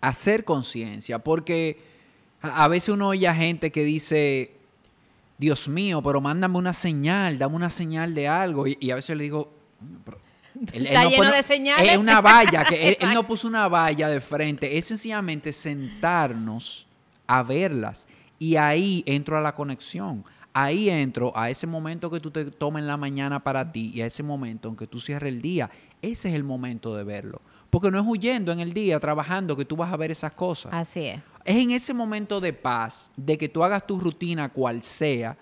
hacer 0.01 0.43
conciencia, 0.43 1.19
porque 1.19 1.79
a, 2.41 2.65
a 2.65 2.67
veces 2.67 2.89
uno 2.93 3.07
oye 3.07 3.27
a 3.27 3.33
gente 3.33 3.71
que 3.71 3.83
dice, 3.83 4.51
Dios 5.39 5.67
mío, 5.67 6.01
pero 6.03 6.21
mándame 6.21 6.57
una 6.57 6.73
señal, 6.73 7.39
dame 7.39 7.55
una 7.55 7.69
señal 7.71 8.13
de 8.13 8.27
algo, 8.27 8.67
y, 8.67 8.77
y 8.79 8.91
a 8.91 8.95
veces 8.95 9.17
le 9.17 9.23
digo, 9.23 9.51
"Pero 10.05 10.17
él- 10.55 10.69
él 10.73 10.85
Está 10.87 11.03
no 11.05 11.09
lleno 11.09 11.31
de 11.31 11.41
señales. 11.43 11.89
Es 11.89 11.97
una 11.97 12.21
valla, 12.21 12.63
que 12.65 12.89
él, 12.89 12.97
él 12.99 13.13
no 13.15 13.25
puso 13.25 13.47
una 13.47 13.67
valla 13.67 14.07
de 14.09 14.21
frente, 14.21 14.77
es 14.77 14.85
sencillamente 14.85 15.51
sentarnos 15.51 16.85
a 17.25 17.41
verlas. 17.41 18.05
Y 18.43 18.57
ahí 18.57 19.03
entro 19.05 19.37
a 19.37 19.41
la 19.41 19.55
conexión. 19.55 20.25
Ahí 20.51 20.89
entro 20.89 21.31
a 21.33 21.49
ese 21.49 21.65
momento 21.65 22.11
que 22.11 22.19
tú 22.19 22.29
te 22.29 22.43
tomes 22.43 22.81
en 22.81 22.87
la 22.87 22.97
mañana 22.97 23.41
para 23.41 23.71
ti 23.71 23.93
y 23.95 24.01
a 24.01 24.05
ese 24.05 24.21
momento 24.21 24.67
en 24.67 24.75
que 24.75 24.85
tú 24.85 24.99
cierres 24.99 25.33
el 25.33 25.41
día. 25.41 25.71
Ese 26.01 26.27
es 26.27 26.35
el 26.35 26.43
momento 26.43 26.93
de 26.93 27.05
verlo. 27.05 27.41
Porque 27.69 27.89
no 27.89 27.97
es 27.97 28.05
huyendo 28.05 28.51
en 28.51 28.59
el 28.59 28.73
día, 28.73 28.99
trabajando, 28.99 29.55
que 29.55 29.63
tú 29.63 29.77
vas 29.77 29.93
a 29.93 29.95
ver 29.95 30.11
esas 30.11 30.33
cosas. 30.33 30.73
Así 30.73 31.05
es. 31.05 31.21
Es 31.45 31.55
en 31.55 31.71
ese 31.71 31.93
momento 31.93 32.41
de 32.41 32.51
paz, 32.51 33.11
de 33.15 33.37
que 33.37 33.47
tú 33.47 33.63
hagas 33.63 33.87
tu 33.87 33.97
rutina 33.97 34.49
cual 34.49 34.83
sea, 34.83 35.37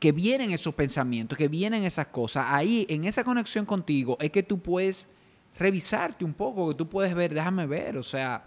que 0.00 0.10
vienen 0.10 0.52
esos 0.52 0.72
pensamientos, 0.72 1.36
que 1.36 1.48
vienen 1.48 1.84
esas 1.84 2.06
cosas. 2.06 2.46
Ahí, 2.48 2.86
en 2.88 3.04
esa 3.04 3.24
conexión 3.24 3.66
contigo, 3.66 4.16
es 4.22 4.30
que 4.30 4.42
tú 4.42 4.58
puedes 4.58 5.06
revisarte 5.58 6.24
un 6.24 6.32
poco, 6.32 6.70
que 6.70 6.76
tú 6.76 6.88
puedes 6.88 7.14
ver, 7.14 7.34
déjame 7.34 7.66
ver, 7.66 7.98
o 7.98 8.02
sea, 8.02 8.42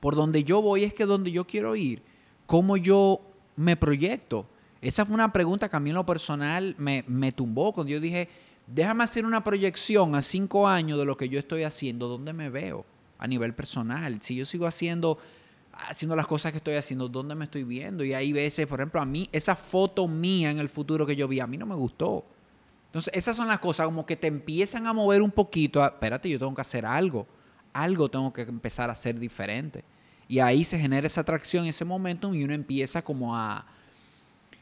por 0.00 0.16
donde 0.16 0.44
yo 0.44 0.62
voy 0.62 0.84
es 0.84 0.94
que 0.94 1.06
donde 1.06 1.30
yo 1.30 1.46
quiero 1.46 1.76
ir, 1.76 2.02
cómo 2.46 2.76
yo 2.76 3.20
me 3.56 3.76
proyecto. 3.76 4.46
Esa 4.80 5.04
fue 5.04 5.14
una 5.14 5.32
pregunta 5.32 5.68
que 5.68 5.76
a 5.76 5.80
mí 5.80 5.90
en 5.90 5.96
lo 5.96 6.06
personal 6.06 6.74
me, 6.78 7.04
me 7.06 7.32
tumbó 7.32 7.72
cuando 7.72 7.92
yo 7.92 8.00
dije, 8.00 8.28
déjame 8.66 9.04
hacer 9.04 9.26
una 9.26 9.44
proyección 9.44 10.14
a 10.14 10.22
cinco 10.22 10.66
años 10.66 10.98
de 10.98 11.04
lo 11.04 11.16
que 11.16 11.28
yo 11.28 11.38
estoy 11.38 11.64
haciendo, 11.64 12.08
dónde 12.08 12.32
me 12.32 12.48
veo 12.48 12.84
a 13.18 13.26
nivel 13.26 13.54
personal. 13.54 14.20
Si 14.22 14.34
yo 14.34 14.46
sigo 14.46 14.66
haciendo, 14.66 15.18
haciendo 15.72 16.16
las 16.16 16.26
cosas 16.26 16.52
que 16.52 16.58
estoy 16.58 16.74
haciendo, 16.74 17.08
dónde 17.08 17.34
me 17.34 17.44
estoy 17.44 17.64
viendo. 17.64 18.02
Y 18.02 18.14
hay 18.14 18.32
veces, 18.32 18.66
por 18.66 18.80
ejemplo, 18.80 19.00
a 19.00 19.04
mí, 19.04 19.28
esa 19.32 19.54
foto 19.54 20.08
mía 20.08 20.50
en 20.50 20.58
el 20.58 20.70
futuro 20.70 21.04
que 21.06 21.14
yo 21.14 21.28
vi, 21.28 21.40
a 21.40 21.46
mí 21.46 21.58
no 21.58 21.66
me 21.66 21.74
gustó. 21.74 22.24
Entonces, 22.86 23.12
esas 23.14 23.36
son 23.36 23.46
las 23.46 23.60
cosas 23.60 23.86
como 23.86 24.06
que 24.06 24.16
te 24.16 24.26
empiezan 24.26 24.86
a 24.86 24.92
mover 24.92 25.20
un 25.22 25.30
poquito. 25.30 25.82
a, 25.82 25.88
espérate, 25.88 26.28
yo 26.30 26.38
tengo 26.38 26.54
que 26.54 26.62
hacer 26.62 26.86
algo. 26.86 27.26
Algo 27.72 28.08
tengo 28.08 28.32
que 28.32 28.42
empezar 28.42 28.88
a 28.88 28.94
hacer 28.94 29.18
diferente. 29.18 29.84
Y 30.30 30.38
ahí 30.38 30.62
se 30.62 30.78
genera 30.78 31.08
esa 31.08 31.22
atracción, 31.22 31.66
ese 31.66 31.84
momento, 31.84 32.32
y 32.32 32.44
uno 32.44 32.54
empieza 32.54 33.02
como 33.02 33.36
a... 33.36 33.66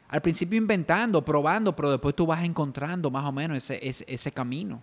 Al 0.08 0.22
principio 0.22 0.56
inventando, 0.56 1.22
probando, 1.22 1.76
pero 1.76 1.90
después 1.90 2.16
tú 2.16 2.24
vas 2.24 2.42
encontrando 2.42 3.10
más 3.10 3.26
o 3.26 3.32
menos 3.32 3.58
ese, 3.58 3.78
ese, 3.86 4.02
ese 4.08 4.32
camino. 4.32 4.80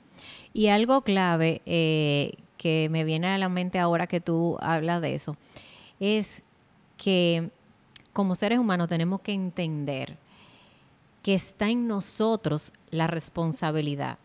Y 0.53 0.67
algo 0.67 1.01
clave 1.01 1.63
eh, 1.65 2.33
que 2.57 2.87
me 2.91 3.03
viene 3.03 3.25
a 3.25 3.39
la 3.39 3.49
mente 3.49 3.79
ahora 3.79 4.05
que 4.05 4.21
tú 4.21 4.57
hablas 4.61 5.01
de 5.01 5.15
eso 5.15 5.35
es 5.99 6.43
que 6.97 7.49
como 8.13 8.35
seres 8.35 8.59
humanos 8.59 8.87
tenemos 8.87 9.21
que 9.21 9.33
entender 9.33 10.19
que 11.23 11.33
está 11.33 11.67
en 11.67 11.87
nosotros 11.87 12.71
la 12.91 13.07
responsabilidad 13.07 14.19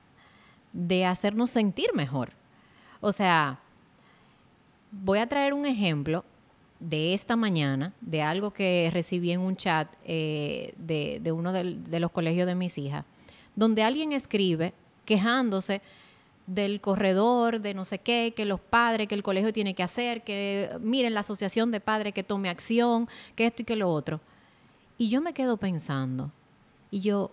de 0.75 1.07
hacernos 1.07 1.49
sentir 1.49 1.95
mejor. 1.95 2.33
O 3.01 3.13
sea, 3.13 3.61
voy 4.91 5.21
a 5.21 5.27
traer 5.27 5.55
un 5.55 5.65
ejemplo 5.65 6.27
de 6.81 7.13
esta 7.15 7.37
mañana, 7.37 7.93
de 8.01 8.23
algo 8.23 8.51
que 8.53 8.91
recibí 8.93 9.31
en 9.33 9.41
un 9.41 9.55
chat 9.55 9.89
eh, 10.05 10.75
de, 10.79 11.21
de 11.23 11.31
uno 11.33 11.53
del- 11.53 11.85
de 11.85 12.01
los 12.01 12.11
colegios 12.11 12.47
de 12.47 12.55
mis 12.55 12.79
hijas, 12.79 13.05
donde 13.55 13.83
alguien 13.83 14.13
escribe 14.13 14.73
quejándose 15.05 15.83
del 16.47 16.81
corredor, 16.81 17.61
de 17.61 17.75
no 17.75 17.85
sé 17.85 17.99
qué, 17.99 18.33
que 18.35 18.45
los 18.45 18.59
padres, 18.61 19.07
que 19.09 19.15
el 19.15 19.23
colegio 19.23 19.53
tiene 19.53 19.75
que 19.75 19.83
hacer, 19.83 20.23
que 20.23 20.71
miren 20.81 21.15
la 21.15 21.21
asociación 21.21 21.71
de 21.71 21.81
padres 21.81 22.13
que 22.15 22.25
tome 22.25 22.49
acción, 22.49 23.07
que 23.37 23.47
esto 23.47 23.63
y 23.63 23.65
que 23.67 23.77
lo 23.77 23.93
otro. 23.93 24.21
Y 24.99 25.09
yo 25.09 25.21
me 25.21 25.33
quedo 25.33 25.59
pensando, 25.59 26.31
y 26.91 27.01
yo, 27.01 27.31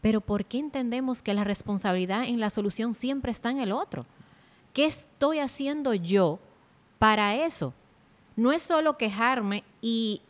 pero 0.00 0.20
¿por 0.20 0.44
qué 0.44 0.58
entendemos 0.58 1.22
que 1.22 1.34
la 1.34 1.44
responsabilidad 1.44 2.24
en 2.24 2.38
la 2.40 2.50
solución 2.50 2.94
siempre 2.94 3.30
está 3.32 3.50
en 3.50 3.58
el 3.58 3.72
otro? 3.72 4.06
¿Qué 4.72 4.84
estoy 4.86 5.38
haciendo 5.40 5.92
yo 5.92 6.38
para 6.98 7.34
eso? 7.34 7.74
No 8.36 8.52
es 8.52 8.62
solo 8.62 8.96
quejarme 8.96 9.64
y, 9.80 10.20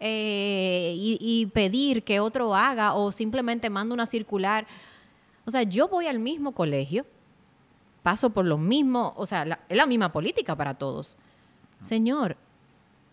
eh, 0.00 0.94
y, 0.96 1.18
y 1.20 1.46
pedir 1.46 2.04
que 2.04 2.20
otro 2.20 2.54
haga 2.54 2.94
o 2.94 3.12
simplemente 3.12 3.68
mando 3.68 3.94
una 3.94 4.06
circular. 4.06 4.66
O 5.44 5.50
sea, 5.50 5.64
yo 5.64 5.88
voy 5.88 6.06
al 6.06 6.18
mismo 6.18 6.52
colegio, 6.52 7.04
paso 8.02 8.30
por 8.30 8.44
lo 8.44 8.58
mismo, 8.58 9.12
o 9.16 9.26
sea, 9.26 9.60
es 9.68 9.76
la 9.76 9.86
misma 9.86 10.12
política 10.12 10.54
para 10.54 10.74
todos. 10.74 11.16
Señor, 11.80 12.36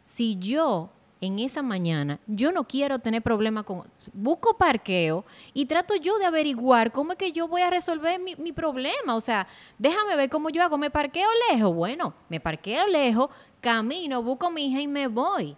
si 0.03 0.37
yo 0.37 0.89
en 1.21 1.39
esa 1.39 1.61
mañana, 1.61 2.19
yo 2.27 2.51
no 2.51 2.65
quiero 2.65 2.99
tener 2.99 3.21
problema 3.21 3.63
con... 3.63 3.83
Busco 4.13 4.57
parqueo 4.57 5.25
y 5.53 5.65
trato 5.65 5.95
yo 5.95 6.17
de 6.17 6.25
averiguar 6.25 6.91
cómo 6.91 7.13
es 7.13 7.17
que 7.17 7.31
yo 7.31 7.47
voy 7.47 7.61
a 7.61 7.69
resolver 7.69 8.19
mi, 8.19 8.35
mi 8.35 8.51
problema. 8.51 9.15
O 9.15 9.21
sea, 9.21 9.47
déjame 9.77 10.15
ver 10.15 10.29
cómo 10.29 10.49
yo 10.49 10.61
hago. 10.61 10.77
¿Me 10.77 10.91
parqueo 10.91 11.27
lejos? 11.49 11.73
Bueno, 11.73 12.13
me 12.29 12.39
parqueo 12.39 12.85
lejos, 12.87 13.29
camino, 13.66 14.22
busco 14.22 14.45
a 14.45 14.51
mi 14.51 14.68
hija 14.68 14.80
y 14.80 14.88
me 14.88 15.07
voy. 15.07 15.57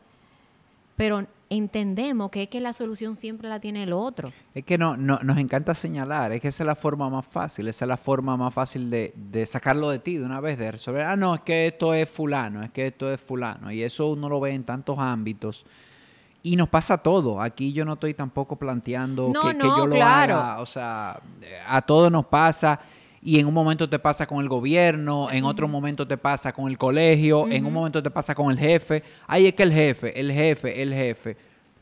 Pero 0.95 1.27
entendemos 1.49 2.31
que 2.31 2.43
es 2.43 2.49
que 2.49 2.61
la 2.61 2.71
solución 2.71 3.15
siempre 3.15 3.49
la 3.49 3.59
tiene 3.59 3.83
el 3.83 3.91
otro. 3.91 4.31
Es 4.55 4.63
que 4.63 4.77
no, 4.77 4.95
no, 4.95 5.19
nos 5.23 5.37
encanta 5.37 5.75
señalar, 5.75 6.31
es 6.31 6.39
que 6.39 6.47
esa 6.47 6.63
es 6.63 6.67
la 6.67 6.75
forma 6.75 7.09
más 7.09 7.25
fácil, 7.25 7.67
esa 7.67 7.83
es 7.83 7.89
la 7.89 7.97
forma 7.97 8.37
más 8.37 8.53
fácil 8.53 8.89
de, 8.89 9.13
de 9.15 9.45
sacarlo 9.45 9.89
de 9.89 9.99
ti 9.99 10.17
de 10.17 10.25
una 10.25 10.39
vez, 10.39 10.57
de 10.57 10.71
resolver, 10.71 11.03
ah, 11.03 11.17
no, 11.17 11.35
es 11.35 11.41
que 11.41 11.67
esto 11.67 11.93
es 11.93 12.09
fulano, 12.09 12.63
es 12.63 12.71
que 12.71 12.87
esto 12.87 13.11
es 13.11 13.19
fulano, 13.19 13.71
y 13.71 13.83
eso 13.83 14.07
uno 14.07 14.29
lo 14.29 14.39
ve 14.39 14.51
en 14.51 14.63
tantos 14.63 14.97
ámbitos. 14.97 15.65
Y 16.43 16.55
nos 16.55 16.69
pasa 16.69 16.97
todo. 16.99 17.41
Aquí 17.41 17.73
yo 17.73 17.83
no 17.83 17.93
estoy 17.93 18.13
tampoco 18.13 18.55
planteando 18.55 19.29
No, 19.33 19.41
que, 19.41 19.47
que 19.49 19.57
no, 19.57 19.77
yo 19.79 19.87
lo 19.87 19.95
claro. 19.95 20.35
haga. 20.35 20.61
O 20.61 20.65
sea, 20.65 21.19
a 21.67 21.81
todos 21.81 22.09
nos 22.09 22.25
pasa. 22.27 22.79
Y 23.21 23.39
en 23.39 23.47
un 23.47 23.53
momento 23.53 23.89
te 23.89 23.97
pasa 23.99 24.27
con 24.27 24.39
el 24.39 24.47
gobierno, 24.47 25.29
en 25.31 25.43
otro 25.43 25.67
momento 25.67 26.07
te 26.07 26.17
pasa 26.17 26.53
con 26.53 26.67
el 26.67 26.77
colegio, 26.77 27.47
en 27.47 27.65
un 27.65 27.73
momento 27.73 28.01
te 28.01 28.11
pasa 28.11 28.35
con 28.35 28.51
el 28.51 28.59
jefe. 28.59 29.03
Ahí 29.25 29.47
es 29.47 29.53
que 29.53 29.63
el 29.63 29.73
jefe, 29.73 30.19
el 30.19 30.31
jefe, 30.31 30.81
el 30.81 30.93
jefe. 30.93 31.37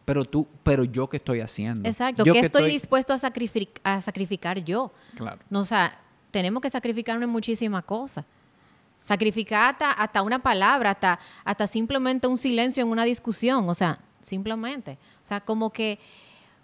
Pero 0.06 0.24
tú, 0.24 0.48
pero 0.64 0.84
yo 0.84 1.10
qué 1.10 1.18
estoy 1.18 1.42
haciendo. 1.42 1.90
Exacto. 1.90 2.24
¿Qué 2.24 2.40
estoy, 2.40 2.70
dispuesto 2.70 3.12
a, 3.12 3.18
sacrifi- 3.18 3.70
a 3.84 4.02
sacrificar 4.02 4.64
yo? 4.64 4.94
Claro. 5.16 5.40
No, 5.50 5.62
o 5.62 5.66
sea, 5.66 6.00
tenemos 6.32 6.62
que 6.62 6.70
sacrificarnos 6.70 7.24
en 7.24 7.30
muchísimas 7.30 7.84
cosas. 7.84 8.24
Sacrificar 9.04 9.74
hasta, 9.74 9.92
hasta 9.92 10.22
una 10.22 10.40
palabra, 10.40 10.92
hasta, 10.92 11.20
hasta 11.44 11.68
simplemente 11.68 12.28
un 12.28 12.38
silencio 12.38 12.84
en 12.84 12.90
una 12.90 13.04
discusión. 13.04 13.68
O 13.68 13.76
sea, 13.76 14.00
simplemente. 14.22 14.98
O 15.24 15.26
sea, 15.26 15.42
como 15.42 15.72
que, 15.72 16.00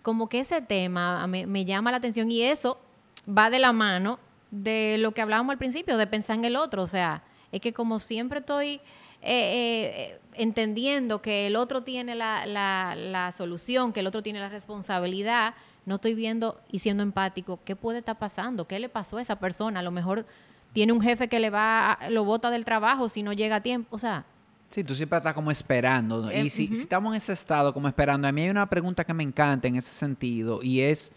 como 0.01 0.30
que 0.30 0.39
ese 0.39 0.61
tema 0.61 1.26
me, 1.28 1.45
me 1.45 1.65
llama 1.65 1.91
la 1.91 1.97
atención 1.97 2.32
y 2.32 2.43
eso 2.43 2.80
va 3.28 3.49
de 3.49 3.59
la 3.59 3.74
mano 3.74 4.19
de 4.51 4.97
lo 4.99 5.13
que 5.13 5.21
hablábamos 5.21 5.53
al 5.53 5.57
principio, 5.57 5.97
de 5.97 6.07
pensar 6.07 6.35
en 6.37 6.45
el 6.45 6.55
otro. 6.55 6.83
O 6.83 6.87
sea, 6.87 7.23
es 7.51 7.61
que 7.61 7.73
como 7.73 7.99
siempre 7.99 8.39
estoy 8.39 8.81
eh, 9.23 10.11
eh, 10.13 10.19
entendiendo 10.33 11.21
que 11.21 11.47
el 11.47 11.55
otro 11.55 11.83
tiene 11.83 12.15
la, 12.15 12.45
la- 12.45 12.95
la 12.95 13.31
solución, 13.31 13.93
que 13.93 13.99
el 14.01 14.07
otro 14.07 14.21
tiene 14.23 14.39
la 14.39 14.49
responsabilidad, 14.49 15.53
no 15.85 15.95
estoy 15.95 16.13
viendo 16.15 16.59
y 16.71 16.79
siendo 16.79 17.03
empático 17.03 17.59
qué 17.65 17.75
puede 17.75 17.99
estar 17.99 18.17
pasando, 18.19 18.67
qué 18.67 18.79
le 18.79 18.89
pasó 18.89 19.17
a 19.17 19.21
esa 19.21 19.37
persona. 19.37 19.79
A 19.79 19.83
lo 19.83 19.91
mejor 19.91 20.25
tiene 20.73 20.93
un 20.93 21.01
jefe 21.01 21.27
que 21.27 21.39
le 21.39 21.49
va, 21.49 21.93
a- 21.93 22.09
lo 22.09 22.23
bota 22.23 22.49
del 22.51 22.65
trabajo 22.65 23.09
si 23.09 23.23
no 23.23 23.33
llega 23.33 23.57
a 23.57 23.61
tiempo. 23.61 23.95
O 23.95 23.99
sea, 23.99 24.25
Sí, 24.69 24.85
tú 24.85 24.95
siempre 24.95 25.17
estás 25.17 25.33
como 25.33 25.51
esperando. 25.51 26.21
¿no? 26.21 26.29
Eh, 26.31 26.43
y 26.45 26.49
si, 26.49 26.67
si 26.67 26.81
estamos 26.83 27.11
en 27.11 27.17
ese 27.17 27.33
estado 27.33 27.73
como 27.73 27.89
esperando, 27.89 28.25
a 28.27 28.31
mí 28.31 28.43
hay 28.43 28.49
una 28.49 28.69
pregunta 28.69 29.03
que 29.03 29.13
me 29.13 29.21
encanta 29.23 29.67
en 29.67 29.75
ese 29.75 29.89
sentido 29.91 30.63
y 30.63 30.79
es, 30.79 31.11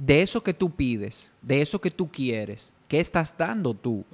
de 0.00 0.22
eso 0.22 0.42
que 0.42 0.54
tú 0.54 0.70
pides, 0.70 1.30
de 1.42 1.60
eso 1.60 1.78
que 1.78 1.90
tú 1.90 2.10
quieres, 2.10 2.72
¿qué 2.88 3.00
estás 3.00 3.36
dando 3.36 3.74
tú? 3.74 4.04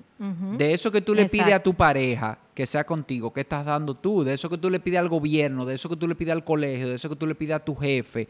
De 0.59 0.73
eso 0.73 0.91
que 0.91 1.01
tú 1.01 1.15
le 1.15 1.29
pides 1.29 1.55
a 1.55 1.63
tu 1.63 1.75
pareja 1.75 2.39
que 2.55 2.67
sea 2.67 2.85
contigo, 2.85 3.33
¿qué 3.33 3.43
estás 3.43 3.65
dando 3.65 3.95
tú? 3.95 4.25
De 4.25 4.33
eso 4.35 4.51
que 4.51 4.59
tú 4.59 4.69
le 4.69 4.81
pides 4.81 4.99
al 4.99 5.09
gobierno, 5.09 5.65
de 5.65 5.77
eso 5.77 5.89
que 5.89 5.97
tú 5.97 6.09
le 6.09 6.17
pides 6.17 6.33
al 6.33 6.43
colegio, 6.43 6.89
de 6.89 6.97
eso 6.97 7.09
que 7.09 7.15
tú 7.15 7.27
le 7.27 7.37
pides 7.37 7.55
a 7.55 7.65
tu 7.65 7.77
jefe, 7.77 8.27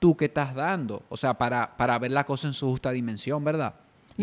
¿tú 0.00 0.16
qué 0.16 0.24
estás 0.24 0.52
dando? 0.54 1.02
O 1.08 1.16
sea, 1.16 1.34
para, 1.34 1.76
para 1.76 1.96
ver 2.00 2.10
la 2.10 2.24
cosa 2.24 2.48
en 2.48 2.54
su 2.54 2.68
justa 2.68 2.90
dimensión, 2.90 3.44
¿verdad? 3.44 3.74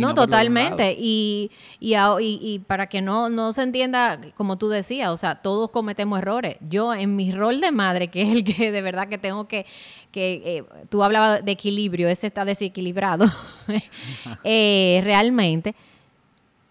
No, 0.02 0.14
totalmente. 0.16 0.96
Y, 1.00 1.52
y, 1.80 1.94
a- 1.94 2.16
y- 2.20 2.40
y 2.42 2.60
para 2.60 2.88
que 2.88 3.02
no, 3.02 3.30
no 3.30 3.54
se 3.54 3.62
entienda, 3.64 4.20
como 4.36 4.58
tú 4.58 4.70
decías, 4.70 5.10
o 5.10 5.18
sea, 5.18 5.36
todos 5.36 5.70
cometemos 5.70 6.18
errores. 6.20 6.58
Yo 6.70 6.94
en 6.94 7.16
mi 7.16 7.32
rol 7.32 7.62
de 7.62 7.72
madre, 7.72 8.08
que 8.10 8.22
es 8.24 8.30
el 8.30 8.44
que 8.44 8.72
de 8.72 8.82
verdad 8.82 9.08
que 9.08 9.18
tengo 9.18 9.48
que, 9.48 9.66
que 10.12 10.42
eh, 10.46 10.64
tú 10.90 11.04
hablabas 11.04 11.46
de 11.46 11.52
equilibrio, 11.52 12.08
ese 12.10 12.28
está 12.28 12.44
desequilibrado, 12.46 13.26
Eh, 14.44 15.02
realmente, 15.04 15.76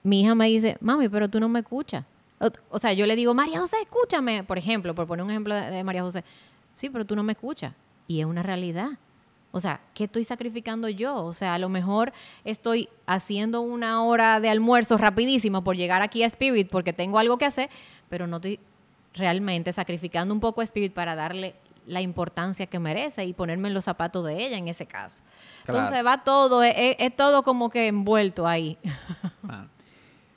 mi 0.03 0.23
hija 0.23 0.35
me 0.35 0.47
dice, 0.49 0.77
mami, 0.81 1.09
pero 1.09 1.29
tú 1.29 1.39
no 1.41 1.49
me 1.49 1.61
escuchas. 1.61 2.05
O, 2.41 2.49
o 2.71 2.79
sea, 2.79 2.93
yo 2.93 3.07
le 3.07 3.15
digo, 3.17 3.35
María 3.35 3.61
José, 3.61 3.77
escúchame, 3.83 4.43
por 4.43 4.59
ejemplo, 4.59 4.95
por 4.95 5.07
poner 5.07 5.25
un 5.25 5.31
ejemplo 5.31 5.55
de, 5.55 5.71
de 5.71 5.85
María 5.85 6.03
José. 6.03 6.25
Sí, 6.75 6.91
pero 6.91 7.05
tú 7.05 7.15
no 7.15 7.23
me 7.23 7.33
escuchas. 7.33 7.73
Y 8.09 8.21
es 8.21 8.27
una 8.27 8.43
realidad. 8.43 8.91
O 9.53 9.61
sea, 9.61 9.81
¿qué 9.95 10.05
estoy 10.05 10.25
sacrificando 10.25 10.89
yo? 10.89 11.15
O 11.15 11.35
sea, 11.35 11.55
a 11.55 11.59
lo 11.59 11.69
mejor 11.69 12.13
estoy 12.45 12.89
haciendo 13.07 13.61
una 13.61 14.03
hora 14.03 14.41
de 14.41 14.49
almuerzo 14.49 14.97
rapidísimo 14.97 15.63
por 15.63 15.77
llegar 15.77 16.03
aquí 16.03 16.23
a 16.23 16.27
Spirit 16.27 16.69
porque 16.71 16.95
tengo 16.95 17.19
algo 17.19 17.37
que 17.37 17.45
hacer, 17.45 17.69
pero 18.09 18.27
no 18.27 18.37
estoy 18.37 18.59
realmente 19.15 19.73
sacrificando 19.75 20.33
un 20.33 20.41
poco 20.41 20.63
a 20.63 20.65
Spirit 20.65 20.95
para 20.95 21.15
darle 21.15 21.55
la 21.87 22.01
importancia 22.01 22.67
que 22.67 22.79
merece 22.79 23.25
y 23.25 23.35
ponerme 23.35 23.69
en 23.69 23.75
los 23.75 23.85
zapatos 23.85 24.25
de 24.25 24.47
ella 24.47 24.57
en 24.57 24.69
ese 24.69 24.87
caso. 24.87 25.23
Entonces 25.67 26.05
va 26.05 26.25
todo, 26.25 26.63
es, 26.63 27.17
todo 27.17 27.43
como 27.43 27.69
que 27.71 27.89
envuelto 27.89 28.47
ahí. 28.47 28.79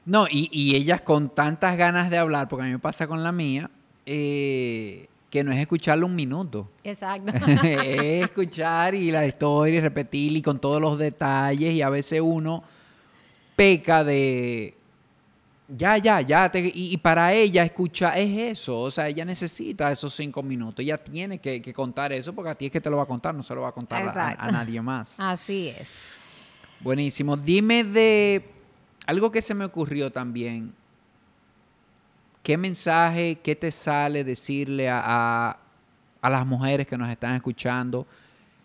No, 0.08 0.28
y, 0.30 0.50
y, 0.52 0.76
ellas 0.76 1.02
con 1.02 1.30
tantas 1.30 1.78
ganas 1.78 2.12
de 2.12 2.20
hablar, 2.20 2.48
porque 2.48 2.62
a 2.62 2.66
mí 2.68 2.74
me 2.74 2.78
pasa 2.78 3.08
con 3.08 3.24
la 3.24 3.32
mía, 3.32 3.72
eh, 4.06 5.10
que 5.36 5.44
no 5.44 5.52
es 5.52 5.60
escucharlo 5.60 6.06
un 6.06 6.16
minuto. 6.16 6.70
Exacto. 6.82 7.34
es 7.66 8.24
escuchar 8.24 8.96
y 8.96 9.12
la 9.12 9.26
historia 9.28 9.80
y 9.80 9.82
repetir 9.82 10.34
y 10.38 10.42
con 10.42 10.60
todos 10.60 10.82
los 10.82 10.98
detalles 10.98 11.74
y 11.74 11.82
a 11.82 11.90
veces 11.90 12.22
uno 12.24 12.64
peca 13.54 14.06
de 14.06 14.78
ya, 15.68 15.98
ya, 15.98 16.22
ya. 16.22 16.50
y, 16.54 16.96
para 17.00 17.34
ella 17.34 17.66
escuchar 17.66 18.18
es 18.18 18.58
eso. 18.58 18.80
O 18.80 18.90
sea, 18.90 19.10
ella 19.10 19.26
necesita 19.26 19.92
esos 19.92 20.14
cinco 20.14 20.42
minutos. 20.42 20.82
Ella 20.82 20.98
tiene 20.98 21.40
que, 21.40 21.74
contar 21.74 22.14
eso 22.14 22.32
porque 22.32 22.52
a 22.52 22.56
ti 22.56 22.68
es 22.68 22.72
que 22.72 22.80
te 22.80 22.90
lo 22.90 22.96
va 22.96 23.04
a 23.04 23.08
contar, 23.08 23.36
no 23.36 23.44
se 23.44 23.54
lo 23.54 23.60
va 23.60 23.70
a 23.70 23.74
contar 23.74 24.08
a, 24.08 24.52
nadie 24.52 24.82
más. 24.82 25.20
Así 25.20 25.68
es. 25.68 26.00
Buenísimo. 26.80 27.36
Dime 27.36 27.84
de 27.84 28.42
algo 29.06 29.30
que 29.30 29.42
se 29.42 29.54
me 29.54 29.66
ocurrió 29.66 30.10
también. 30.10 30.74
¿Qué 32.46 32.58
mensaje, 32.58 33.40
qué 33.42 33.56
te 33.56 33.72
sale 33.72 34.24
decirle 34.24 34.88
a, 34.88 35.58
a 36.22 36.30
las 36.30 36.46
mujeres 36.46 36.86
que 36.86 36.96
nos 36.96 37.10
están 37.10 37.34
escuchando? 37.34 38.06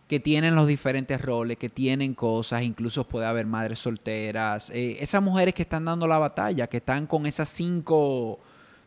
que 0.06 0.20
tienen 0.20 0.56
los 0.56 0.66
diferentes 0.66 1.22
roles, 1.22 1.56
que 1.56 1.68
tienen 1.68 2.14
cosas, 2.14 2.62
incluso 2.62 3.04
puede 3.04 3.26
haber 3.26 3.46
madres 3.46 3.78
solteras, 3.78 4.68
eh, 4.70 4.96
esas 5.00 5.22
mujeres 5.22 5.54
que 5.54 5.62
están 5.62 5.84
dando 5.84 6.08
la 6.08 6.18
batalla, 6.18 6.66
que 6.66 6.78
están 6.78 7.06
con 7.06 7.26
esas 7.26 7.48
cinco, 7.48 8.40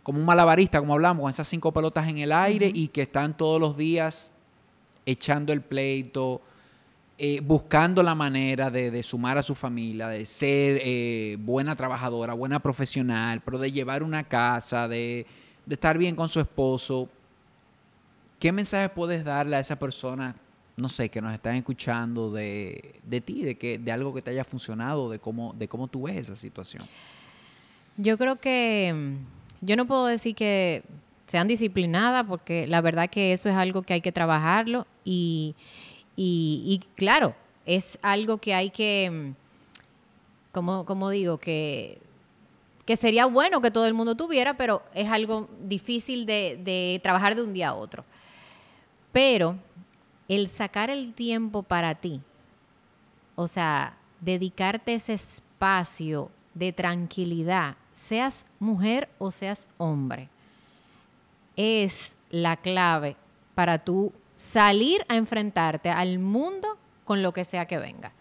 como 0.03 0.19
un 0.19 0.25
malabarista, 0.25 0.81
como 0.81 0.93
hablamos, 0.93 1.23
con 1.23 1.31
esas 1.31 1.47
cinco 1.47 1.71
pelotas 1.71 2.09
en 2.09 2.17
el 2.17 2.33
aire 2.33 2.69
y 2.71 2.89
que 2.89 3.03
están 3.03 3.37
todos 3.37 3.59
los 3.61 3.77
días 3.77 4.31
echando 5.05 5.53
el 5.53 5.61
pleito, 5.61 6.41
eh, 7.17 7.41
buscando 7.41 8.01
la 8.01 8.15
manera 8.15 8.71
de, 8.71 9.03
sumar 9.03 9.37
a 9.37 9.43
su 9.43 9.53
familia, 9.53 10.07
de 10.07 10.25
ser 10.25 10.81
eh, 10.83 11.37
buena 11.39 11.75
trabajadora, 11.75 12.33
buena 12.33 12.59
profesional, 12.59 13.41
pero 13.45 13.59
de 13.59 13.71
llevar 13.71 14.01
una 14.01 14.23
casa, 14.23 14.87
de, 14.87 15.27
estar 15.69 15.97
bien 15.97 16.15
con 16.15 16.27
su 16.27 16.39
esposo. 16.39 17.07
¿Qué 18.39 18.51
mensaje 18.51 18.89
puedes 18.89 19.23
darle 19.23 19.55
a 19.55 19.59
esa 19.59 19.77
persona 19.77 20.35
no 20.75 20.89
sé, 20.89 21.09
que 21.09 21.21
nos 21.21 21.31
están 21.35 21.55
escuchando 21.55 22.31
de, 22.31 22.95
de 23.03 23.21
ti, 23.21 23.43
de, 23.43 23.55
que, 23.59 23.77
de 23.77 23.91
algo 23.91 24.11
que 24.11 24.23
te 24.23 24.31
haya 24.31 24.43
funcionado, 24.43 25.07
de 25.07 25.19
cómo, 25.19 25.53
de 25.53 25.67
cómo 25.67 25.87
tú 25.87 26.03
ves 26.03 26.17
esa 26.17 26.35
situación? 26.35 26.83
Yo 27.95 28.17
creo 28.17 28.37
que 28.37 28.91
mm, 28.91 29.65
yo 29.65 29.75
no 29.75 29.85
puedo 29.85 30.07
decir 30.07 30.33
que 30.33 30.81
sean 31.27 31.47
disciplinadas 31.47 32.25
porque 32.27 32.65
la 32.65 32.81
verdad 32.81 33.07
que 33.07 33.33
eso 33.33 33.49
es 33.49 33.55
algo 33.55 33.83
que 33.83 33.93
hay 33.93 34.01
que 34.01 34.11
trabajarlo 34.11 34.87
y, 35.05 35.55
y, 36.15 36.81
claro, 36.95 37.35
es 37.65 37.97
algo 38.01 38.37
que 38.37 38.53
hay 38.53 38.69
que, 38.69 39.09
mm, 39.09 39.35
como, 40.51 40.85
como 40.85 41.09
digo, 41.09 41.37
que, 41.37 41.99
que 42.85 42.95
sería 42.95 43.25
bueno 43.25 43.61
que 43.61 43.71
todo 43.71 43.87
el 43.87 43.93
mundo 43.93 44.15
tuviera, 44.15 44.55
pero 44.55 44.83
es 44.93 45.09
algo 45.09 45.49
difícil 45.61 46.25
de, 46.25 46.59
de 46.63 46.99
trabajar 47.01 47.35
de 47.35 47.43
un 47.43 47.53
día 47.53 47.69
a 47.69 47.75
otro. 47.75 48.05
Pero 49.11 49.57
el 50.27 50.49
sacar 50.49 50.89
el 50.89 51.13
tiempo 51.13 51.63
para 51.63 51.95
ti, 51.95 52.21
o 53.35 53.47
sea, 53.47 53.97
dedicarte 54.19 54.93
ese 54.93 55.13
espacio 55.13 56.29
de 56.53 56.71
tranquilidad, 56.73 57.75
seas 57.93 58.45
mujer 58.59 59.09
o 59.17 59.31
seas 59.31 59.67
hombre, 59.77 60.29
es 61.55 62.15
la 62.29 62.57
clave 62.57 63.15
para 63.55 63.79
tú 63.79 64.11
salir 64.43 65.05
a 65.07 65.15
enfrentarte 65.15 65.89
al 65.89 66.19
mundo 66.19 66.77
con 67.05 67.23
lo 67.23 67.31
que 67.31 67.45
sea 67.45 67.65
que 67.65 67.77
venga. 67.77 68.11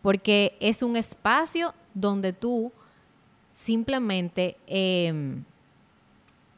Porque 0.00 0.56
es 0.60 0.82
un 0.82 0.96
espacio 0.96 1.74
donde 1.94 2.32
tú 2.32 2.72
simplemente 3.52 4.56
em, 4.66 5.44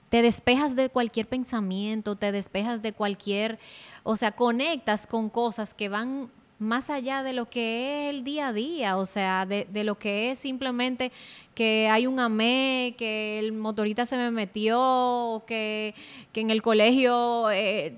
te 0.09 0.23
despejas 0.23 0.77
de 0.77 0.89
cualquier 0.89 1.27
pensamiento, 1.27 2.15
te 2.15 2.31
despejas 2.31 2.83
de 2.83 2.93
cualquier, 2.93 3.59
o 4.05 4.17
sea, 4.17 4.33
conectas 4.33 5.07
con 5.07 5.29
cosas 5.29 5.75
que 5.75 5.89
van 5.89 6.31
más 6.61 6.89
allá 6.89 7.25
de 7.25 7.33
lo 7.33 7.51
que 7.51 8.09
es 8.09 8.15
el 8.15 8.23
día 8.23 8.49
a 8.49 8.53
día, 8.53 8.97
o 8.97 9.07
sea, 9.07 9.45
de, 9.45 9.67
lo 9.85 9.99
que 9.99 10.31
es 10.31 10.39
simplemente 10.39 11.11
que 11.55 11.89
hay 11.91 12.07
un 12.07 12.21
amé, 12.21 12.95
que 12.97 13.41
el 13.41 13.53
motorista 13.53 14.07
se 14.07 14.17
me 14.17 14.31
metió, 14.31 15.43
que, 15.49 15.95
que 16.33 16.41
en 16.41 16.51
el 16.51 16.63
colegio 16.63 17.51
eh, 17.51 17.97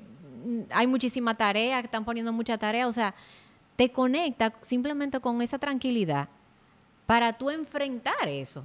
hay 0.71 0.87
muchísima 0.87 1.35
tarea, 1.35 1.81
están 1.81 2.05
poniendo 2.05 2.33
mucha 2.33 2.59
tarea, 2.59 2.87
o 2.87 2.93
sea, 2.93 3.15
te 3.77 3.91
conecta 3.91 4.53
simplemente 4.63 5.21
con 5.21 5.43
esa 5.43 5.59
tranquilidad 5.59 6.29
para 7.07 7.33
tú 7.33 7.51
enfrentar 7.51 8.29
eso. 8.29 8.65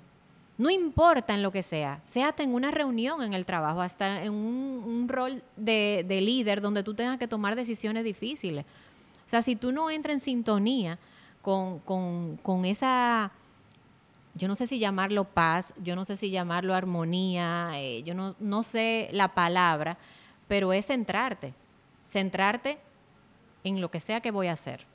No 0.57 0.69
importa 0.69 1.33
en 1.33 1.41
lo 1.41 1.51
que 1.51 1.63
sea, 1.63 2.01
sea 2.03 2.35
en 2.37 2.53
una 2.53 2.71
reunión 2.71 3.23
en 3.23 3.33
el 3.33 3.45
trabajo, 3.45 3.81
hasta 3.81 4.23
en 4.23 4.33
un, 4.33 5.07
rol 5.09 5.41
de, 5.57 6.05
líder 6.07 6.61
donde 6.61 6.83
tú 6.83 6.93
tengas 6.93 7.17
que 7.17 7.27
tomar 7.27 7.55
decisiones 7.55 8.03
difíciles. 8.03 8.65
O 9.25 9.29
sea, 9.29 9.41
si 9.41 9.55
tú 9.55 9.71
no 9.71 9.89
entras 9.89 10.13
en 10.13 10.19
sintonía 10.19 10.99
con, 11.41 12.65
esa, 12.65 13.31
yo 14.35 14.47
no 14.47 14.55
sé 14.55 14.67
si 14.67 14.77
llamarlo 14.77 15.23
paz, 15.23 15.73
yo 15.81 15.95
no 15.95 16.05
sé 16.05 16.15
si 16.15 16.29
llamarlo 16.29 16.75
armonía, 16.75 17.71
eh, 17.75 18.03
yo 18.03 18.13
no, 18.13 18.35
no 18.39 18.61
sé 18.61 19.09
la 19.13 19.29
palabra, 19.29 19.97
pero 20.47 20.73
es 20.73 20.87
centrarte, 20.87 21.55
centrarte 22.05 22.79
en 23.63 23.81
lo 23.81 23.91
que 23.91 23.99
sea 23.99 24.21
que 24.21 24.31
voy 24.31 24.47
a 24.47 24.53
hacer. 24.53 24.85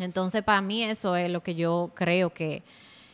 Entonces, 0.00 0.42
para 0.42 0.60
mí 0.60 0.82
eso 0.82 1.16
es 1.16 1.30
lo 1.30 1.42
que 1.42 1.54
yo 1.54 1.92
creo 1.94 2.30
que, 2.30 2.62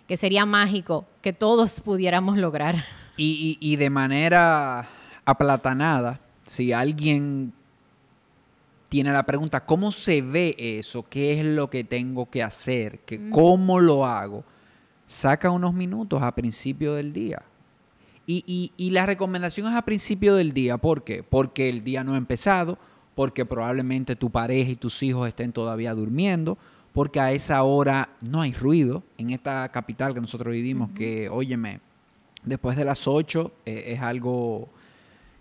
que 0.07 0.17
sería 0.17 0.47
mágico 0.47 1.07
que 1.23 1.33
todos 1.33 1.81
pudiéramos 1.85 2.39
lograr. 2.39 2.85
Y, 3.17 3.77
de 3.77 3.91
manera 3.91 4.89
aplatanada, 5.27 6.21
si 6.47 6.73
alguien 6.73 7.53
tiene 8.89 9.13
la 9.13 9.25
pregunta, 9.25 9.67
¿cómo 9.67 9.93
se 9.93 10.23
ve 10.23 10.57
eso? 10.59 11.05
¿Qué 11.09 11.39
es 11.39 11.45
lo 11.45 11.69
que 11.69 11.85
tengo 11.85 12.31
que 12.31 12.43
hacer? 12.43 13.01
¿Qué, 13.01 13.29
¿Cómo 13.31 13.79
lo 13.79 14.07
hago? 14.07 14.43
Saca 15.07 15.51
unos 15.51 15.75
minutos 15.75 16.23
a 16.23 16.35
principio 16.35 16.95
del 16.95 17.13
día. 17.13 17.43
Y, 18.27 18.73
y, 18.77 18.91
la 18.91 19.07
recomendación 19.07 19.67
es 19.67 19.77
a 19.77 19.83
principio 19.83 20.37
del 20.37 20.53
día. 20.53 20.79
¿Por 20.79 21.03
qué? 21.03 21.23
Porque 21.23 21.69
el 21.69 21.83
día 21.83 22.05
no 22.05 22.15
ha 22.15 22.17
empezado, 22.17 22.79
porque 23.21 23.45
probablemente 23.45 24.17
tu 24.17 24.31
pareja 24.31 24.71
y 24.71 24.77
tus 24.77 25.03
hijos 25.03 25.29
estén 25.29 25.53
todavía 25.53 25.93
durmiendo, 25.93 26.57
porque 26.95 27.21
a 27.21 27.33
esa 27.33 27.63
hora 27.65 28.09
no 28.23 28.41
hay 28.41 28.55
ruido 28.55 29.03
en 29.19 29.29
esta 29.29 29.69
capital 29.69 30.15
que 30.15 30.23
nosotros 30.23 30.55
vivimos, 30.55 30.91
que, 30.93 31.29
óyeme, 31.29 31.81
después 32.43 32.79
de 32.79 32.87
las 32.87 33.07
8 33.07 33.53
eh, 33.67 33.85
es 33.89 34.01
algo 34.01 34.71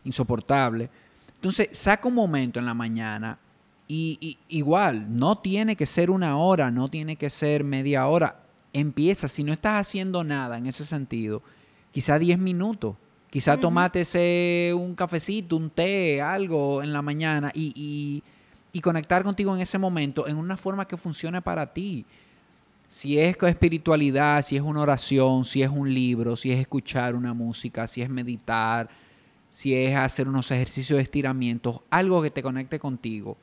insoportable. 0.03 0.89
Entonces, 1.35 1.69
saca 1.71 2.05
un 2.09 2.15
momento 2.15 2.59
en 2.59 2.65
la 2.65 2.73
mañana 2.73 3.39
y, 3.87 4.37
igual, 4.49 5.15
no 5.17 5.37
tiene 5.37 5.77
que 5.77 5.85
ser 5.85 6.11
una 6.11 6.35
hora, 6.35 6.71
no 6.71 6.89
tiene 6.89 7.15
que 7.15 7.29
ser 7.29 7.63
media 7.63 8.07
hora. 8.07 8.41
Empieza, 8.73 9.29
si 9.29 9.41
no 9.41 9.53
estás 9.53 9.87
haciendo 9.87 10.25
nada 10.25 10.57
en 10.57 10.67
ese 10.67 10.83
sentido, 10.83 11.41
quizá 11.93 12.19
10 12.19 12.39
minutos. 12.39 12.97
Quizá 13.29 13.57
tomate 13.57 14.01
ese, 14.01 14.73
un 14.75 14.95
cafecito, 14.95 15.55
un 15.55 15.69
té, 15.69 16.21
algo 16.21 16.81
en 16.81 16.91
la 16.91 17.01
mañana 17.01 17.51
y 17.53 18.23
y 18.71 18.81
conectar 18.81 19.23
contigo 19.23 19.55
en 19.55 19.61
ese 19.61 19.77
momento 19.77 20.27
en 20.27 20.37
una 20.37 20.57
forma 20.57 20.87
que 20.87 20.97
funcione 20.97 21.41
para 21.41 21.73
ti. 21.73 22.05
Si 22.87 23.19
es 23.19 23.37
espiritualidad, 23.41 24.43
si 24.43 24.55
es 24.55 24.61
una 24.61 24.81
oración, 24.81 25.45
si 25.45 25.61
es 25.61 25.69
un 25.69 25.93
libro, 25.93 26.35
si 26.35 26.51
es 26.51 26.59
escuchar 26.59 27.15
una 27.15 27.33
música, 27.33 27.85
si 27.87 28.01
es 28.01 28.09
meditar, 28.09 28.89
si 29.49 29.75
es 29.75 29.95
hacer 29.95 30.27
unos 30.27 30.49
ejercicios 30.51 30.97
de 30.97 31.03
estiramiento, 31.03 31.83
algo 31.89 32.21
que 32.21 32.31
te 32.31 32.41
conecte 32.41 32.79
contigo. 32.79 33.37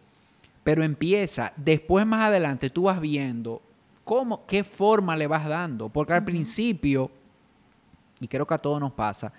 Pero 0.64 0.82
empieza, 0.82 1.52
después 1.56 2.04
más 2.06 2.22
adelante 2.22 2.70
tú 2.70 2.84
vas 2.84 3.00
viendo 3.00 3.62
cómo, 4.04 4.44
qué 4.46 4.64
forma 4.64 5.16
le 5.16 5.28
vas 5.28 5.46
dando, 5.46 5.88
porque 5.88 6.12
al 6.12 6.24
principio, 6.24 7.10
y 8.20 8.26
creo 8.26 8.46
que 8.46 8.54
a 8.54 8.58
todos 8.58 8.80
nos 8.80 8.92
pasa, 8.92 9.32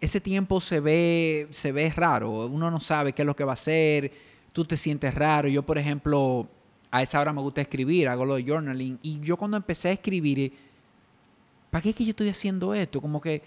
ese 0.00 0.20
tiempo 0.20 0.60
se 0.60 0.80
ve, 0.80 1.48
se 1.50 1.72
ve 1.72 1.90
raro, 1.90 2.46
uno 2.46 2.70
no 2.70 2.80
sabe 2.80 3.12
qué 3.12 3.22
es 3.22 3.26
lo 3.26 3.36
que 3.36 3.44
va 3.44 3.52
a 3.52 3.54
hacer, 3.54 4.12
tú 4.52 4.64
te 4.64 4.76
sientes 4.76 5.14
raro. 5.14 5.48
Yo, 5.48 5.64
por 5.64 5.78
ejemplo, 5.78 6.48
a 6.90 7.02
esa 7.02 7.20
hora 7.20 7.32
me 7.32 7.40
gusta 7.40 7.60
escribir, 7.60 8.08
hago 8.08 8.24
lo 8.24 8.36
de 8.36 8.44
journaling. 8.44 8.98
Y 9.02 9.20
yo 9.20 9.36
cuando 9.36 9.56
empecé 9.56 9.88
a 9.88 9.92
escribir, 9.92 10.52
¿para 11.70 11.82
qué 11.82 11.90
es 11.90 11.96
que 11.96 12.04
yo 12.04 12.10
estoy 12.10 12.28
haciendo 12.28 12.74
esto? 12.74 13.00
Como 13.00 13.20
que, 13.20 13.42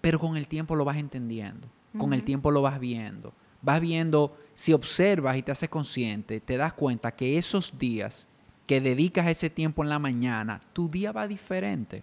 pero 0.00 0.18
con 0.18 0.36
el 0.36 0.48
tiempo 0.48 0.74
lo 0.74 0.84
vas 0.84 0.96
entendiendo, 0.96 1.68
con 1.98 2.12
el 2.12 2.24
tiempo 2.24 2.50
lo 2.50 2.62
vas 2.62 2.80
viendo. 2.80 3.32
vas 3.62 3.80
viendo, 3.80 4.36
si 4.54 4.72
observas 4.72 5.36
y 5.38 5.42
te 5.42 5.52
haces 5.52 5.68
consciente, 5.68 6.40
te 6.40 6.56
das 6.56 6.74
cuenta 6.74 7.12
que 7.12 7.38
esos 7.38 7.78
días 7.78 8.28
que 8.66 8.80
dedicas 8.80 9.26
ese 9.28 9.50
tiempo 9.50 9.82
en 9.82 9.88
la 9.88 9.98
mañana, 9.98 10.60
tu 10.72 10.88
día 10.88 11.12
va 11.12 11.26
diferente. 11.26 12.02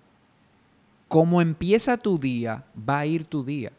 Como 1.11 1.41
empieza 1.41 1.97
tu 1.97 2.17
día, 2.17 2.63
va 2.89 2.99
a 2.99 3.05
ir 3.05 3.25
tu 3.25 3.43
día. 3.43 3.69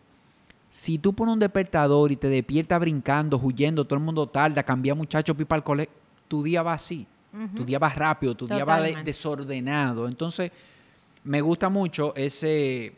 Si 0.69 0.99
tú 0.99 1.15
pones 1.15 1.33
un 1.33 1.39
despertador 1.39 2.13
y 2.13 2.17
te 2.17 2.29
despiertas 2.29 2.79
brincando, 2.79 3.39
huyendo, 3.39 3.87
todo 3.87 3.99
el 3.99 4.05
mundo 4.05 4.27
tarda, 4.27 4.63
cambia 4.63 4.95
muchacho, 4.95 5.35
pipa 5.35 5.55
al 5.55 5.65
colegio, 5.65 5.95
tu 6.29 6.43
día 6.43 6.63
va 6.63 6.75
así. 6.75 7.07
Tu 7.57 7.65
día 7.65 7.79
va 7.79 7.89
rápido, 7.89 8.35
tu 8.35 8.47
día 8.47 8.67
va 8.67 8.83
desordenado. 8.83 10.07
Entonces, 10.07 10.51
me 11.25 11.41
gusta 11.41 11.71
mucho 11.71 12.15
ese, 12.15 12.93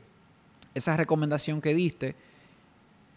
esa 0.75 0.97
recomendación 0.97 1.61
que 1.61 1.73
diste 1.73 2.17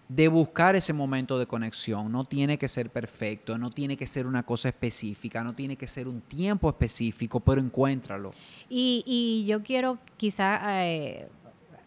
de 0.09 0.27
buscar 0.29 0.75
ese 0.75 0.93
momento 0.93 1.37
de 1.37 1.47
conexión. 1.47 2.11
No 2.11 2.23
tiene 2.23 2.57
que 2.57 2.67
ser 2.67 2.89
perfecto, 2.89 3.57
no 3.57 3.71
tiene 3.71 3.97
que 3.97 4.07
ser 4.07 4.25
una 4.25 4.43
cosa 4.43 4.69
específica, 4.69 5.43
no 5.43 5.53
tiene 5.53 5.75
que 5.75 5.87
ser 5.87 6.07
un 6.07 6.21
tiempo 6.21 6.69
específico, 6.69 7.39
pero 7.39 7.59
encuéntralo. 7.59 8.31
Y, 8.69 9.45
yo 9.47 9.63
quiero 9.63 9.97
quizá 10.15 10.85
eh, 10.85 11.27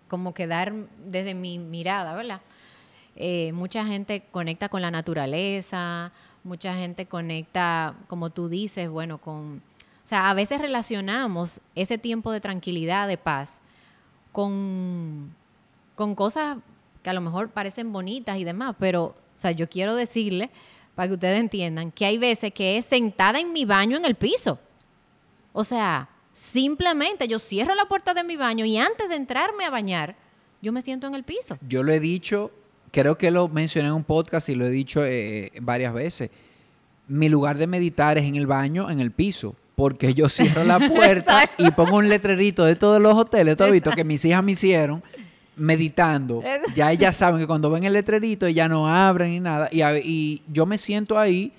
como 0.08 0.34
quedar 0.34 0.72
desde 1.06 1.34
mi 1.34 1.58
mirada, 1.58 2.14
¿verdad? 2.14 2.40
Eh, 3.16 3.52
mucha 3.52 3.84
gente 3.86 4.22
conecta 4.30 4.68
con 4.68 4.82
la 4.82 4.90
naturaleza, 4.90 6.12
mucha 6.44 6.74
gente 6.76 7.06
conecta, 7.06 7.94
como 8.06 8.30
tú 8.30 8.48
dices, 8.48 8.88
bueno, 8.88 9.18
con... 9.18 9.62
O 10.02 10.06
sea, 10.10 10.30
a 10.30 10.34
veces 10.34 10.60
relacionamos 10.60 11.60
ese 11.74 11.96
tiempo 11.96 12.32
de 12.32 12.40
tranquilidad, 12.40 13.06
de 13.06 13.16
paz, 13.16 13.60
con, 14.32 15.34
con 15.94 16.14
cosas 16.14 16.58
que 17.02 17.10
a 17.10 17.12
lo 17.12 17.20
mejor 17.20 17.50
parecen 17.50 17.92
bonitas 17.92 18.38
y 18.38 18.44
demás, 18.44 18.76
pero, 18.78 19.04
o 19.04 19.14
sea, 19.34 19.52
yo 19.52 19.68
quiero 19.68 19.94
decirle, 19.94 20.50
para 20.94 21.08
que 21.08 21.14
ustedes 21.14 21.38
entiendan, 21.38 21.90
que 21.92 22.04
hay 22.04 22.18
veces 22.18 22.52
que 22.52 22.76
es 22.76 22.84
sentada 22.84 23.40
en 23.40 23.52
mi 23.52 23.64
baño 23.64 23.96
en 23.96 24.04
el 24.04 24.14
piso. 24.14 24.58
O 25.52 25.64
sea, 25.64 26.08
simplemente 26.32 27.26
yo 27.26 27.38
cierro 27.38 27.74
la 27.74 27.86
puerta 27.86 28.14
de 28.14 28.24
mi 28.24 28.36
baño 28.36 28.64
y 28.64 28.76
antes 28.76 29.08
de 29.08 29.16
entrarme 29.16 29.64
a 29.64 29.70
bañar, 29.70 30.16
yo 30.62 30.72
me 30.72 30.82
siento 30.82 31.06
en 31.06 31.14
el 31.14 31.24
piso. 31.24 31.58
Yo 31.66 31.82
lo 31.82 31.92
he 31.92 32.00
dicho, 32.00 32.50
creo 32.92 33.16
que 33.16 33.30
lo 33.30 33.48
mencioné 33.48 33.88
en 33.88 33.94
un 33.94 34.04
podcast 34.04 34.48
y 34.48 34.54
lo 34.54 34.66
he 34.66 34.70
dicho 34.70 35.04
eh, 35.04 35.52
varias 35.62 35.94
veces. 35.94 36.30
Mi 37.08 37.28
lugar 37.28 37.56
de 37.56 37.66
meditar 37.66 38.18
es 38.18 38.24
en 38.24 38.36
el 38.36 38.46
baño, 38.46 38.90
en 38.90 39.00
el 39.00 39.10
piso 39.10 39.56
porque 39.80 40.12
yo 40.12 40.28
cierro 40.28 40.62
la 40.62 40.78
puerta 40.94 41.48
y 41.56 41.70
pongo 41.70 41.96
un 41.96 42.10
letrerito 42.10 42.66
de 42.66 42.76
todos 42.76 43.00
los 43.00 43.14
hoteles, 43.14 43.56
todo 43.56 43.70
visto 43.70 43.90
que 43.92 44.04
mis 44.04 44.22
hijas 44.26 44.44
me 44.44 44.52
hicieron, 44.52 45.02
meditando. 45.60 46.42
Ya 46.74 46.90
ellas 46.90 47.16
saben 47.16 47.40
que 47.40 47.46
cuando 47.46 47.70
ven 47.70 47.84
el 47.84 47.92
letrerito, 47.92 48.48
ya 48.48 48.68
no 48.68 48.88
abren 48.88 49.30
ni 49.30 49.40
nada. 49.40 49.68
Y, 49.70 50.42
yo 50.48 50.66
me 50.66 50.78
siento 50.78 51.18
ahí 51.18 51.52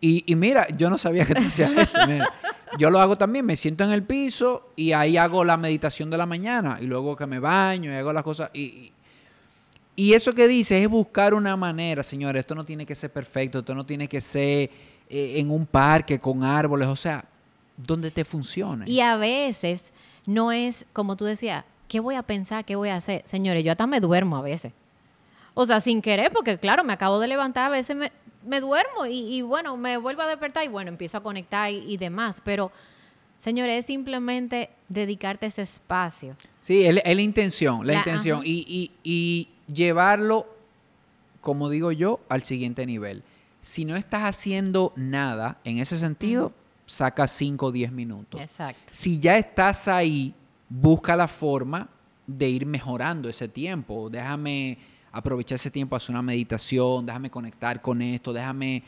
y, 0.00 0.34
mira, 0.36 0.68
yo 0.76 0.90
no 0.90 0.98
sabía 0.98 1.26
que 1.26 1.34
tú 1.34 1.42
hacías 1.46 1.72
eso. 1.72 1.98
Yo 2.78 2.90
lo 2.90 3.00
hago 3.00 3.16
también, 3.16 3.46
me 3.46 3.56
siento 3.56 3.82
en 3.82 3.92
el 3.92 4.02
piso 4.02 4.68
y 4.76 4.92
ahí 4.92 5.16
hago 5.16 5.42
la 5.42 5.56
meditación 5.56 6.10
de 6.10 6.18
la 6.18 6.26
mañana 6.26 6.78
y 6.80 6.84
luego 6.84 7.16
que 7.16 7.26
me 7.26 7.38
baño 7.38 7.90
y 7.90 7.94
hago 7.94 8.12
las 8.12 8.22
cosas. 8.22 8.50
Y, 8.52 8.92
y 9.96 10.12
eso 10.12 10.34
que 10.34 10.46
dice 10.46 10.82
es 10.82 10.88
buscar 10.88 11.32
una 11.32 11.56
manera, 11.56 12.02
señores. 12.02 12.40
Esto 12.40 12.54
no 12.54 12.64
tiene 12.64 12.84
que 12.84 12.94
ser 12.94 13.10
perfecto, 13.10 13.60
esto 13.60 13.74
no 13.74 13.86
tiene 13.86 14.06
que 14.06 14.20
ser 14.20 14.70
eh, 15.08 15.34
en 15.36 15.50
un 15.50 15.64
parque 15.64 16.20
con 16.20 16.44
árboles, 16.44 16.86
o 16.86 16.96
sea, 16.96 17.24
donde 17.76 18.10
te 18.10 18.24
funcione. 18.24 18.84
Y 18.88 19.00
a 19.00 19.16
veces 19.16 19.92
no 20.26 20.52
es, 20.52 20.84
como 20.92 21.16
tú 21.16 21.24
decías, 21.24 21.64
¿qué 21.88 22.00
voy 22.00 22.14
a 22.14 22.22
pensar? 22.22 22.64
¿Qué 22.64 22.76
voy 22.76 22.90
a 22.90 22.96
hacer? 22.96 23.22
Señores, 23.24 23.64
yo 23.64 23.72
hasta 23.72 23.86
me 23.86 24.00
duermo 24.00 24.36
a 24.36 24.42
veces. 24.42 24.72
O 25.54 25.66
sea, 25.66 25.80
sin 25.80 26.00
querer, 26.00 26.32
porque 26.32 26.58
claro, 26.58 26.84
me 26.84 26.92
acabo 26.92 27.18
de 27.18 27.26
levantar, 27.26 27.66
a 27.66 27.68
veces 27.70 27.96
me, 27.96 28.60
duermo 28.60 29.06
y, 29.06 29.42
bueno, 29.42 29.76
me 29.76 29.96
vuelvo 29.96 30.22
a 30.22 30.28
despertar 30.28 30.64
y 30.64 30.68
bueno, 30.68 30.90
empiezo 30.90 31.18
a 31.18 31.22
conectar 31.22 31.70
y, 31.72 31.96
demás. 31.96 32.40
Pero, 32.44 32.70
señores, 33.42 33.80
es 33.80 33.86
simplemente 33.86 34.70
dedicarte 34.88 35.46
ese 35.46 35.62
espacio. 35.62 36.36
Sí, 36.60 36.84
es, 36.84 36.94
la 36.94 37.22
intención, 37.22 37.84
la, 37.84 37.94
intención. 37.94 38.42
Y, 38.44 38.92
y 39.02 39.48
llevarlo, 39.72 40.46
como 41.40 41.68
digo 41.70 41.90
yo, 41.90 42.20
al 42.28 42.44
siguiente 42.44 42.86
nivel. 42.86 43.24
Si 43.60 43.84
no 43.84 43.96
estás 43.96 44.22
haciendo 44.22 44.92
nada 44.94 45.58
en 45.64 45.78
ese 45.78 45.98
sentido, 45.98 46.52
saca 46.88 47.28
5 47.28 47.66
o 47.66 47.72
10 47.72 47.92
minutos. 47.92 48.40
Exacto. 48.40 48.80
Si 48.90 49.20
ya 49.20 49.36
estás 49.38 49.88
ahí, 49.88 50.34
busca 50.68 51.16
la 51.16 51.28
forma 51.28 51.88
de 52.26 52.48
ir 52.48 52.66
mejorando 52.66 53.28
ese 53.28 53.48
tiempo. 53.48 54.10
Déjame 54.10 54.78
aprovechar 55.10 55.56
ese 55.56 55.70
tiempo, 55.70 55.96
hacer 55.96 56.14
una 56.14 56.22
meditación, 56.22 57.06
déjame 57.06 57.30
conectar 57.30 57.80
con 57.80 58.02
esto, 58.02 58.32
déjame 58.32 58.82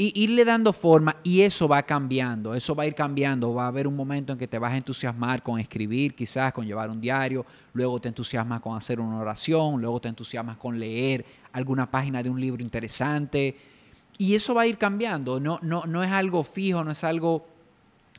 irle 0.00 0.44
dando 0.44 0.72
forma 0.72 1.16
y 1.24 1.40
eso 1.40 1.66
va 1.66 1.82
cambiando, 1.82 2.54
eso 2.54 2.76
va 2.76 2.84
a 2.84 2.86
ir 2.86 2.94
cambiando, 2.94 3.52
va 3.52 3.64
a 3.64 3.68
haber 3.68 3.88
un 3.88 3.96
momento 3.96 4.32
en 4.32 4.38
que 4.38 4.46
te 4.46 4.56
vas 4.56 4.72
a 4.72 4.76
entusiasmar 4.76 5.42
con 5.42 5.58
escribir, 5.58 6.14
quizás 6.14 6.52
con 6.52 6.64
llevar 6.64 6.88
un 6.88 7.00
diario, 7.00 7.44
luego 7.72 8.00
te 8.00 8.06
entusiasmas 8.06 8.60
con 8.60 8.76
hacer 8.76 9.00
una 9.00 9.18
oración, 9.18 9.80
luego 9.80 10.00
te 10.00 10.08
entusiasmas 10.08 10.56
con 10.56 10.78
leer 10.78 11.24
alguna 11.52 11.90
página 11.90 12.22
de 12.22 12.30
un 12.30 12.40
libro 12.40 12.62
interesante 12.62 13.56
y 14.18 14.34
eso 14.36 14.54
va 14.54 14.62
a 14.62 14.66
ir 14.68 14.78
cambiando, 14.78 15.40
no, 15.40 15.58
no, 15.62 15.84
no 15.86 16.04
es 16.04 16.12
algo 16.12 16.44
fijo, 16.44 16.84
no 16.84 16.92
es 16.92 17.02
algo 17.02 17.44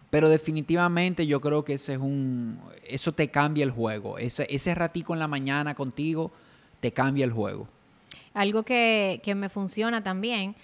pero 0.10 0.30
definitivamente 0.30 1.28
yo 1.28 1.39
creo 1.39 1.64
que 1.64 1.74
ese 1.74 1.93
es 1.93 1.99
un, 1.99 2.60
eso 2.88 3.12
te 3.12 3.30
cambia 3.30 3.64
el 3.64 3.72
juego. 3.72 4.18
Ese, 4.18 4.47
ese 4.49 4.74
ratico 4.74 5.14
en 5.14 5.20
la 5.20 5.28
mañana 5.28 5.76
contigo 5.76 6.32
te 6.80 6.91
cambia 6.91 7.26
el 7.26 7.32
juego. 7.32 7.68
Algo 8.34 8.64
que, 8.64 9.22
me 9.36 9.49
funciona 9.49 10.03
también 10.03 10.55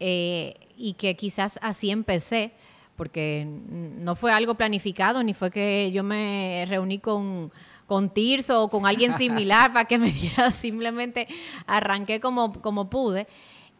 eh, 0.00 0.54
y 0.76 0.94
que 0.94 1.16
quizás 1.16 1.58
así 1.62 1.90
empecé, 1.90 2.52
porque 2.96 3.46
no 3.46 4.14
fue 4.14 4.32
algo 4.32 4.54
planificado, 4.54 5.22
ni 5.22 5.34
fue 5.34 5.50
que 5.50 5.90
yo 5.92 6.02
me 6.02 6.64
reuní 6.68 6.98
con, 6.98 7.50
con 7.86 8.08
Tirso 8.10 8.62
o 8.62 8.68
con 8.68 8.86
alguien 8.86 9.12
similar 9.18 9.72
para 9.72 9.84
que 9.86 9.98
me 9.98 10.12
diera, 10.12 10.50
simplemente 10.50 11.26
arranqué 11.66 12.20
como, 12.20 12.52
como 12.60 12.88
pude, 12.88 13.26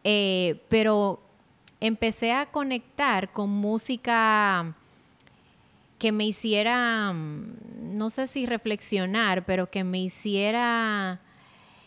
eh, 0.03 0.61
pero 0.69 1.21
empecé 1.79 2.33
a 2.33 2.45
conectar 2.47 3.31
con 3.31 3.49
música 3.49 4.75
que 6.05 6.11
me 6.11 6.27
hiciera, 6.27 7.13
mm, 7.13 7.95
no 7.97 8.11
sé 8.11 8.27
si 8.27 8.45
reflexionar, 8.45 9.43
pero 9.43 9.71
que 9.71 9.83
me 9.83 10.03
hiciera 10.03 11.19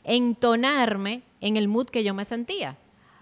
entonarme 0.02 1.22
en 1.40 1.56
el 1.56 1.68
mood 1.68 1.86
que 1.86 2.02
yo 2.02 2.14
me 2.14 2.24
sentía. 2.24 2.76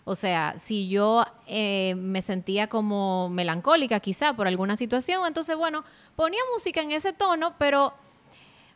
O 0.07 0.15
sea, 0.15 0.55
si 0.57 0.89
yo 0.89 1.27
eh, 1.47 1.95
me 1.99 2.23
sentía 2.23 2.71
como 2.71 3.29
melancólica 3.29 4.01
quizá 4.01 4.33
por 4.33 4.47
alguna 4.47 4.79
situación, 4.79 5.27
entonces, 5.27 5.55
bueno, 5.55 5.85
ponía 6.17 6.41
música 6.55 6.81
en 6.81 6.93
ese 6.93 7.13
tono, 7.13 7.57
pero, 7.59 7.93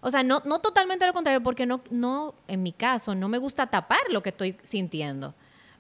o 0.03 0.11
sea, 0.11 0.23
no, 0.23 0.43
no 0.45 0.59
totalmente 0.59 1.07
lo 1.07 1.15
contrario, 1.15 1.43
porque 1.43 1.65
no, 1.65 1.81
no, 1.89 2.35
en 2.49 2.63
mi 2.63 2.73
caso, 2.73 3.15
no 3.15 3.31
me 3.31 3.39
gusta 3.39 3.69
tapar 3.69 4.03
lo 4.11 4.23
que 4.23 4.29
estoy 4.29 4.59
sintiendo, 4.63 5.35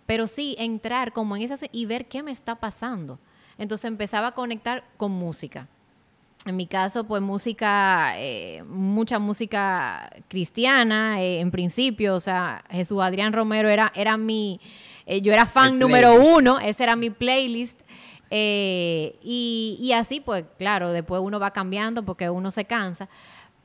pero 0.06 0.26
sí 0.26 0.56
entrar 0.58 1.12
como 1.12 1.36
en 1.36 1.42
esa 1.42 1.66
y 1.70 1.84
ver 1.84 2.08
qué 2.08 2.22
me 2.22 2.32
está 2.32 2.54
pasando. 2.54 3.18
Entonces 3.58 3.84
empezaba 3.84 4.28
a 4.28 4.32
conectar 4.32 4.84
con 4.96 5.12
música. 5.12 5.68
En 6.46 6.56
mi 6.56 6.66
caso, 6.66 7.04
pues 7.04 7.20
música, 7.20 8.14
eh, 8.16 8.62
mucha 8.66 9.18
música 9.18 10.10
cristiana, 10.28 11.20
eh, 11.20 11.40
en 11.40 11.50
principio, 11.50 12.14
o 12.14 12.20
sea, 12.20 12.64
Jesús 12.70 13.02
Adrián 13.02 13.34
Romero 13.34 13.68
era, 13.68 13.92
era 13.94 14.16
mi, 14.16 14.58
eh, 15.04 15.20
yo 15.20 15.34
era 15.34 15.44
fan 15.44 15.78
número 15.78 16.14
uno, 16.14 16.58
ese 16.58 16.82
era 16.82 16.96
mi 16.96 17.10
playlist. 17.10 17.78
Y, 18.32 19.76
y, 19.80 19.92
así, 19.92 20.20
pues 20.20 20.44
claro, 20.56 20.92
después 20.92 21.20
uno 21.20 21.40
va 21.40 21.50
cambiando 21.50 22.04
porque 22.04 22.30
uno 22.30 22.50
se 22.50 22.64
cansa, 22.64 23.08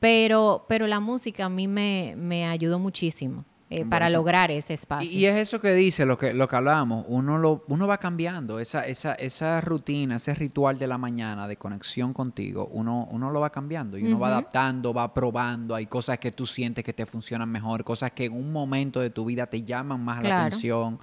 pero, 0.00 0.66
pero 0.68 0.86
la 0.86 1.00
música 1.00 1.46
a 1.46 1.48
mí 1.48 1.68
me, 1.68 2.14
me 2.16 2.46
ayudó 2.46 2.78
muchísimo. 2.78 3.44
Eh, 3.68 3.84
para 3.84 4.08
lograr 4.08 4.52
ese 4.52 4.74
espacio. 4.74 5.10
Y, 5.10 5.26
es 5.26 5.34
eso 5.34 5.60
que 5.60 5.74
dice, 5.74 6.06
lo 6.06 6.16
que, 6.16 6.32
lo 6.32 6.46
que 6.46 6.54
hablábamos, 6.54 7.04
uno, 7.08 7.36
lo, 7.36 7.64
uno 7.66 7.88
va 7.88 7.98
cambiando, 7.98 8.60
esa, 8.60 8.86
esa, 8.86 9.14
esa 9.14 9.60
rutina, 9.60 10.16
ese 10.16 10.36
ritual 10.36 10.78
de 10.78 10.86
la 10.86 10.98
mañana 10.98 11.48
de 11.48 11.56
conexión 11.56 12.12
contigo, 12.12 12.68
uno, 12.70 13.08
uno 13.10 13.28
lo 13.32 13.40
va 13.40 13.50
cambiando 13.50 13.98
y 13.98 14.04
uno 14.04 14.20
va 14.20 14.28
adaptando, 14.28 14.94
va 14.94 15.12
probando, 15.12 15.74
hay 15.74 15.86
cosas 15.86 16.18
que 16.18 16.30
tú 16.30 16.46
sientes 16.46 16.84
que 16.84 16.92
te 16.92 17.06
funcionan 17.06 17.48
mejor, 17.48 17.82
cosas 17.82 18.12
que 18.12 18.26
en 18.26 18.34
un 18.34 18.52
momento 18.52 19.00
de 19.00 19.10
tu 19.10 19.24
vida 19.24 19.46
te 19.46 19.60
llaman 19.62 20.00
más 20.00 20.22
la 20.22 20.44
atención 20.44 21.00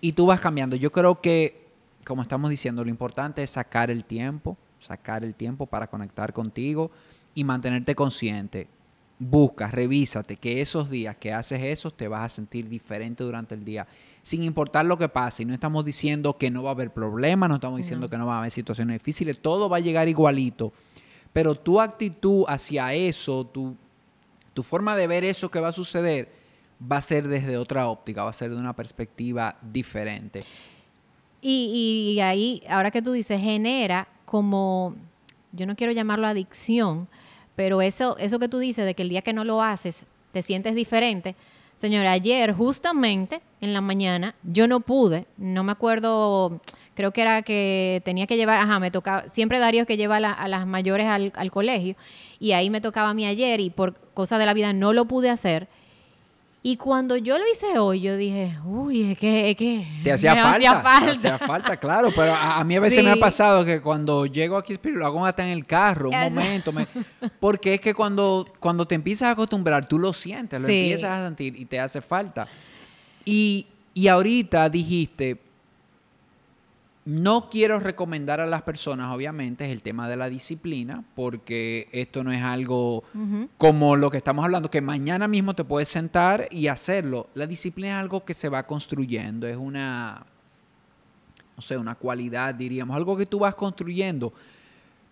y 0.00 0.10
tú 0.10 0.26
vas 0.26 0.40
cambiando. 0.40 0.74
Yo 0.74 0.90
creo 0.90 1.20
que, 1.20 1.68
como 2.04 2.22
estamos 2.22 2.50
diciendo, 2.50 2.82
lo 2.82 2.90
importante 2.90 3.44
es 3.44 3.50
sacar 3.50 3.92
el 3.92 4.04
tiempo, 4.04 4.56
sacar 4.80 5.22
el 5.22 5.36
tiempo 5.36 5.66
para 5.66 5.86
conectar 5.86 6.32
contigo 6.32 6.90
y 7.32 7.44
mantenerte 7.44 7.94
consciente 7.94 8.66
busca, 9.22 9.68
revísate 9.68 10.36
que 10.36 10.60
esos 10.60 10.90
días 10.90 11.16
que 11.16 11.32
haces 11.32 11.62
eso 11.62 11.90
te 11.90 12.08
vas 12.08 12.24
a 12.24 12.28
sentir 12.28 12.68
diferente 12.68 13.22
durante 13.22 13.54
el 13.54 13.64
día, 13.64 13.86
sin 14.22 14.42
importar 14.42 14.84
lo 14.84 14.98
que 14.98 15.08
pase. 15.08 15.42
Y 15.42 15.46
no 15.46 15.54
estamos 15.54 15.84
diciendo 15.84 16.36
que 16.36 16.50
no 16.50 16.62
va 16.62 16.70
a 16.70 16.72
haber 16.72 16.92
problemas, 16.92 17.48
no 17.48 17.56
estamos 17.56 17.78
diciendo 17.78 18.08
que 18.08 18.18
no 18.18 18.26
va 18.26 18.36
a 18.36 18.38
haber 18.40 18.50
situaciones 18.50 18.94
difíciles, 18.94 19.40
todo 19.40 19.68
va 19.68 19.76
a 19.78 19.80
llegar 19.80 20.08
igualito. 20.08 20.72
Pero 21.32 21.54
tu 21.54 21.80
actitud 21.80 22.44
hacia 22.48 22.92
eso, 22.92 23.46
tu, 23.46 23.76
tu 24.52 24.62
forma 24.62 24.96
de 24.96 25.06
ver 25.06 25.24
eso 25.24 25.50
que 25.50 25.60
va 25.60 25.68
a 25.68 25.72
suceder, 25.72 26.28
va 26.90 26.96
a 26.96 27.02
ser 27.02 27.28
desde 27.28 27.56
otra 27.56 27.88
óptica, 27.88 28.24
va 28.24 28.30
a 28.30 28.34
ser 28.34 28.50
de 28.50 28.56
una 28.56 28.74
perspectiva 28.74 29.56
diferente. 29.62 30.44
Y, 31.40 32.14
y 32.16 32.20
ahí, 32.20 32.62
ahora 32.68 32.90
que 32.90 33.02
tú 33.02 33.12
dices, 33.12 33.40
genera 33.40 34.08
como, 34.24 34.94
yo 35.52 35.66
no 35.66 35.74
quiero 35.74 35.92
llamarlo 35.92 36.26
adicción, 36.26 37.08
pero 37.56 37.82
eso, 37.82 38.16
eso 38.18 38.38
que 38.38 38.48
tú 38.48 38.58
dices 38.58 38.84
de 38.84 38.94
que 38.94 39.02
el 39.02 39.08
día 39.08 39.22
que 39.22 39.32
no 39.32 39.44
lo 39.44 39.62
haces 39.62 40.06
te 40.32 40.42
sientes 40.42 40.74
diferente. 40.74 41.36
Señora, 41.74 42.12
ayer 42.12 42.52
justamente 42.52 43.40
en 43.60 43.72
la 43.72 43.80
mañana 43.80 44.34
yo 44.42 44.68
no 44.68 44.80
pude, 44.80 45.26
no 45.36 45.64
me 45.64 45.72
acuerdo, 45.72 46.60
creo 46.94 47.12
que 47.12 47.22
era 47.22 47.42
que 47.42 48.02
tenía 48.04 48.26
que 48.26 48.36
llevar, 48.36 48.58
ajá, 48.58 48.78
me 48.78 48.90
tocaba, 48.90 49.28
siempre 49.28 49.58
Darío 49.58 49.86
que 49.86 49.96
lleva 49.96 50.16
a, 50.16 50.48
las 50.48 50.66
mayores 50.66 51.06
al, 51.06 51.50
colegio 51.50 51.96
y 52.38 52.52
ahí 52.52 52.70
me 52.70 52.80
tocaba 52.80 53.08
a 53.08 53.12
ayer 53.12 53.60
y 53.60 53.70
por 53.70 53.94
cosas 54.14 54.38
de 54.38 54.46
la 54.46 54.54
vida 54.54 54.72
no 54.72 54.92
lo 54.92 55.06
pude 55.06 55.30
hacer 55.30 55.68
y 56.64 56.76
cuando 56.76 57.16
yo 57.16 57.38
lo 57.38 57.44
hice 57.50 57.76
hoy, 57.78 58.02
yo 58.02 58.16
dije, 58.16 58.56
uy, 58.64 59.10
es 59.10 59.18
que... 59.18 59.50
Es 59.50 59.56
que 59.56 59.84
te 60.04 60.12
hacía 60.12 60.36
falta. 60.36 60.56
Hacía 60.56 60.80
falta. 60.80 61.06
Te 61.06 61.28
hacía 61.28 61.38
falta, 61.38 61.76
claro. 61.76 62.12
Pero 62.14 62.32
a, 62.32 62.62
mí 62.62 62.76
a 62.76 62.80
veces 62.80 63.02
me 63.02 63.10
ha 63.10 63.16
pasado 63.16 63.64
que 63.64 63.82
cuando 63.82 64.26
llego 64.26 64.56
aquí, 64.56 64.78
lo 64.84 65.04
hago 65.04 65.26
hasta 65.26 65.44
en 65.44 65.52
el 65.52 65.66
carro, 65.66 66.10
un 66.10 66.34
momento. 66.34 66.72
porque 67.40 67.74
es 67.74 67.80
que 67.80 67.92
cuando, 67.92 68.46
cuando 68.60 68.86
te 68.86 68.94
empiezas 68.94 69.26
a 69.26 69.30
acostumbrar, 69.32 69.88
tú 69.88 69.98
lo 69.98 70.12
sientes, 70.12 70.60
lo 70.60 70.68
empiezas 70.68 71.10
a 71.10 71.24
sentir 71.26 71.56
y 71.56 71.64
te 71.64 71.80
hace 71.80 72.00
falta. 72.00 72.46
Y, 73.24 73.66
y 73.92 74.06
ahorita 74.06 74.68
dijiste, 74.68 75.40
no 77.04 77.50
quiero 77.50 77.80
recomendar 77.80 78.40
a 78.40 78.46
las 78.46 78.62
personas, 78.62 79.12
obviamente, 79.12 79.64
es 79.64 79.72
el 79.72 79.82
tema 79.82 80.08
de 80.08 80.16
la 80.16 80.28
disciplina, 80.28 81.02
porque 81.16 81.88
esto 81.90 82.22
no 82.22 82.30
es 82.30 82.42
algo 82.42 83.02
como 83.58 83.96
lo 83.96 84.10
que 84.10 84.18
estamos 84.18 84.44
hablando, 84.44 84.70
que 84.70 84.80
mañana 84.80 85.26
mismo 85.26 85.54
te 85.54 85.64
puedes 85.64 85.88
sentar 85.88 86.46
y 86.50 86.68
hacerlo. 86.68 87.28
La 87.34 87.46
disciplina 87.46 87.96
es 87.96 88.02
algo 88.02 88.24
que 88.24 88.34
se 88.34 88.48
va 88.48 88.66
construyendo, 88.66 89.48
es 89.48 89.56
una, 89.56 90.24
no 91.56 91.62
sé, 91.62 91.76
una 91.76 91.96
cualidad, 91.96 92.54
diríamos, 92.54 92.96
algo 92.96 93.16
que 93.16 93.26
tú 93.26 93.40
vas 93.40 93.56
construyendo. 93.56 94.32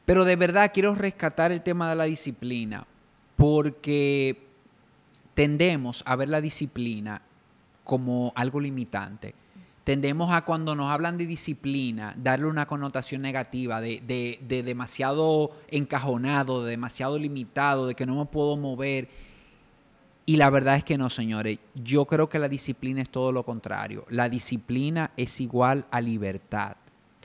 Pero 0.05 0.25
de 0.25 0.37
verdad 0.37 0.71
quiero 0.73 0.95
rescatar 0.95 1.51
el 1.51 1.63
tema 1.63 1.91
de 1.91 1.97
la 1.97 2.05
disciplina, 2.05 2.87
porque 3.35 4.47
tendemos 5.35 6.05
a 6.07 6.15
ver 6.15 6.29
la 6.29 6.41
disciplina 6.41 7.21
como 7.83 8.33
algo 8.37 8.61
limitante 8.61 9.35
tendemos 9.85 10.33
a 10.33 10.45
cuando 10.45 10.75
nos 10.75 10.91
hablan 10.91 11.17
de 11.17 11.27
disciplina, 11.27 12.15
darle 12.17 12.47
una 12.47 12.67
connotación 12.67 13.23
negativa, 13.23 13.81
de, 13.81 14.39
demasiado 14.65 15.53
encajonado, 15.69 16.65
de 16.65 16.73
demasiado 16.73 17.19
limitado, 17.19 17.87
de 17.87 17.95
que 17.95 18.07
no 18.07 18.17
me 18.17 18.27
puedo 18.27 18.57
mover. 18.57 19.09
Y 20.27 20.37
la 20.37 20.51
verdad 20.51 20.77
es 20.77 20.85
que 20.85 20.99
no, 20.99 21.11
señores. 21.11 21.59
Yo 21.75 22.05
creo 22.05 22.29
que 22.29 22.39
la 22.39 22.49
disciplina 22.49 23.03
es 23.03 23.11
todo 23.11 23.33
lo 23.33 23.45
contrario. 23.45 24.05
La 24.11 24.29
disciplina 24.29 25.11
es 25.17 25.41
igual 25.41 25.87
a 25.91 26.01
libertad. 26.01 26.77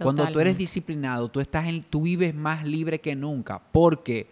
Cuando 0.02 0.28
tú 0.28 0.40
eres 0.40 0.58
disciplinado, 0.58 1.30
tú, 1.30 1.40
estás 1.40 1.68
en, 1.68 1.84
tú 1.84 2.02
vives 2.02 2.34
más 2.34 2.66
libre 2.66 3.00
que 3.00 3.16
nunca. 3.16 3.60
¿Por 3.60 4.04
qué? 4.04 4.28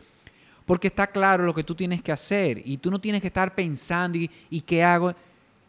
Porque 0.66 0.88
está 0.88 1.08
claro 1.08 1.46
lo 1.46 1.54
que 1.54 1.64
tú 1.64 1.76
tienes 1.76 2.02
que 2.02 2.12
hacer 2.12 2.62
y 2.66 2.78
tú 2.78 2.90
no 2.90 3.00
tienes 3.00 3.22
que 3.22 3.28
estar 3.28 3.54
pensando 3.54 4.18
y, 4.18 4.30
y 4.50 4.62
qué 4.62 4.84
hago. 4.84 5.14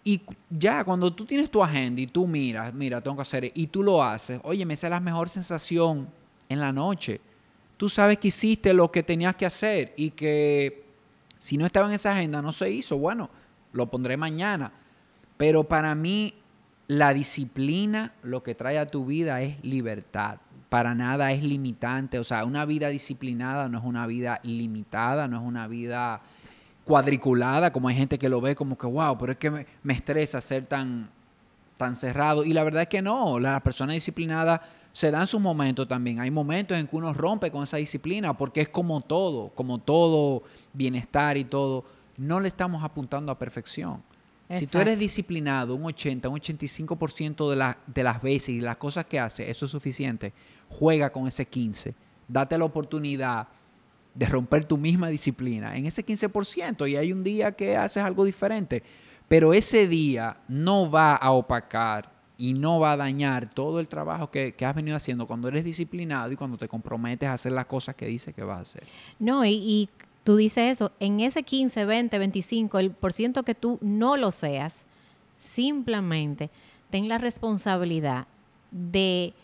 Y 0.07 0.21
ya 0.51 0.85
cuando 0.85 1.11
tú 1.13 1.25
tienes 1.25 1.51
tu 1.51 1.63
agenda 1.63 2.01
y 2.01 2.07
tú 2.07 2.27
miras, 2.27 2.75
mira, 2.75 3.01
tengo 3.01 3.17
que 3.17 3.23
hacer, 3.23 3.51
y 3.55 3.67
tú 3.69 3.83
lo 3.83 4.03
haces, 4.03 4.39
oye, 4.45 4.67
me 4.67 4.75
es 4.75 4.83
la 4.83 5.01
mejor 5.01 5.31
sensación 5.31 6.09
en 6.49 6.61
la 6.61 6.73
noche. 6.73 7.23
Tú 7.79 7.89
sabes 7.89 8.19
que 8.19 8.29
hiciste 8.29 8.75
lo 8.75 8.93
que 8.93 9.03
tenías 9.03 9.35
que 9.35 9.47
hacer 9.47 9.95
y 9.97 10.11
que 10.11 10.85
si 11.39 11.57
no 11.57 11.65
estaba 11.67 11.89
en 11.89 11.95
esa 11.95 12.13
agenda 12.13 12.43
no 12.43 12.53
se 12.53 12.71
hizo, 12.71 12.99
bueno, 12.99 13.31
lo 13.73 13.91
pondré 13.91 14.17
mañana. 14.17 14.73
Pero 15.39 15.65
para 15.65 15.95
mí 15.95 16.35
la 16.87 17.15
disciplina 17.15 18.13
lo 18.23 18.43
que 18.43 18.55
trae 18.55 18.79
a 18.79 18.87
tu 18.87 19.07
vida 19.07 19.41
es 19.41 19.63
libertad. 19.65 20.39
Para 20.69 20.95
nada 20.95 21.33
es 21.33 21.43
limitante. 21.43 22.19
O 22.19 22.25
sea, 22.25 22.45
una 22.45 22.65
vida 22.65 22.89
disciplinada 22.89 23.69
no 23.69 23.79
es 23.79 23.85
una 23.85 24.07
vida 24.07 24.41
limitada, 24.43 25.29
no 25.29 25.39
es 25.39 25.43
una 25.43 25.67
vida 25.67 26.21
cuadriculada, 26.85 27.73
como 27.73 27.89
hay 27.89 27.97
gente 27.97 28.19
que 28.19 28.29
lo 28.29 28.41
ve 28.41 28.55
como 28.55 28.77
que, 28.77 28.87
wow, 28.87 29.17
pero 29.19 29.33
es 29.33 29.39
que 29.39 29.51
me, 29.51 29.67
estresa 29.89 30.41
ser 30.41 30.67
tan, 30.67 31.09
tan 31.77 31.97
cerrado. 31.97 32.45
Y 32.45 32.53
la 32.53 32.63
verdad 32.63 32.83
es 32.83 32.89
que 32.89 33.03
no, 33.03 33.39
las 33.39 33.61
personas 33.63 33.95
disciplinadas 33.95 34.61
se 34.93 35.11
dan 35.11 35.27
sus 35.27 35.41
momentos 35.41 35.89
también. 35.89 36.21
Hay 36.21 36.31
momentos 36.31 36.79
en 36.79 36.87
que 36.87 36.97
uno 36.97 37.13
rompe 37.13 37.51
con 37.51 37.65
esa 37.65 37.79
disciplina 37.79 38.37
porque 38.37 38.61
es 38.63 38.69
como 38.69 39.01
todo, 39.01 39.49
como 39.55 39.79
todo 39.79 40.43
bienestar 40.73 41.37
y 41.37 41.45
todo. 41.45 41.85
No 42.17 42.39
le 42.39 42.49
estamos 42.49 42.85
apuntando 42.85 43.33
a 43.33 43.39
perfección. 43.39 44.03
Si 44.51 44.67
tú 44.67 44.79
eres 44.79 44.99
disciplinado 44.99 45.75
un 45.75 45.85
80, 45.87 46.29
un 46.29 46.39
85% 46.39 47.51
de, 47.51 47.75
de 47.87 48.03
las 48.05 48.23
veces 48.23 48.51
y 48.51 48.61
las 48.61 48.77
cosas 48.77 49.07
que 49.07 49.19
haces, 49.19 49.49
eso 49.49 49.65
es 49.65 49.71
suficiente. 49.71 50.33
Juega 50.69 51.11
con 51.11 51.27
ese 51.27 51.47
15. 51.47 51.95
Date 52.29 52.59
la 52.59 52.67
oportunidad 52.67 53.49
de 54.15 54.27
romper 54.27 54.65
tu 54.65 54.77
misma 54.77 55.09
disciplina 55.09 55.77
en 55.77 55.87
ese 55.87 56.05
15% 56.05 56.89
y 56.89 56.97
hay 56.97 57.13
un 57.13 57.25
día 57.25 57.53
que 57.53 57.77
haces 57.77 58.03
algo 58.03 58.25
diferente, 58.25 58.83
pero 59.29 59.53
ese 59.53 59.89
día 59.89 60.39
no 60.49 60.91
va 60.91 61.17
a 61.17 61.33
opacar 61.33 62.13
y 62.37 62.55
no 62.55 62.81
va 62.81 62.93
a 62.93 62.97
dañar 62.97 63.49
todo 63.53 63.81
el 63.81 63.89
trabajo 63.89 64.31
que, 64.31 64.55
has 64.61 64.75
venido 64.75 64.97
haciendo 64.97 65.27
cuando 65.27 65.49
eres 65.49 65.65
disciplinado 65.65 66.33
y 66.33 66.37
cuando 66.37 66.57
te 66.59 66.69
comprometes 66.69 67.29
a 67.29 67.35
hacer 67.35 67.53
las 67.53 67.67
cosas 67.67 67.95
que 67.95 68.07
dices 68.07 68.35
que 68.35 68.43
vas 68.43 68.59
a 68.59 68.63
hacer. 68.63 68.85
No, 69.19 69.45
y, 69.45 69.89
tú 70.25 70.37
dices 70.37 70.73
eso, 70.73 70.93
en 71.01 71.21
ese 71.21 71.43
15, 71.43 71.85
20, 71.85 72.19
25, 72.19 72.79
el 72.79 72.91
por 72.91 73.13
ciento 73.13 73.43
que 73.43 73.55
tú 73.55 73.79
no 73.81 74.17
lo 74.17 74.31
seas, 74.31 74.85
simplemente 75.39 76.51
ten 76.91 77.09
la 77.09 77.19
responsabilidad 77.19 78.27
de 78.71 79.35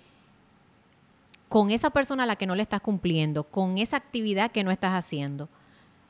con 1.51 1.73
esa 1.73 1.91
persona 1.91 2.23
a 2.23 2.27
la 2.27 2.37
que 2.37 2.47
no 2.47 2.55
le 2.55 2.63
estás 2.63 2.81
cumpliendo, 2.81 3.43
con 3.43 3.77
esa 3.77 3.97
actividad 3.97 4.53
que 4.53 4.63
no 4.63 4.71
estás 4.71 4.93
haciendo. 4.93 5.49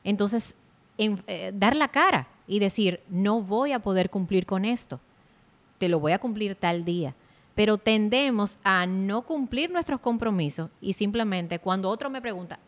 Entonces, 0.03 0.53
eh, 0.99 1.51
dar 1.55 1.75
la 1.75 1.87
cara 1.87 2.27
y 2.45 2.59
decir, 2.59 3.01
no 3.09 3.41
voy 3.41 3.71
a 3.71 3.79
poder 3.79 4.11
cumplir 4.11 4.45
con 4.45 4.65
esto, 4.65 4.99
te 5.79 5.89
lo 5.89 5.99
voy 5.99 6.11
a 6.11 6.19
cumplir 6.19 6.53
tal 6.53 6.85
día. 6.85 7.15
Pero 7.55 7.79
tendemos 7.79 8.59
a 8.63 8.85
no 8.85 9.23
cumplir 9.23 9.71
nuestros 9.71 9.99
compromisos 9.99 10.69
y 10.79 10.93
simplemente 10.93 11.57
cuando 11.57 11.89
otro 11.89 12.11
me 12.11 12.21
pregunta, 12.21 12.59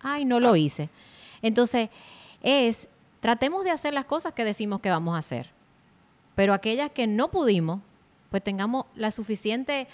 ay, 0.00 0.24
no 0.24 0.38
lo 0.38 0.54
hice. 0.54 0.88
Entonces, 1.42 1.90
es, 2.44 2.86
tratemos 3.18 3.64
de 3.64 3.72
hacer 3.72 3.92
las 3.92 4.04
cosas 4.04 4.34
que 4.34 4.44
decimos 4.44 4.78
que 4.78 4.88
vamos 4.88 5.16
a 5.16 5.18
hacer. 5.18 5.50
Pero 6.36 6.54
aquellas 6.54 6.92
que 6.92 7.08
no 7.08 7.28
pudimos, 7.32 7.80
pues 8.30 8.44
tengamos 8.44 8.86
la 8.94 9.10
suficiente 9.10 9.88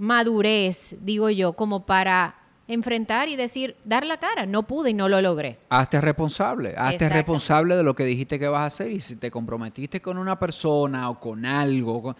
madurez, 0.00 0.96
digo 1.02 1.28
yo, 1.28 1.52
como 1.52 1.84
para 1.84 2.34
enfrentar 2.66 3.28
y 3.28 3.36
decir, 3.36 3.76
dar 3.84 4.06
la 4.06 4.16
cara, 4.16 4.46
no 4.46 4.62
pude 4.62 4.90
y 4.90 4.94
no 4.94 5.10
lo 5.10 5.20
logré. 5.20 5.58
Hazte 5.68 6.00
responsable, 6.00 6.74
hazte 6.76 7.10
responsable 7.10 7.76
de 7.76 7.82
lo 7.82 7.94
que 7.94 8.04
dijiste 8.04 8.38
que 8.38 8.48
vas 8.48 8.62
a 8.62 8.66
hacer 8.66 8.90
y 8.92 9.00
si 9.00 9.16
te 9.16 9.30
comprometiste 9.30 10.00
con 10.00 10.16
una 10.16 10.38
persona 10.38 11.10
o 11.10 11.20
con 11.20 11.44
algo, 11.44 12.16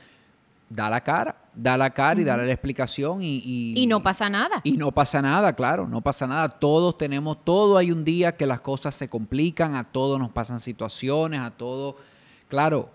da 0.68 0.90
la 0.90 1.00
cara, 1.00 1.36
da 1.54 1.78
la 1.78 1.88
cara 1.88 2.20
y 2.20 2.24
dale 2.24 2.44
la 2.44 2.52
explicación 2.52 3.22
y, 3.22 3.40
y... 3.74 3.86
no 3.86 4.02
pasa 4.02 4.28
nada. 4.28 4.60
Y 4.62 4.72
no 4.72 4.92
pasa 4.92 5.22
nada, 5.22 5.54
claro, 5.54 5.88
no 5.88 6.02
pasa 6.02 6.26
nada. 6.26 6.50
Todos 6.50 6.98
tenemos, 6.98 7.42
todo 7.44 7.78
hay 7.78 7.92
un 7.92 8.04
día 8.04 8.36
que 8.36 8.44
las 8.44 8.60
cosas 8.60 8.94
se 8.94 9.08
complican, 9.08 9.74
a 9.74 9.84
todos 9.84 10.18
nos 10.18 10.30
pasan 10.32 10.58
situaciones, 10.58 11.40
a 11.40 11.50
todos, 11.50 11.94
claro, 12.46 12.90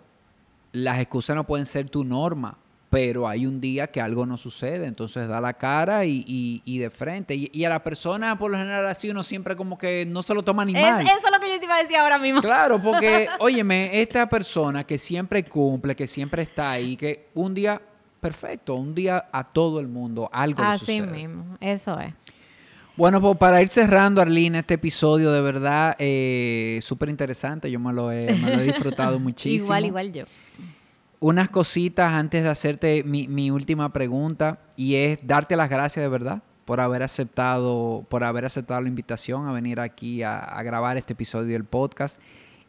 las 0.74 1.00
excusas 1.00 1.36
no 1.36 1.44
pueden 1.44 1.66
ser 1.66 1.90
tu 1.90 2.04
norma 2.04 2.60
pero 2.96 3.28
hay 3.28 3.46
un 3.46 3.60
día 3.60 3.88
que 3.88 4.00
algo 4.00 4.26
no 4.26 4.38
sucede, 4.38 4.88
entonces 4.88 5.28
da 5.28 5.42
la 5.42 5.52
cara 5.52 6.06
y, 6.06 6.80
de 6.80 6.90
frente. 6.90 7.36
Y, 7.36 7.66
a 7.66 7.68
la 7.68 7.84
persona, 7.84 8.40
por 8.40 8.50
lo 8.50 8.58
general, 8.58 8.86
así 8.86 9.10
uno 9.10 9.22
siempre 9.22 9.58
como 9.58 9.78
que 9.78 10.06
no 10.08 10.24
se 10.24 10.34
lo 10.34 10.44
toma 10.44 10.64
ni 10.64 10.72
mal. 10.72 11.02
Eso 11.02 11.12
es 11.12 11.30
lo 11.30 11.38
que 11.42 11.52
yo 11.52 11.60
te 11.60 11.66
iba 11.66 11.76
a 11.76 11.80
decir 11.80 11.98
ahora 11.98 12.18
mismo. 12.18 12.40
Claro, 12.40 12.82
porque, 12.82 13.28
óyeme, 13.40 14.00
esta 14.02 14.30
persona 14.30 14.86
que 14.86 14.98
siempre 14.98 15.44
cumple, 15.44 15.94
que 15.94 16.08
siempre 16.08 16.44
está 16.44 16.72
ahí, 16.72 16.96
que 16.96 17.28
un 17.34 17.54
día, 17.54 17.82
perfecto, 18.22 18.76
un 18.76 18.96
día 18.96 19.28
a 19.30 19.44
todo 19.44 19.82
el 19.82 19.90
mundo 19.90 20.30
algo 20.32 20.64
Así 20.64 21.00
sucede. 21.00 21.08
mismo, 21.08 21.58
eso 21.60 22.00
es. 22.00 22.14
Bueno, 22.96 23.20
pues 23.20 23.36
para 23.36 23.62
ir 23.62 23.68
cerrando, 23.68 24.22
Arlene, 24.22 24.60
este 24.60 24.76
episodio 24.76 25.34
de 25.34 25.42
verdad 25.42 25.98
eh, 26.00 26.80
súper 26.82 27.10
interesante. 27.10 27.70
Yo 27.70 27.78
me 27.78 27.92
lo, 27.92 28.10
he, 28.10 28.34
me 28.36 28.56
lo 28.56 28.62
he 28.62 28.64
disfrutado 28.64 29.20
muchísimo. 29.20 29.66
igual, 29.66 29.86
igual 29.86 30.14
yo 30.14 30.24
unas 31.20 31.50
cositas 31.50 32.14
antes 32.14 32.44
de 32.44 32.50
hacerte 32.50 33.04
mi, 33.04 33.52
última 33.52 33.92
pregunta 33.92 34.60
y 34.76 34.96
es 34.96 35.20
darte 35.26 35.56
las 35.56 35.70
gracias 35.70 36.04
de 36.04 36.10
verdad 36.10 36.42
por 36.66 36.80
haber 36.80 37.04
aceptado, 37.04 38.06
por 38.10 38.24
haber 38.24 38.46
aceptado 38.46 38.82
la 38.82 38.90
invitación 38.90 39.48
a 39.48 39.52
venir 39.52 39.80
aquí 39.80 40.24
a, 40.24 40.62
grabar 40.64 40.98
este 40.98 41.14
episodio 41.14 41.54
del 41.54 41.64
podcast. 41.64 42.20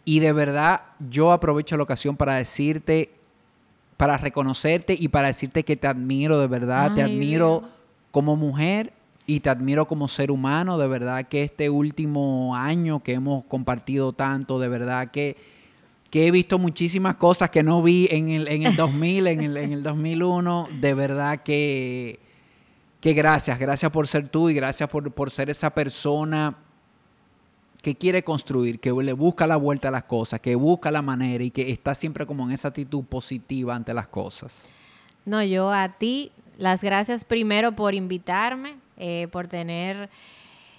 Y 0.05 0.21
de 0.21 0.33
verdad, 0.33 0.83
yo 1.11 1.33
aprovecho 1.33 1.77
la 1.77 1.83
ocasión 1.83 2.17
para 2.17 2.35
decirte, 2.35 3.11
para 3.97 4.19
reconocerte 4.19 4.95
y 4.99 5.09
para 5.09 5.29
decirte 5.29 5.65
que 5.65 5.77
te 5.77 5.87
admiro 5.87 6.39
de 6.39 6.47
verdad, 6.47 6.95
te 6.95 7.03
admiro 7.03 7.65
como 8.11 8.37
mujer 8.37 8.93
y 9.27 9.41
te 9.41 9.51
admiro 9.51 9.89
como 9.89 10.09
ser 10.09 10.31
humano, 10.31 10.79
de 10.79 10.87
verdad 10.87 11.27
que 11.27 11.43
este 11.43 11.69
último 11.69 12.55
año 12.55 13.03
que 13.03 13.15
hemos 13.15 13.45
compartido 13.45 14.13
tanto, 14.13 14.61
de 14.61 14.69
verdad 14.69 15.11
que 15.11 15.37
que 16.17 16.27
he 16.27 16.31
visto 16.31 16.59
muchísimas 16.59 17.17
cosas 17.17 17.51
que 17.51 17.63
no 17.63 17.83
vi 17.83 18.09
en 18.11 18.31
el, 18.31 18.49
en 18.49 18.63
el 18.63 18.75
2000, 18.75 19.27
en 19.27 19.43
el, 19.43 19.57
en 19.59 19.73
el 19.75 19.83
2001. 19.83 20.69
De 20.81 20.95
verdad 20.95 21.43
que, 21.43 22.19
que 23.03 23.13
gracias, 23.13 23.59
gracias 23.59 23.91
por 23.91 24.09
ser 24.09 24.27
tú 24.31 24.49
y 24.49 24.55
gracias 24.55 24.89
por, 24.89 25.13
por 25.13 25.31
ser 25.31 25.51
esa 25.51 25.75
persona 25.75 26.57
que 27.83 27.97
quiere 27.97 28.25
construir, 28.25 28.81
que 28.81 28.93
le 28.93 29.13
busca 29.13 29.47
la 29.47 29.57
vuelta 29.57 29.89
a 29.89 29.91
las 29.91 30.05
cosas, 30.05 30.41
que 30.41 30.55
busca 30.55 30.91
la 30.91 31.03
manera 31.03 31.45
y 31.45 31.51
que 31.51 31.71
está 31.71 31.93
siempre 31.95 32.25
como 32.25 32.47
en 32.47 32.53
esa 32.53 32.69
actitud 32.69 33.05
positiva 33.05 33.75
ante 33.75 33.93
las 33.93 34.09
cosas. 34.09 34.65
No, 35.27 35.45
yo 35.45 35.71
a 35.71 35.99
ti 35.99 36.33
las 36.57 36.83
gracias 36.83 37.27
primero 37.27 37.73
por 37.73 37.93
invitarme, 37.93 38.77
eh, 38.97 39.29
por 39.31 39.49
tener 39.49 40.09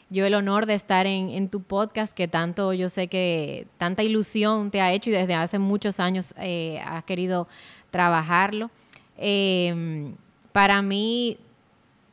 yo 0.10 0.26
el 0.26 0.34
honor 0.36 0.66
de 0.66 0.74
estar 0.74 1.06
en, 1.06 1.50
tu 1.50 1.62
podcast 1.62 2.16
que 2.16 2.28
tanto 2.28 2.74
yo 2.74 2.90
sé 2.90 3.08
que 3.08 3.68
tanta 3.78 4.04
ilusión 4.04 4.72
te 4.72 4.82
ha 4.82 4.92
hecho 4.94 5.10
y 5.10 5.14
desde 5.14 5.34
hace 5.34 5.60
muchos 5.60 6.00
años 6.00 6.34
eh, 6.38 6.82
has 6.86 7.04
querido 7.04 7.48
trabajarlo. 7.92 8.72
Em, 9.18 10.16
para 10.52 10.82
mí, 10.82 11.38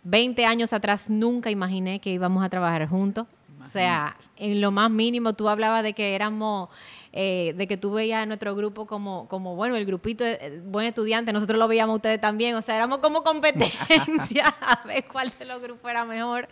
20 0.02 0.44
años 0.44 0.72
atrás 0.72 1.08
nunca 1.08 1.50
imaginé 1.50 2.00
que 2.00 2.10
íbamos 2.10 2.44
a 2.44 2.48
trabajar 2.48 2.88
juntos. 2.88 3.26
O 3.62 3.66
sea, 3.66 4.16
en 4.36 4.60
lo 4.60 4.70
más 4.70 4.90
mínimo 4.90 5.34
tú 5.34 5.48
hablabas 5.48 5.82
de 5.82 5.92
que 5.92 6.14
éramos, 6.14 6.68
eh, 7.12 7.54
de 7.56 7.66
que 7.66 7.76
tú 7.76 7.92
veías 7.92 8.26
nuestro 8.26 8.54
grupo 8.54 8.86
como, 8.86 9.28
como, 9.28 9.54
bueno, 9.54 9.76
el 9.76 9.86
grupito 9.86 10.24
de 10.24 10.60
buen 10.64 10.86
estudiante, 10.86 11.32
nosotros 11.32 11.58
lo 11.58 11.68
veíamos 11.68 11.96
ustedes 11.96 12.20
también, 12.20 12.54
o 12.54 12.62
sea, 12.62 12.76
éramos 12.76 12.98
como 12.98 13.22
competencia 13.22 14.46
a 14.60 14.86
ver 14.86 15.04
cuál 15.10 15.32
de 15.38 15.44
los 15.44 15.60
grupos 15.60 15.90
era 15.90 16.04
mejor. 16.04 16.48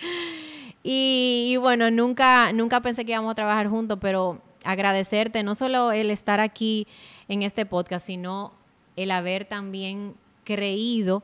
Y, 0.82 1.56
bueno, 1.60 1.90
nunca, 1.90 2.52
nunca 2.52 2.80
pensé 2.80 3.04
que 3.04 3.12
íbamos 3.12 3.32
a 3.32 3.34
trabajar 3.36 3.68
juntos, 3.68 3.98
pero 4.00 4.40
agradecerte 4.64 5.42
no 5.42 5.54
solo 5.54 5.92
el 5.92 6.10
estar 6.10 6.40
aquí 6.40 6.86
en 7.28 7.42
este 7.42 7.66
podcast, 7.66 8.06
sino 8.06 8.52
el 8.96 9.10
haber 9.10 9.44
también 9.44 10.14
creído 10.44 11.22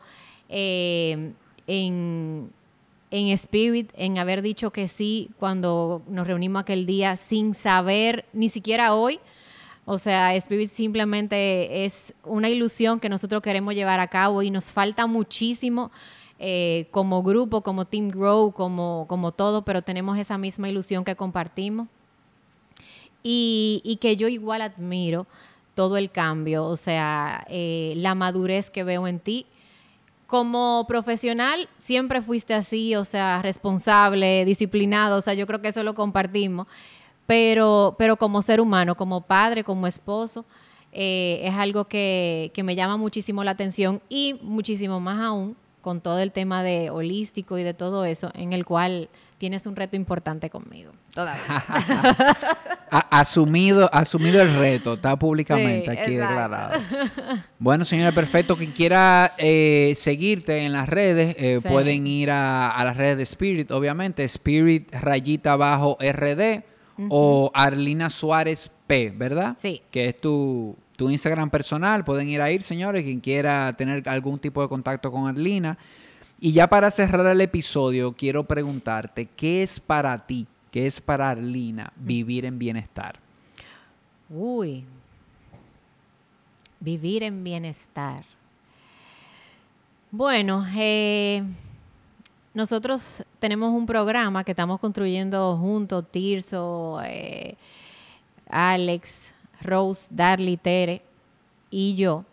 eh, 0.48 1.32
en 1.66 2.50
en 3.11 3.28
Spirit, 3.28 3.90
en 3.94 4.18
haber 4.18 4.42
dicho 4.42 4.70
que 4.70 4.88
sí 4.88 5.30
cuando 5.38 6.02
nos 6.09 6.26
reunimos 6.26 6.61
aquel 6.61 6.86
día 6.86 7.16
sin 7.16 7.54
saber, 7.54 8.26
ni 8.32 8.48
siquiera 8.48 8.94
hoy. 8.94 9.20
O 9.84 9.96
sea, 9.96 10.34
Spirit 10.34 10.68
simplemente 10.68 11.86
es 11.86 12.14
una 12.24 12.50
ilusión 12.50 13.00
que 13.00 13.09
nosotros 13.09 13.40
queremos 13.40 13.74
llevar 13.74 14.00
a 14.00 14.09
cabo 14.09 14.42
y 14.42 14.50
nos 14.50 14.70
falta 14.70 15.06
muchísimo 15.06 15.90
eh, 16.38 16.86
como 16.90 17.22
grupo, 17.22 17.62
como 17.62 17.86
Team 17.86 18.11
Grow, 18.11 18.52
como, 18.52 19.06
como 19.09 19.32
todo, 19.32 19.62
pero 19.62 19.82
tenemos 19.82 20.18
esa 20.18 20.36
misma 20.36 20.68
ilusión 20.68 21.04
que 21.04 21.16
compartimos. 21.16 21.88
Y, 23.22 23.98
que 24.00 24.16
yo 24.16 24.28
igual 24.28 24.62
admiro 24.62 25.26
todo 25.74 25.96
el 25.96 26.11
cambio, 26.11 26.64
o 26.64 26.76
sea, 26.76 27.44
eh, 27.50 27.92
la 27.96 28.14
madurez 28.14 28.70
que 28.70 28.84
veo 28.84 29.06
en 29.06 29.20
ti 29.20 29.46
como 30.29 30.85
profesional 30.87 31.70
siempre 31.79 32.20
fuiste 32.20 32.53
así, 32.53 32.95
o 32.95 33.07
sea, 33.07 33.41
responsable, 33.41 34.45
disciplinado, 34.45 35.16
o 35.16 35.20
sea, 35.22 35.33
yo 35.33 35.47
creo 35.47 35.62
que 35.62 35.68
eso 35.68 35.83
lo 35.83 35.95
compartimos, 35.95 36.66
pero, 37.26 37.97
pero 37.99 38.18
como 38.18 38.43
ser 38.43 38.61
humano, 38.61 38.95
como 38.95 39.22
padre, 39.22 39.64
como 39.64 39.87
esposo, 39.87 40.45
eh, 40.93 41.41
es 41.45 41.55
algo 41.55 41.87
que, 41.87 42.51
que 42.53 42.62
me 42.62 42.76
llama 42.76 42.99
muchísimo 42.99 43.43
la 43.43 43.53
atención 43.53 44.03
y 44.11 44.39
muchísimo 44.43 45.01
más 45.01 45.18
aún 45.18 45.57
con 45.81 46.03
todo 46.03 46.18
el 46.18 46.31
tema 46.31 46.62
de 46.62 46.91
holístico 46.91 47.57
y 47.57 47.62
de 47.62 47.72
todo 47.72 48.05
eso, 48.05 48.31
en 48.35 48.53
el 48.53 48.66
cual 48.66 49.09
tienes 49.39 49.66
un 49.66 49.76
reto 49.76 49.97
importante 49.97 50.51
conmigo. 50.51 50.93
Todavía. 51.14 51.64
asumido, 53.11 53.89
asumido 53.93 54.43
el 54.43 54.55
reto, 54.57 54.95
está 54.95 55.16
públicamente 55.16 55.91
aquí 55.91 56.16
declarado. 56.16 56.80
Bueno, 57.59 57.84
señora, 57.84 58.12
perfecto. 58.12 58.57
Quien 58.57 58.72
quiera 58.72 59.34
eh, 59.39 59.93
seguirte 59.95 60.64
en 60.64 60.72
las 60.72 60.89
redes, 60.89 61.34
eh, 61.39 61.61
pueden 61.66 62.07
ir 62.07 62.30
a, 62.30 62.82
las 62.84 62.97
redes 62.97 63.16
de 63.16 63.22
Spirit, 63.22 63.70
obviamente. 63.70 64.24
Spirit 64.24 64.93
rayita 64.93 65.53
abajo 65.53 65.97
RD 66.01 66.62
o 67.09 67.51
Arlina 67.55 68.11
Suárez 68.11 68.70
P, 68.86 69.11
¿verdad? 69.11 69.57
Sí. 69.59 69.82
Que 69.91 70.07
es 70.07 70.20
tu, 70.20 70.76
tu 70.97 71.11
Instagram 71.11 71.49
personal. 71.51 72.05
Pueden 72.05 72.28
ir 72.28 72.43
a 72.43 72.51
ir, 72.51 72.62
señores, 72.62 73.05
quien 73.05 73.20
quiera 73.20 73.72
tener 73.76 74.09
algún 74.09 74.41
tipo 74.41 74.62
de 74.62 74.68
contacto 74.68 75.12
con 75.12 75.28
Arlina. 75.28 75.78
Y 76.41 76.53
ya 76.53 76.68
para 76.68 76.91
cerrar 76.91 77.26
el 77.26 77.41
episodio, 77.41 78.12
quiero 78.12 78.45
preguntarte, 78.45 79.26
¿qué 79.26 79.62
es 79.62 79.80
para 79.80 80.16
ti, 80.18 80.47
qué 80.70 80.86
es 80.86 81.01
para 81.01 81.30
Arlina 81.30 81.93
vivir 81.97 82.45
en 82.45 82.61
bienestar? 82.61 83.18
Uy, 84.30 84.84
vivir 86.78 87.24
en 87.24 87.43
bienestar. 87.43 88.24
Bueno, 90.12 90.64
eh, 90.76 91.43
nosotros 92.55 93.24
tenemos 93.41 93.72
un 93.72 93.84
programa 93.84 94.45
que 94.45 94.53
estamos 94.53 94.78
construyendo 94.78 95.57
juntos, 95.57 96.05
Tirso, 96.11 97.01
eh, 97.05 97.57
Alex, 98.49 99.34
Rose, 99.61 100.07
Darly, 100.11 100.57
Tere 100.57 101.03
y 101.68 101.97
yo, 101.97 102.24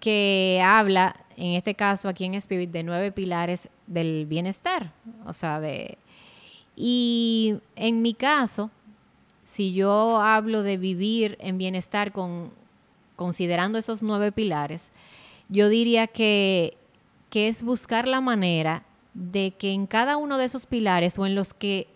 que 0.00 0.62
habla 0.64 1.14
en 1.36 1.54
este 1.54 1.74
caso 1.74 2.08
aquí 2.08 2.24
en 2.24 2.34
Spirit, 2.34 2.70
de 2.70 2.82
nueve 2.82 3.12
pilares 3.12 3.68
del 3.86 4.26
bienestar. 4.26 4.92
O 5.26 5.32
sea, 5.32 5.60
de... 5.60 5.98
Y 6.76 7.56
en 7.76 8.02
mi 8.02 8.14
caso, 8.14 8.70
si 9.42 9.72
yo 9.72 10.20
hablo 10.20 10.62
de 10.62 10.78
vivir 10.78 11.36
en 11.40 11.58
bienestar 11.58 12.12
con, 12.12 12.50
considerando 13.16 13.78
esos 13.78 14.02
nueve 14.02 14.32
pilares, 14.32 14.90
yo 15.48 15.68
diría 15.68 16.06
que, 16.06 16.76
que 17.28 17.48
es 17.48 17.62
buscar 17.62 18.08
la 18.08 18.20
manera 18.20 18.84
de 19.14 19.52
que 19.58 19.72
en 19.72 19.86
cada 19.86 20.16
uno 20.16 20.38
de 20.38 20.46
esos 20.46 20.66
pilares 20.66 21.18
o 21.18 21.26
en 21.26 21.34
los 21.34 21.52
que 21.52 21.88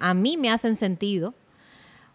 a 0.00 0.14
mí 0.14 0.36
me 0.36 0.50
hacen 0.50 0.74
sentido, 0.74 1.34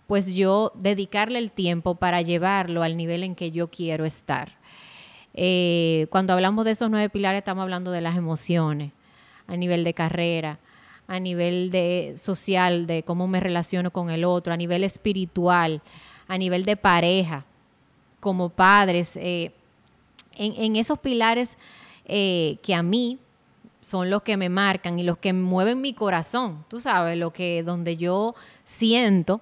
pues 0.08 0.36
yo 0.36 0.74
dedicarle 0.76 1.40
el 1.40 1.52
tiempo 1.52 1.96
para 1.96 2.22
llevarlo 2.22 2.84
al 2.84 2.98
nivel 2.98 3.24
en 3.24 3.36
que 3.36 3.52
yo 3.52 3.70
quiero 3.70 4.06
estar. 4.06 4.59
Eh, 5.34 6.08
cuando 6.10 6.34
hablamos 6.34 6.66
de 6.66 6.72
esos 6.72 6.90
nueve 6.90 7.10
pilares, 7.10 7.40
estamos 7.40 7.62
hablando 7.62 7.92
de 7.92 8.02
las 8.02 8.18
emociones, 8.18 8.92
a 9.48 9.56
nivel 9.56 9.84
de 9.84 9.94
carrera, 9.94 10.60
a 11.08 11.20
nivel 11.20 11.72
de 11.72 12.14
social, 12.18 12.88
de 12.88 13.04
cómo 13.04 13.28
me 13.28 13.40
relaciono 13.40 13.92
con 13.92 14.10
el 14.10 14.26
otro, 14.26 14.54
a 14.54 14.58
nivel 14.58 14.84
espiritual, 14.84 15.82
a 16.28 16.38
nivel 16.38 16.64
de 16.64 16.78
pareja, 16.78 17.46
como 18.20 18.50
padres, 18.50 19.16
eh, 19.16 19.52
en, 20.36 20.76
esos 20.76 21.00
pilares 21.00 21.58
eh, 22.06 22.58
que 22.62 22.74
a 22.74 22.84
mí 22.84 23.20
son 23.82 24.10
los 24.10 24.24
que 24.24 24.38
me 24.38 24.50
marcan 24.50 25.00
y 25.00 25.04
los 25.04 25.18
que 25.18 25.34
mueven 25.34 25.82
mi 25.82 25.94
corazón, 25.94 26.66
tú 26.70 26.80
sabes, 26.80 27.18
lo 27.18 27.32
que 27.32 27.64
donde 27.64 27.98
yo 27.98 28.36
siento 28.64 29.42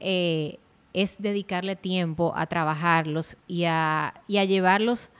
es 0.00 1.22
dedicarle 1.22 1.76
tiempo 1.76 2.32
a 2.34 2.46
trabajarlos 2.46 3.36
y 3.46 3.64
a, 3.64 4.14
y 4.26 4.38
a 4.38 4.44
llevarlos 4.44 5.10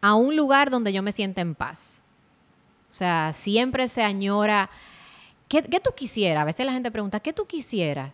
a 0.00 0.14
un 0.14 0.36
lugar 0.36 0.70
donde 0.70 0.92
yo 0.92 1.02
me 1.02 1.12
sienta 1.12 1.40
en 1.40 1.54
paz. 1.54 2.00
O 2.88 2.92
sea, 2.92 3.32
siempre 3.34 3.88
se 3.88 4.02
añora. 4.02 4.70
¿Qué, 5.48 5.62
tú 5.62 5.90
quisieras? 5.94 6.42
A 6.42 6.44
veces 6.44 6.66
la 6.66 6.72
gente 6.72 6.90
pregunta, 6.90 7.20
¿qué 7.20 7.32
tú 7.32 7.46
quisieras? 7.46 8.12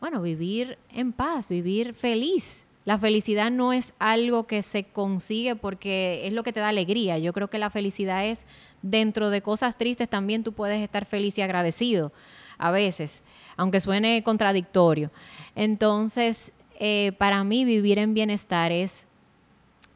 Bueno, 0.00 0.22
vivir 0.22 0.78
en 0.90 1.12
paz, 1.12 1.48
vivir 1.48 1.94
feliz. 1.94 2.64
La 2.84 2.98
felicidad 2.98 3.50
no 3.50 3.72
es 3.72 3.94
algo 3.98 4.46
que 4.46 4.62
se 4.62 4.84
consigue 4.84 5.54
porque 5.54 6.26
es 6.26 6.32
lo 6.32 6.42
que 6.42 6.52
te 6.52 6.60
da 6.60 6.68
alegría. 6.68 7.18
Yo 7.18 7.32
creo 7.32 7.48
que 7.48 7.58
la 7.58 7.70
felicidad 7.70 8.26
es 8.26 8.44
dentro 8.82 9.30
de 9.30 9.42
cosas 9.42 9.78
tristes 9.78 10.08
también 10.08 10.42
tú 10.42 10.52
puedes 10.52 10.82
estar 10.82 11.06
feliz 11.06 11.38
y 11.38 11.42
agradecido 11.42 12.12
a 12.58 12.70
veces, 12.70 13.22
aunque 13.56 13.80
suene 13.80 14.22
contradictorio. 14.22 15.10
Entonces, 15.54 16.52
eh, 16.78 17.12
para 17.18 17.44
mí 17.44 17.64
vivir 17.64 17.98
en 17.98 18.14
bienestar 18.14 18.72
es 18.72 19.04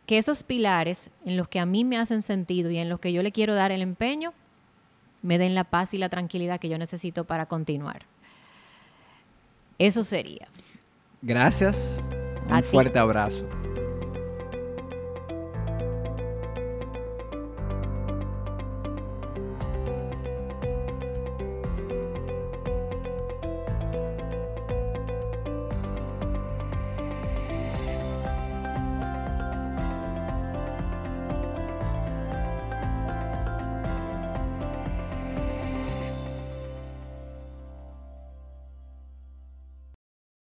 que 0.07 0.19
esos 0.19 0.43
pilares 0.43 1.11
en 1.25 1.37
los 1.37 1.49
que 1.49 1.61
a 1.61 1.67
mí 1.67 1.85
me 1.85 1.99
hacen 1.99 2.23
sentido 2.23 2.71
y 2.71 2.79
en 2.79 2.89
los 2.89 3.01
que 3.01 3.13
yo 3.13 3.23
le 3.23 3.33
quiero 3.33 3.55
dar 3.55 3.73
el 3.73 3.83
empeño, 3.83 4.33
me 5.23 5.39
den 5.39 5.55
la 5.55 5.65
paz 5.65 5.93
y 5.95 5.99
la 5.99 6.09
tranquilidad 6.09 6.61
que 6.61 6.69
yo 6.69 6.79
necesito 6.79 7.25
para 7.25 7.47
continuar. 7.47 8.07
Eso 9.79 10.03
sería. 10.03 10.49
Gracias. 11.23 12.01
Un 12.49 12.63
fuerte 12.63 12.99
abrazo. 12.99 13.45